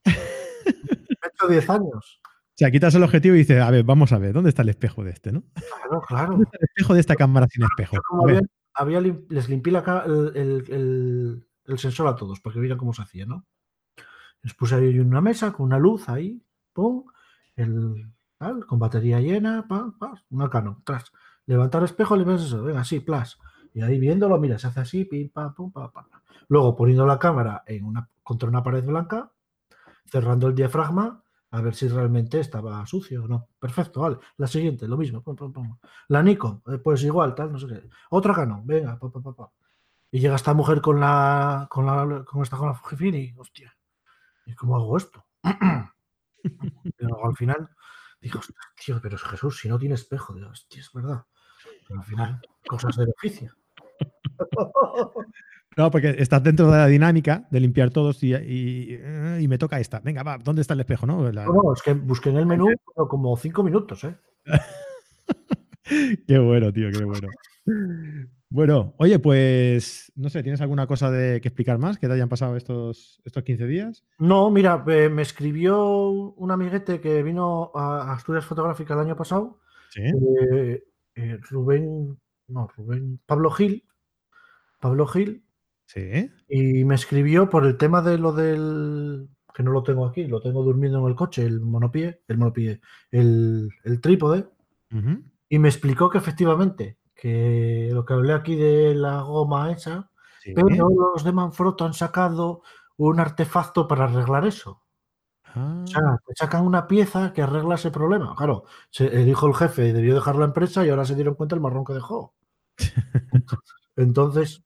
He 0.04 0.10
hecho 0.12 1.48
10 1.48 1.70
años. 1.70 2.22
O 2.24 2.54
sea, 2.56 2.72
quitas 2.72 2.94
el 2.96 3.04
objetivo 3.04 3.36
y 3.36 3.40
dices, 3.40 3.62
a 3.62 3.72
ver, 3.72 3.84
vamos 3.84 4.12
a 4.12 4.18
ver, 4.18 4.34
¿dónde 4.34 4.50
está 4.50 4.64
el 4.64 4.70
espejo 4.70 5.04
de 5.04 5.12
este, 5.12 5.32
no? 5.32 5.44
Claro, 5.54 6.02
claro. 6.02 6.32
¿Dónde 6.32 6.44
está 6.44 6.58
el 6.60 6.66
espejo 6.66 6.94
de 6.94 7.00
esta 7.00 7.16
cámara 7.16 7.48
sin 7.50 7.64
espejo? 7.64 7.98
les 9.30 9.50
limpié 9.50 9.74
el, 9.76 11.46
sensor 11.78 12.08
a 12.08 12.16
todos 12.16 12.40
para 12.42 12.54
que 12.54 12.60
vieran 12.60 12.78
cómo 12.78 12.94
se 12.94 13.04
hacía, 13.04 13.26
¿no? 13.26 13.46
Les 14.42 14.54
puse 14.54 14.76
ahí 14.76 15.00
una 15.00 15.22
mesa 15.22 15.54
con 15.54 15.68
una 15.68 15.78
luz 15.78 16.10
ahí, 16.10 16.44
pum, 16.74 17.06
el, 17.56 18.12
con 18.68 18.80
batería 18.80 19.20
llena, 19.20 19.68
pam, 19.68 19.96
una 20.30 20.50
cano, 20.50 20.82
tras. 20.84 21.12
Levantar 21.46 21.84
espejo, 21.84 22.16
le 22.16 22.24
ves 22.24 22.44
eso, 22.44 22.64
venga, 22.64 22.82
así, 22.82 23.00
plas. 23.00 23.40
Y 23.74 23.82
ahí 23.82 24.00
viéndolo, 24.00 24.38
mira, 24.38 24.60
se 24.60 24.68
hace 24.68 24.82
así, 24.82 25.06
pim, 25.06 25.30
pam, 25.30 25.54
pum, 25.54 25.72
pam, 25.72 25.92
pam. 25.92 26.06
Luego 26.48 26.76
poniendo 26.76 27.06
la 27.06 27.18
cámara 27.18 27.64
en 27.66 27.86
una, 27.86 28.10
contra 28.24 28.50
una 28.50 28.64
pared 28.64 28.84
blanca, 28.84 29.32
cerrando 30.06 30.48
el 30.48 30.56
diafragma 30.56 31.24
a 31.52 31.62
ver 31.62 31.76
si 31.76 31.88
realmente 31.88 32.40
estaba 32.40 32.86
sucio 32.86 33.26
o 33.26 33.28
no. 33.28 33.50
Perfecto, 33.60 34.02
vale. 34.02 34.18
La 34.38 34.48
siguiente, 34.48 34.88
lo 34.88 34.98
mismo. 34.98 35.24
La 36.08 36.24
Nikon, 36.24 36.64
eh, 36.68 36.78
pues 36.78 37.04
igual, 37.04 37.36
tal, 37.36 37.52
no 37.52 37.60
sé 37.60 37.68
qué. 37.68 37.90
Otra 38.10 38.34
Canon, 38.34 38.66
venga, 38.66 38.98
pa, 38.98 39.10
pa, 39.10 39.22
pa, 39.22 39.52
Y 40.12 40.20
llega 40.20 40.36
esta 40.36 40.54
mujer 40.54 40.82
con 40.82 41.00
la 41.00 41.68
con 41.70 41.86
la 41.86 42.24
con 42.24 42.42
esta 42.42 42.58
con 42.58 42.68
la 42.68 42.74
Fujifilm 42.74 43.38
hostia, 43.38 43.76
¿y 44.46 44.56
cómo 44.56 44.78
hago 44.78 44.98
esto? 44.98 45.26
pero 46.98 47.26
al 47.26 47.36
final 47.36 47.70
digo, 48.22 48.40
tío, 48.84 49.00
pero 49.02 49.16
es 49.16 49.24
Jesús, 49.24 49.60
si 49.60 49.68
no 49.68 49.78
tiene 49.78 49.96
espejo, 49.96 50.34
digo, 50.34 50.50
hostia, 50.50 50.80
es 50.80 50.92
verdad. 50.94 51.26
Pero 51.88 52.00
al 52.00 52.06
final, 52.06 52.42
cosas 52.66 52.96
del 52.96 53.10
oficio. 53.10 53.54
No, 55.78 55.90
porque 55.90 56.16
estás 56.20 56.44
dentro 56.44 56.70
de 56.70 56.78
la 56.78 56.88
dinámica 56.88 57.48
de 57.50 57.62
limpiar 57.62 57.92
todos 57.92 58.22
y, 58.24 58.36
y, 58.36 59.00
y 59.40 59.48
me 59.48 59.58
toca 59.58 59.80
esta. 59.80 60.02
Venga, 60.02 60.22
va, 60.22 60.38
¿dónde 60.38 60.62
está 60.62 60.74
el 60.74 60.82
espejo? 60.82 61.06
No, 61.06 61.32
La... 61.32 61.46
no, 61.46 61.74
es 61.74 61.82
que 61.82 61.94
busqué 61.94 62.30
en 62.30 62.38
el 62.38 62.46
menú 62.46 62.68
como 62.94 63.38
cinco 63.38 63.64
minutos, 63.64 64.04
¿eh? 64.04 64.14
qué 66.28 66.40
bueno, 66.40 66.74
tío, 66.74 66.90
qué 66.92 67.06
bueno. 67.06 67.30
Bueno, 68.50 68.94
oye, 68.98 69.18
pues 69.18 70.12
no 70.18 70.30
sé, 70.30 70.44
¿tienes 70.44 70.60
alguna 70.60 70.86
cosa 70.86 71.10
de 71.10 71.40
que 71.40 71.48
explicar 71.48 71.78
más 71.78 71.98
que 71.98 72.08
te 72.08 72.14
hayan 72.14 72.28
pasado 72.28 72.58
estos, 72.58 73.22
estos 73.24 73.44
15 73.44 73.66
días? 73.66 74.04
No, 74.18 74.52
mira, 74.52 74.84
eh, 74.88 75.08
me 75.08 75.22
escribió 75.22 76.10
un 76.10 76.52
amiguete 76.52 77.00
que 77.00 77.24
vino 77.24 77.72
a 77.74 78.12
Asturias 78.12 78.44
Fotográfica 78.44 78.94
el 78.94 79.00
año 79.00 79.16
pasado. 79.16 79.62
¿Sí? 79.90 80.02
Eh, 80.02 80.84
eh, 81.16 81.38
Rubén, 81.50 82.20
no, 82.50 82.68
Rubén, 82.76 83.22
Pablo 83.26 83.52
Gil. 83.52 83.86
Pablo 84.82 85.08
Gil. 85.08 85.46
Sí. 85.86 86.30
Y 86.50 86.84
me 86.84 86.96
escribió 86.96 87.50
por 87.50 87.66
el 87.66 87.78
tema 87.78 88.02
de 88.02 88.18
lo 88.18 88.34
del. 88.34 89.30
que 89.54 89.64
no 89.64 89.72
lo 89.72 89.84
tengo 89.84 90.06
aquí, 90.06 90.26
lo 90.26 90.42
tengo 90.42 90.64
durmiendo 90.64 91.00
en 91.00 91.06
el 91.08 91.16
coche, 91.16 91.46
el 91.46 91.62
monopié, 91.62 92.22
el 92.28 92.38
monopié, 92.38 92.82
el, 93.12 93.70
el 93.86 94.02
trípode. 94.02 94.50
Y 95.48 95.60
me 95.60 95.70
explicó 95.70 96.10
que 96.10 96.18
efectivamente 96.18 96.98
que 97.16 97.90
lo 97.94 98.04
que 98.06 98.14
hablé 98.14 98.34
aquí 98.34 98.56
de 98.56 98.94
la 98.96 99.22
goma 99.22 99.72
esa, 99.72 100.10
Sí. 100.44 100.54
pero 100.56 100.90
los 100.90 101.24
de 101.24 101.32
Manfrotto 101.32 101.86
han 101.86 101.94
sacado 101.94 102.64
un 102.98 103.20
artefacto 103.20 103.88
para 103.88 104.06
arreglar 104.06 104.44
eso. 104.46 104.82
Ah, 105.54 105.82
O 105.84 105.88
sea, 105.88 106.02
te 106.26 106.34
sacan 106.36 106.66
una 106.66 106.88
pieza 106.88 107.32
que 107.34 107.42
arregla 107.44 107.76
ese 107.76 107.92
problema. 107.92 108.34
Claro, 108.36 108.64
se, 108.90 109.06
eh, 109.06 109.24
dijo 109.24 109.46
el 109.48 109.54
jefe, 109.54 109.94
debió 109.94 110.16
dejar 110.16 110.36
la 110.38 110.46
empresa 110.46 110.84
y 110.86 110.90
ahora 110.90 111.06
se 111.06 111.14
dieron 111.16 111.36
cuenta 111.36 111.54
el 111.56 111.62
marrón 111.62 111.86
que 111.86 111.94
dejó. 111.94 112.34
Entonces, 113.96 114.64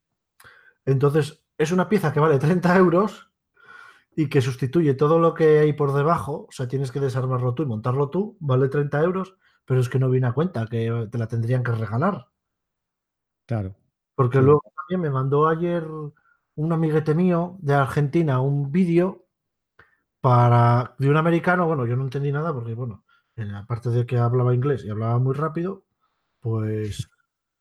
entonces 0.86 1.46
es 1.58 1.72
una 1.72 1.90
pieza 1.90 2.14
que 2.14 2.20
vale 2.20 2.40
30 2.40 2.76
euros 2.78 3.32
y 4.16 4.30
que 4.30 4.42
sustituye 4.42 4.94
todo 4.94 5.20
lo 5.20 5.34
que 5.34 5.60
hay 5.60 5.74
por 5.74 5.94
debajo. 5.94 6.46
O 6.50 6.52
sea, 6.52 6.68
tienes 6.68 6.92
que 6.92 7.00
desarmarlo 7.00 7.54
tú 7.54 7.64
y 7.64 7.66
montarlo 7.68 8.10
tú, 8.10 8.38
vale 8.40 8.70
30 8.70 9.02
euros, 9.02 9.36
pero 9.66 9.80
es 9.80 9.90
que 9.90 10.00
no 10.00 10.10
viene 10.10 10.28
a 10.28 10.34
cuenta, 10.34 10.68
que 10.68 11.08
te 11.12 11.18
la 11.18 11.28
tendrían 11.28 11.64
que 11.64 11.72
regalar. 11.72 12.28
claro. 13.46 13.76
Porque 14.16 14.42
luego 14.42 14.62
también 14.78 15.02
me 15.02 15.10
mandó 15.10 15.48
ayer 15.50 15.86
un 16.56 16.72
amiguete 16.72 17.14
mío 17.14 17.58
de 17.60 17.74
Argentina 17.74 18.40
un 18.40 18.72
vídeo 18.72 19.26
para 20.22 20.96
de 20.98 21.10
un 21.10 21.18
americano. 21.18 21.68
Bueno, 21.68 21.86
yo 21.86 21.98
no 21.98 22.04
entendí 22.04 22.32
nada 22.32 22.54
porque, 22.54 22.74
bueno, 22.74 23.04
eh, 23.36 23.52
aparte 23.54 23.90
de 23.90 24.06
que 24.06 24.18
hablaba 24.18 24.56
inglés 24.56 24.86
y 24.86 24.90
hablaba 24.90 25.20
muy 25.20 25.34
rápido, 25.34 25.84
pues, 26.40 27.10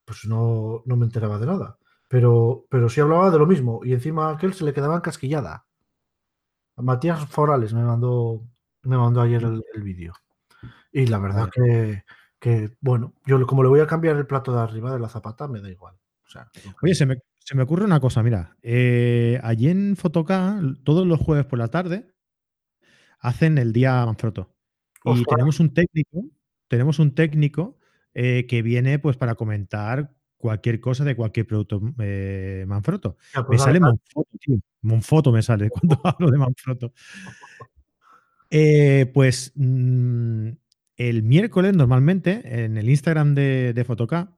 pues 0.04 0.24
no, 0.26 0.82
no 0.86 0.96
me 0.96 1.06
enteraba 1.06 1.38
de 1.38 1.46
nada. 1.46 1.78
Pero, 2.09 2.66
pero 2.68 2.88
sí 2.88 3.00
hablaba 3.00 3.30
de 3.30 3.38
lo 3.38 3.46
mismo 3.46 3.80
y 3.84 3.92
encima 3.92 4.28
a 4.28 4.34
aquel 4.34 4.55
se 4.55 4.64
le 4.64 4.72
quedaba 4.72 4.96
encasquillada. 4.96 5.66
A 6.76 6.82
Matías 6.82 7.26
Forales 7.26 7.72
me 7.72 7.82
mandó, 7.82 8.42
me 8.82 8.96
mandó 8.96 9.20
ayer 9.20 9.42
el, 9.42 9.62
el 9.74 9.82
vídeo. 9.82 10.12
Y 10.92 11.07
la 11.07 11.18
verdad 11.18 11.50
que, 11.52 12.05
que, 12.38 12.76
bueno, 12.80 13.14
yo 13.26 13.44
como 13.46 13.62
le 13.62 13.68
voy 13.68 13.80
a 13.80 13.86
cambiar 13.86 14.16
el 14.16 14.26
plato 14.26 14.52
de 14.52 14.61
arriba 14.61 14.92
de 14.92 15.00
la 15.00 15.09
zapata, 15.09 15.48
me 15.48 15.61
da 15.61 15.70
igual. 15.70 15.96
O 16.26 16.30
sea, 16.30 16.48
lo 16.64 16.74
Oye, 16.82 16.94
se 16.94 17.07
me, 17.07 17.16
se 17.38 17.55
me 17.55 17.62
ocurre 17.62 17.84
una 17.84 18.00
cosa, 18.00 18.22
mira. 18.22 18.57
eh, 18.62 19.40
allí 19.42 19.68
en 19.68 19.96
Fotoca, 19.96 20.61
todos 20.84 21.07
los 21.07 21.20
jueves 21.20 21.46
por 21.46 21.59
la 21.59 21.68
tarde, 21.68 22.14
hacen 23.18 23.59
el 23.59 23.72
día 23.72 24.05
Manfrotto. 24.07 24.55
Y 25.05 25.22
tenemos 25.24 25.61
un 25.61 25.74
técnico, 25.74 26.24
tenemos 26.68 26.98
un 26.98 27.14
técnico 27.14 27.78
eh, 28.14 28.46
que 28.46 28.62
viene 28.62 28.98
pues 28.98 29.16
para 29.16 29.34
comentar 29.34 30.14
cualquier 30.45 30.78
cosa 30.78 31.05
de 31.05 31.16
cualquier 31.16 31.47
producto 31.47 31.80
eh, 32.01 32.66
Manfrotto. 32.68 33.16
Ya, 33.32 33.40
Me 33.40 33.47
pues 33.47 33.62
sale 33.62 33.80
Monfoto, 33.80 34.28
tío. 34.38 34.59
Monfoto 34.82 35.32
me 35.32 35.40
sale 35.40 35.70
cuando 35.70 35.99
hablo 36.05 36.30
de 36.30 36.36
Manfrotto. 36.36 36.92
Eh, 38.51 39.11
pues 39.14 39.53
mm, 39.55 40.49
el 40.99 41.22
miércoles, 41.22 41.74
normalmente, 41.74 42.42
en 42.62 42.76
el 42.76 42.90
Instagram 42.90 43.34
de, 43.34 43.72
de 43.72 43.84
Fotoca, 43.84 44.36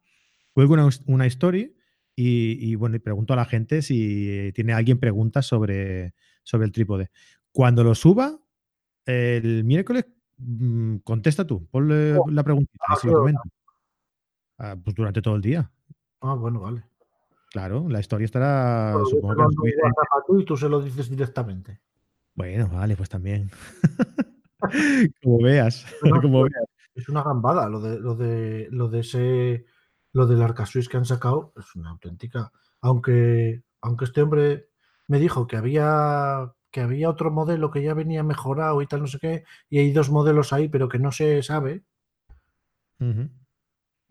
cuelgo 0.52 0.74
una, 0.74 0.88
una 1.06 1.26
story 1.26 1.74
y, 2.14 2.70
y, 2.70 2.76
bueno, 2.76 2.94
y 2.94 3.00
pregunto 3.00 3.32
a 3.32 3.36
la 3.36 3.44
gente 3.44 3.82
si 3.82 4.52
tiene 4.54 4.74
alguien 4.74 5.00
preguntas 5.00 5.44
sobre, 5.44 6.14
sobre 6.44 6.66
el 6.66 6.72
trípode. 6.72 7.10
Cuando 7.50 7.82
lo 7.82 7.96
suba, 7.96 8.38
el 9.06 9.64
miércoles, 9.64 10.06
mm, 10.38 10.98
contesta 10.98 11.44
tú, 11.44 11.66
ponle 11.66 12.16
la 12.30 12.44
preguntita 12.44 12.84
¿a 12.86 12.94
y 12.94 12.96
se 12.98 13.08
qué 13.08 13.12
lo. 13.12 13.26
Ah, 14.58 14.76
pues 14.82 14.94
durante 14.94 15.20
todo 15.20 15.34
el 15.34 15.42
día. 15.42 15.68
Ah, 16.20 16.34
bueno, 16.34 16.60
vale. 16.60 16.84
Claro, 17.50 17.88
la 17.88 18.00
historia 18.00 18.24
estará, 18.26 18.92
supongo 19.08 19.34
que 19.36 19.42
a 19.42 20.26
tú 20.26 20.40
y 20.40 20.44
tú 20.44 20.56
se 20.56 20.68
lo 20.68 20.80
dices 20.80 21.08
directamente. 21.08 21.80
Bueno, 22.34 22.68
vale, 22.68 22.96
pues 22.96 23.08
también. 23.08 23.50
como 25.22 25.38
veas, 25.42 25.86
No, 26.02 26.20
como 26.22 26.42
veas. 26.42 26.64
es 26.94 27.08
una 27.08 27.22
gambada 27.22 27.68
lo 27.68 27.80
de 27.80 28.00
lo 28.00 28.14
de 28.14 28.68
lo 28.70 28.88
de 28.88 29.00
ese 29.00 29.66
lo 30.12 30.26
del 30.26 30.42
Arcasuis 30.42 30.88
que 30.88 30.96
han 30.96 31.04
sacado, 31.04 31.52
es 31.56 31.74
una 31.74 31.90
auténtica. 31.90 32.52
Aunque 32.80 33.62
aunque 33.80 34.04
este 34.06 34.22
hombre 34.22 34.68
me 35.08 35.18
dijo 35.18 35.46
que 35.46 35.56
había 35.56 36.52
que 36.70 36.80
había 36.80 37.08
otro 37.08 37.30
modelo 37.30 37.70
que 37.70 37.82
ya 37.82 37.94
venía 37.94 38.22
mejorado 38.22 38.82
y 38.82 38.86
tal, 38.86 39.00
no 39.00 39.06
sé 39.06 39.18
qué, 39.18 39.44
y 39.70 39.78
hay 39.78 39.92
dos 39.92 40.10
modelos 40.10 40.52
ahí, 40.52 40.68
pero 40.68 40.88
que 40.88 40.98
no 40.98 41.10
se 41.12 41.42
sabe. 41.42 41.84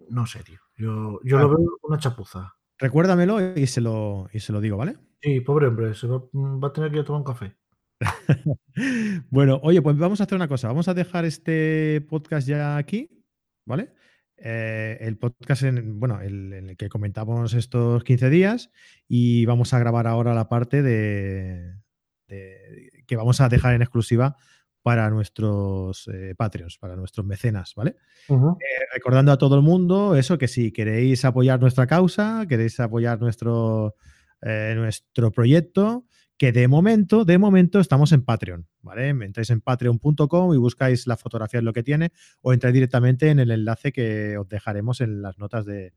No 0.10 0.26
sé, 0.26 0.43
tío. 0.43 0.60
Yo, 0.78 1.20
yo 1.24 1.38
Claro. 1.38 1.49
lo 1.51 1.58
veo 1.58 1.78
una 1.84 1.97
chapuza. 1.97 2.53
Recuérdamelo 2.78 3.56
y 3.58 3.68
se 3.68 3.82
lo, 3.82 4.28
y 4.34 4.39
se 4.39 4.51
lo 4.51 4.60
digo, 4.62 4.78
¿vale? 4.78 4.97
Sí, 5.22 5.39
pobre 5.41 5.68
hombre, 5.68 5.93
se 5.93 6.08
va, 6.08 6.22
va 6.34 6.68
a 6.68 6.74
tener 6.74 6.89
que 6.91 6.97
ir 6.97 7.01
a 7.01 7.06
tomar 7.06 7.22
un 7.22 7.26
café. 7.26 7.56
Bueno, 9.30 9.60
oye, 9.64 9.82
pues 9.82 9.97
vamos 9.97 10.20
a 10.20 10.26
hacer 10.26 10.36
una 10.36 10.47
cosa. 10.47 10.68
Vamos 10.68 10.88
a 10.88 10.93
dejar 10.93 11.26
este 11.26 12.01
podcast 12.10 12.47
ya 12.47 12.78
aquí, 12.78 13.10
¿vale? 13.66 13.93
Eh, 14.38 14.97
el 14.99 15.18
podcast, 15.18 15.64
en, 15.64 15.99
bueno, 15.99 16.20
el, 16.22 16.51
en 16.53 16.70
el 16.72 16.78
que 16.78 16.89
comentamos 16.89 17.53
estos 17.53 18.03
15 18.03 18.30
días 18.30 18.70
y 19.08 19.45
vamos 19.45 19.74
a 19.74 19.80
grabar 19.80 20.08
ahora 20.08 20.34
la 20.34 20.49
parte 20.49 20.82
de, 20.84 21.76
de- 22.28 22.91
que 23.08 23.16
vamos 23.16 23.39
a 23.39 23.47
dejar 23.47 23.74
en 23.76 23.82
exclusiva 23.82 24.36
para 24.86 25.10
nuestros 25.10 26.08
eh, 26.14 26.36
Patreons, 26.38 26.78
para 26.78 26.96
nuestros 26.96 27.26
mecenas, 27.26 27.74
¿vale? 27.76 27.96
Eh, 28.62 28.86
recordando 28.94 29.32
a 29.32 29.38
todo 29.40 29.56
el 29.56 29.64
mundo 29.64 30.16
eso, 30.16 30.38
que 30.38 30.48
si 30.48 30.72
queréis 30.72 31.26
apoyar 31.26 31.60
nuestra 31.60 31.88
causa, 31.88 32.46
queréis 32.48 32.80
apoyar 32.80 33.20
nuestro, 33.20 33.96
eh, 34.44 34.74
nuestro 34.78 35.32
proyecto, 35.32 36.06
que 36.38 36.52
de 36.52 36.68
momento, 36.68 37.26
de 37.26 37.40
momento 37.40 37.80
estamos 37.80 38.12
en 38.12 38.22
Patreon, 38.24 38.68
¿vale? 38.84 39.10
Entráis 39.10 39.50
en 39.50 39.62
patreon.com 39.62 40.54
y 40.54 40.58
buscáis 40.58 41.08
la 41.08 41.18
fotografía 41.18 41.62
de 41.62 41.64
lo 41.66 41.74
que 41.74 41.82
tiene 41.82 42.12
o 42.42 42.54
entráis 42.54 42.76
directamente 42.76 43.32
en 43.32 43.40
el 43.40 43.50
enlace 43.50 43.92
que 43.92 44.38
os 44.38 44.48
dejaremos 44.48 45.02
en 45.02 45.24
las 45.24 45.40
notas 45.40 45.66
de- 45.66 45.94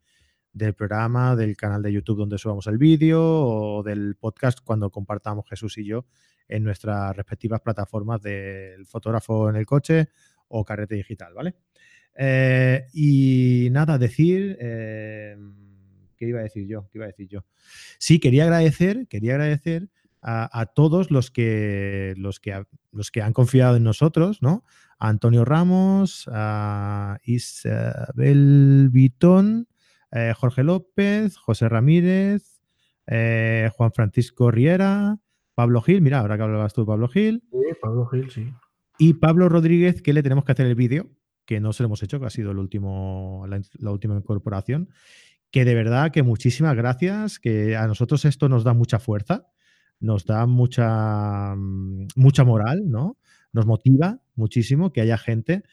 del 0.54 0.72
programa, 0.72 1.36
del 1.36 1.58
canal 1.58 1.82
de 1.82 1.92
YouTube 1.92 2.20
donde 2.20 2.38
subamos 2.38 2.66
el 2.68 2.78
vídeo 2.78 3.20
o 3.22 3.82
del 3.82 4.16
podcast 4.16 4.60
cuando 4.64 4.90
compartamos 4.90 5.46
Jesús 5.46 5.76
y 5.76 5.84
yo 5.84 6.06
en 6.48 6.64
nuestras 6.64 7.14
respectivas 7.16 7.60
plataformas 7.60 8.22
del 8.22 8.86
fotógrafo 8.86 9.50
en 9.50 9.56
el 9.56 9.66
coche 9.66 10.08
o 10.48 10.64
carrete 10.64 10.94
digital, 10.94 11.34
¿vale? 11.34 11.54
Eh, 12.14 12.86
y 12.92 13.68
nada, 13.70 13.96
decir. 13.96 14.56
eh, 14.60 15.36
¿Qué 16.16 16.26
iba 16.26 16.40
a 16.40 16.42
decir 16.42 16.66
yo? 16.66 16.88
¿Qué 16.90 16.98
iba 16.98 17.04
a 17.04 17.08
decir 17.08 17.28
yo? 17.28 17.44
Sí, 17.98 18.18
quería 18.18 18.42
agradecer, 18.42 19.06
quería 19.06 19.34
agradecer 19.34 19.88
a, 20.20 20.66
todos 20.74 21.12
los 21.12 21.30
que, 21.30 22.14
los, 22.16 22.40
que, 22.40 22.64
los 22.90 23.12
que 23.12 23.22
han 23.22 23.32
confiado 23.32 23.76
en 23.76 23.84
nosotros, 23.84 24.42
¿no? 24.42 24.64
Antonio 24.98 25.44
Ramos, 25.44 26.28
Isabel 27.22 28.88
Vitón, 28.90 29.68
eh, 30.10 30.34
Jorge 30.36 30.64
López, 30.64 31.36
José 31.36 31.68
Ramírez, 31.68 32.60
Juan 33.06 33.92
Francisco 33.92 34.50
Riera, 34.50 35.20
Pablo 35.58 35.82
Gil, 35.82 36.02
mira, 36.02 36.20
ahora 36.20 36.36
que 36.36 36.44
hablabas 36.44 36.72
tú, 36.72 36.86
Pablo 36.86 37.08
Gil, 37.08 37.42
Sí, 37.50 37.58
Pablo 37.82 38.06
Gil, 38.06 38.30
sí. 38.30 38.46
y 38.96 39.14
Pablo 39.14 39.48
Rodríguez, 39.48 40.02
que 40.02 40.12
le 40.12 40.22
tenemos 40.22 40.44
que 40.44 40.52
hacer 40.52 40.66
el 40.66 40.76
vídeo, 40.76 41.10
que 41.46 41.58
no 41.58 41.72
se 41.72 41.82
lo 41.82 41.88
hemos 41.88 42.00
hecho, 42.04 42.20
que 42.20 42.26
ha 42.26 42.30
sido 42.30 42.52
el 42.52 42.58
último, 42.58 43.44
la, 43.48 43.60
la 43.80 43.90
última 43.90 44.14
incorporación. 44.16 44.88
Que 45.50 45.64
de 45.64 45.74
verdad 45.74 46.12
que 46.12 46.22
muchísimas 46.22 46.76
gracias, 46.76 47.40
que 47.40 47.74
a 47.74 47.88
nosotros 47.88 48.24
esto 48.24 48.48
nos 48.48 48.62
da 48.62 48.72
mucha 48.72 49.00
fuerza, 49.00 49.48
nos 49.98 50.26
da 50.26 50.46
mucha, 50.46 51.56
mm, 51.56 52.06
mucha 52.14 52.44
moral, 52.44 52.88
¿no? 52.88 53.18
Nos 53.52 53.66
motiva 53.66 54.20
muchísimo 54.36 54.92
que 54.92 55.00
haya 55.00 55.18
gente 55.18 55.64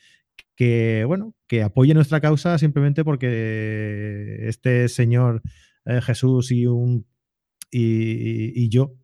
que, 0.55 1.03
bueno, 1.05 1.35
que 1.45 1.61
apoye 1.61 1.93
nuestra 1.93 2.21
causa 2.21 2.57
simplemente 2.57 3.03
porque 3.03 4.47
este 4.47 4.89
señor 4.89 5.43
eh, 5.85 6.01
Jesús 6.01 6.51
y, 6.51 6.65
un, 6.65 7.05
y, 7.69 8.51
y 8.63 8.69
yo 8.69 8.95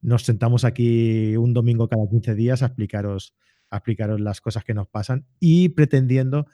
nos 0.00 0.24
sentamos 0.24 0.64
aquí 0.64 1.36
un 1.36 1.52
domingo 1.52 1.88
cada 1.88 2.08
15 2.08 2.34
días 2.34 2.62
a 2.62 2.66
explicaros, 2.66 3.34
explicaros 3.70 4.20
las 4.20 4.40
cosas 4.40 4.64
que 4.64 4.74
nos 4.74 4.88
pasan 4.88 5.26
y 5.38 5.70
pretendiendo 5.70 6.46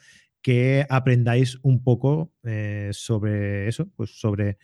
que 0.43 0.87
aprendáis 0.89 1.59
un 1.63 1.83
poco 1.83 2.33
eh, 2.45 2.91
sobre 2.93 3.69
eso, 3.69 3.89
pues 3.97 4.21
sobre 4.21 4.59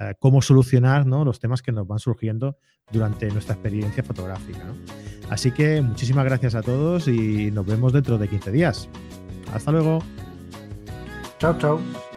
eh, 0.00 0.14
cómo 0.18 0.42
solucionar 0.42 1.06
¿no? 1.06 1.24
los 1.24 1.38
temas 1.38 1.62
que 1.62 1.72
nos 1.72 1.86
van 1.86 1.98
surgiendo 1.98 2.58
durante 2.90 3.30
nuestra 3.30 3.54
experiencia 3.54 4.02
fotográfica. 4.02 4.74
Así 5.30 5.50
que 5.52 5.80
muchísimas 5.82 6.24
gracias 6.24 6.54
a 6.54 6.62
todos 6.62 7.06
y 7.08 7.50
nos 7.50 7.66
vemos 7.66 7.92
dentro 7.92 8.18
de 8.18 8.28
15 8.28 8.50
días. 8.50 8.88
Hasta 9.52 9.72
luego. 9.72 10.00
Chao, 11.38 11.56
chao. 11.58 12.07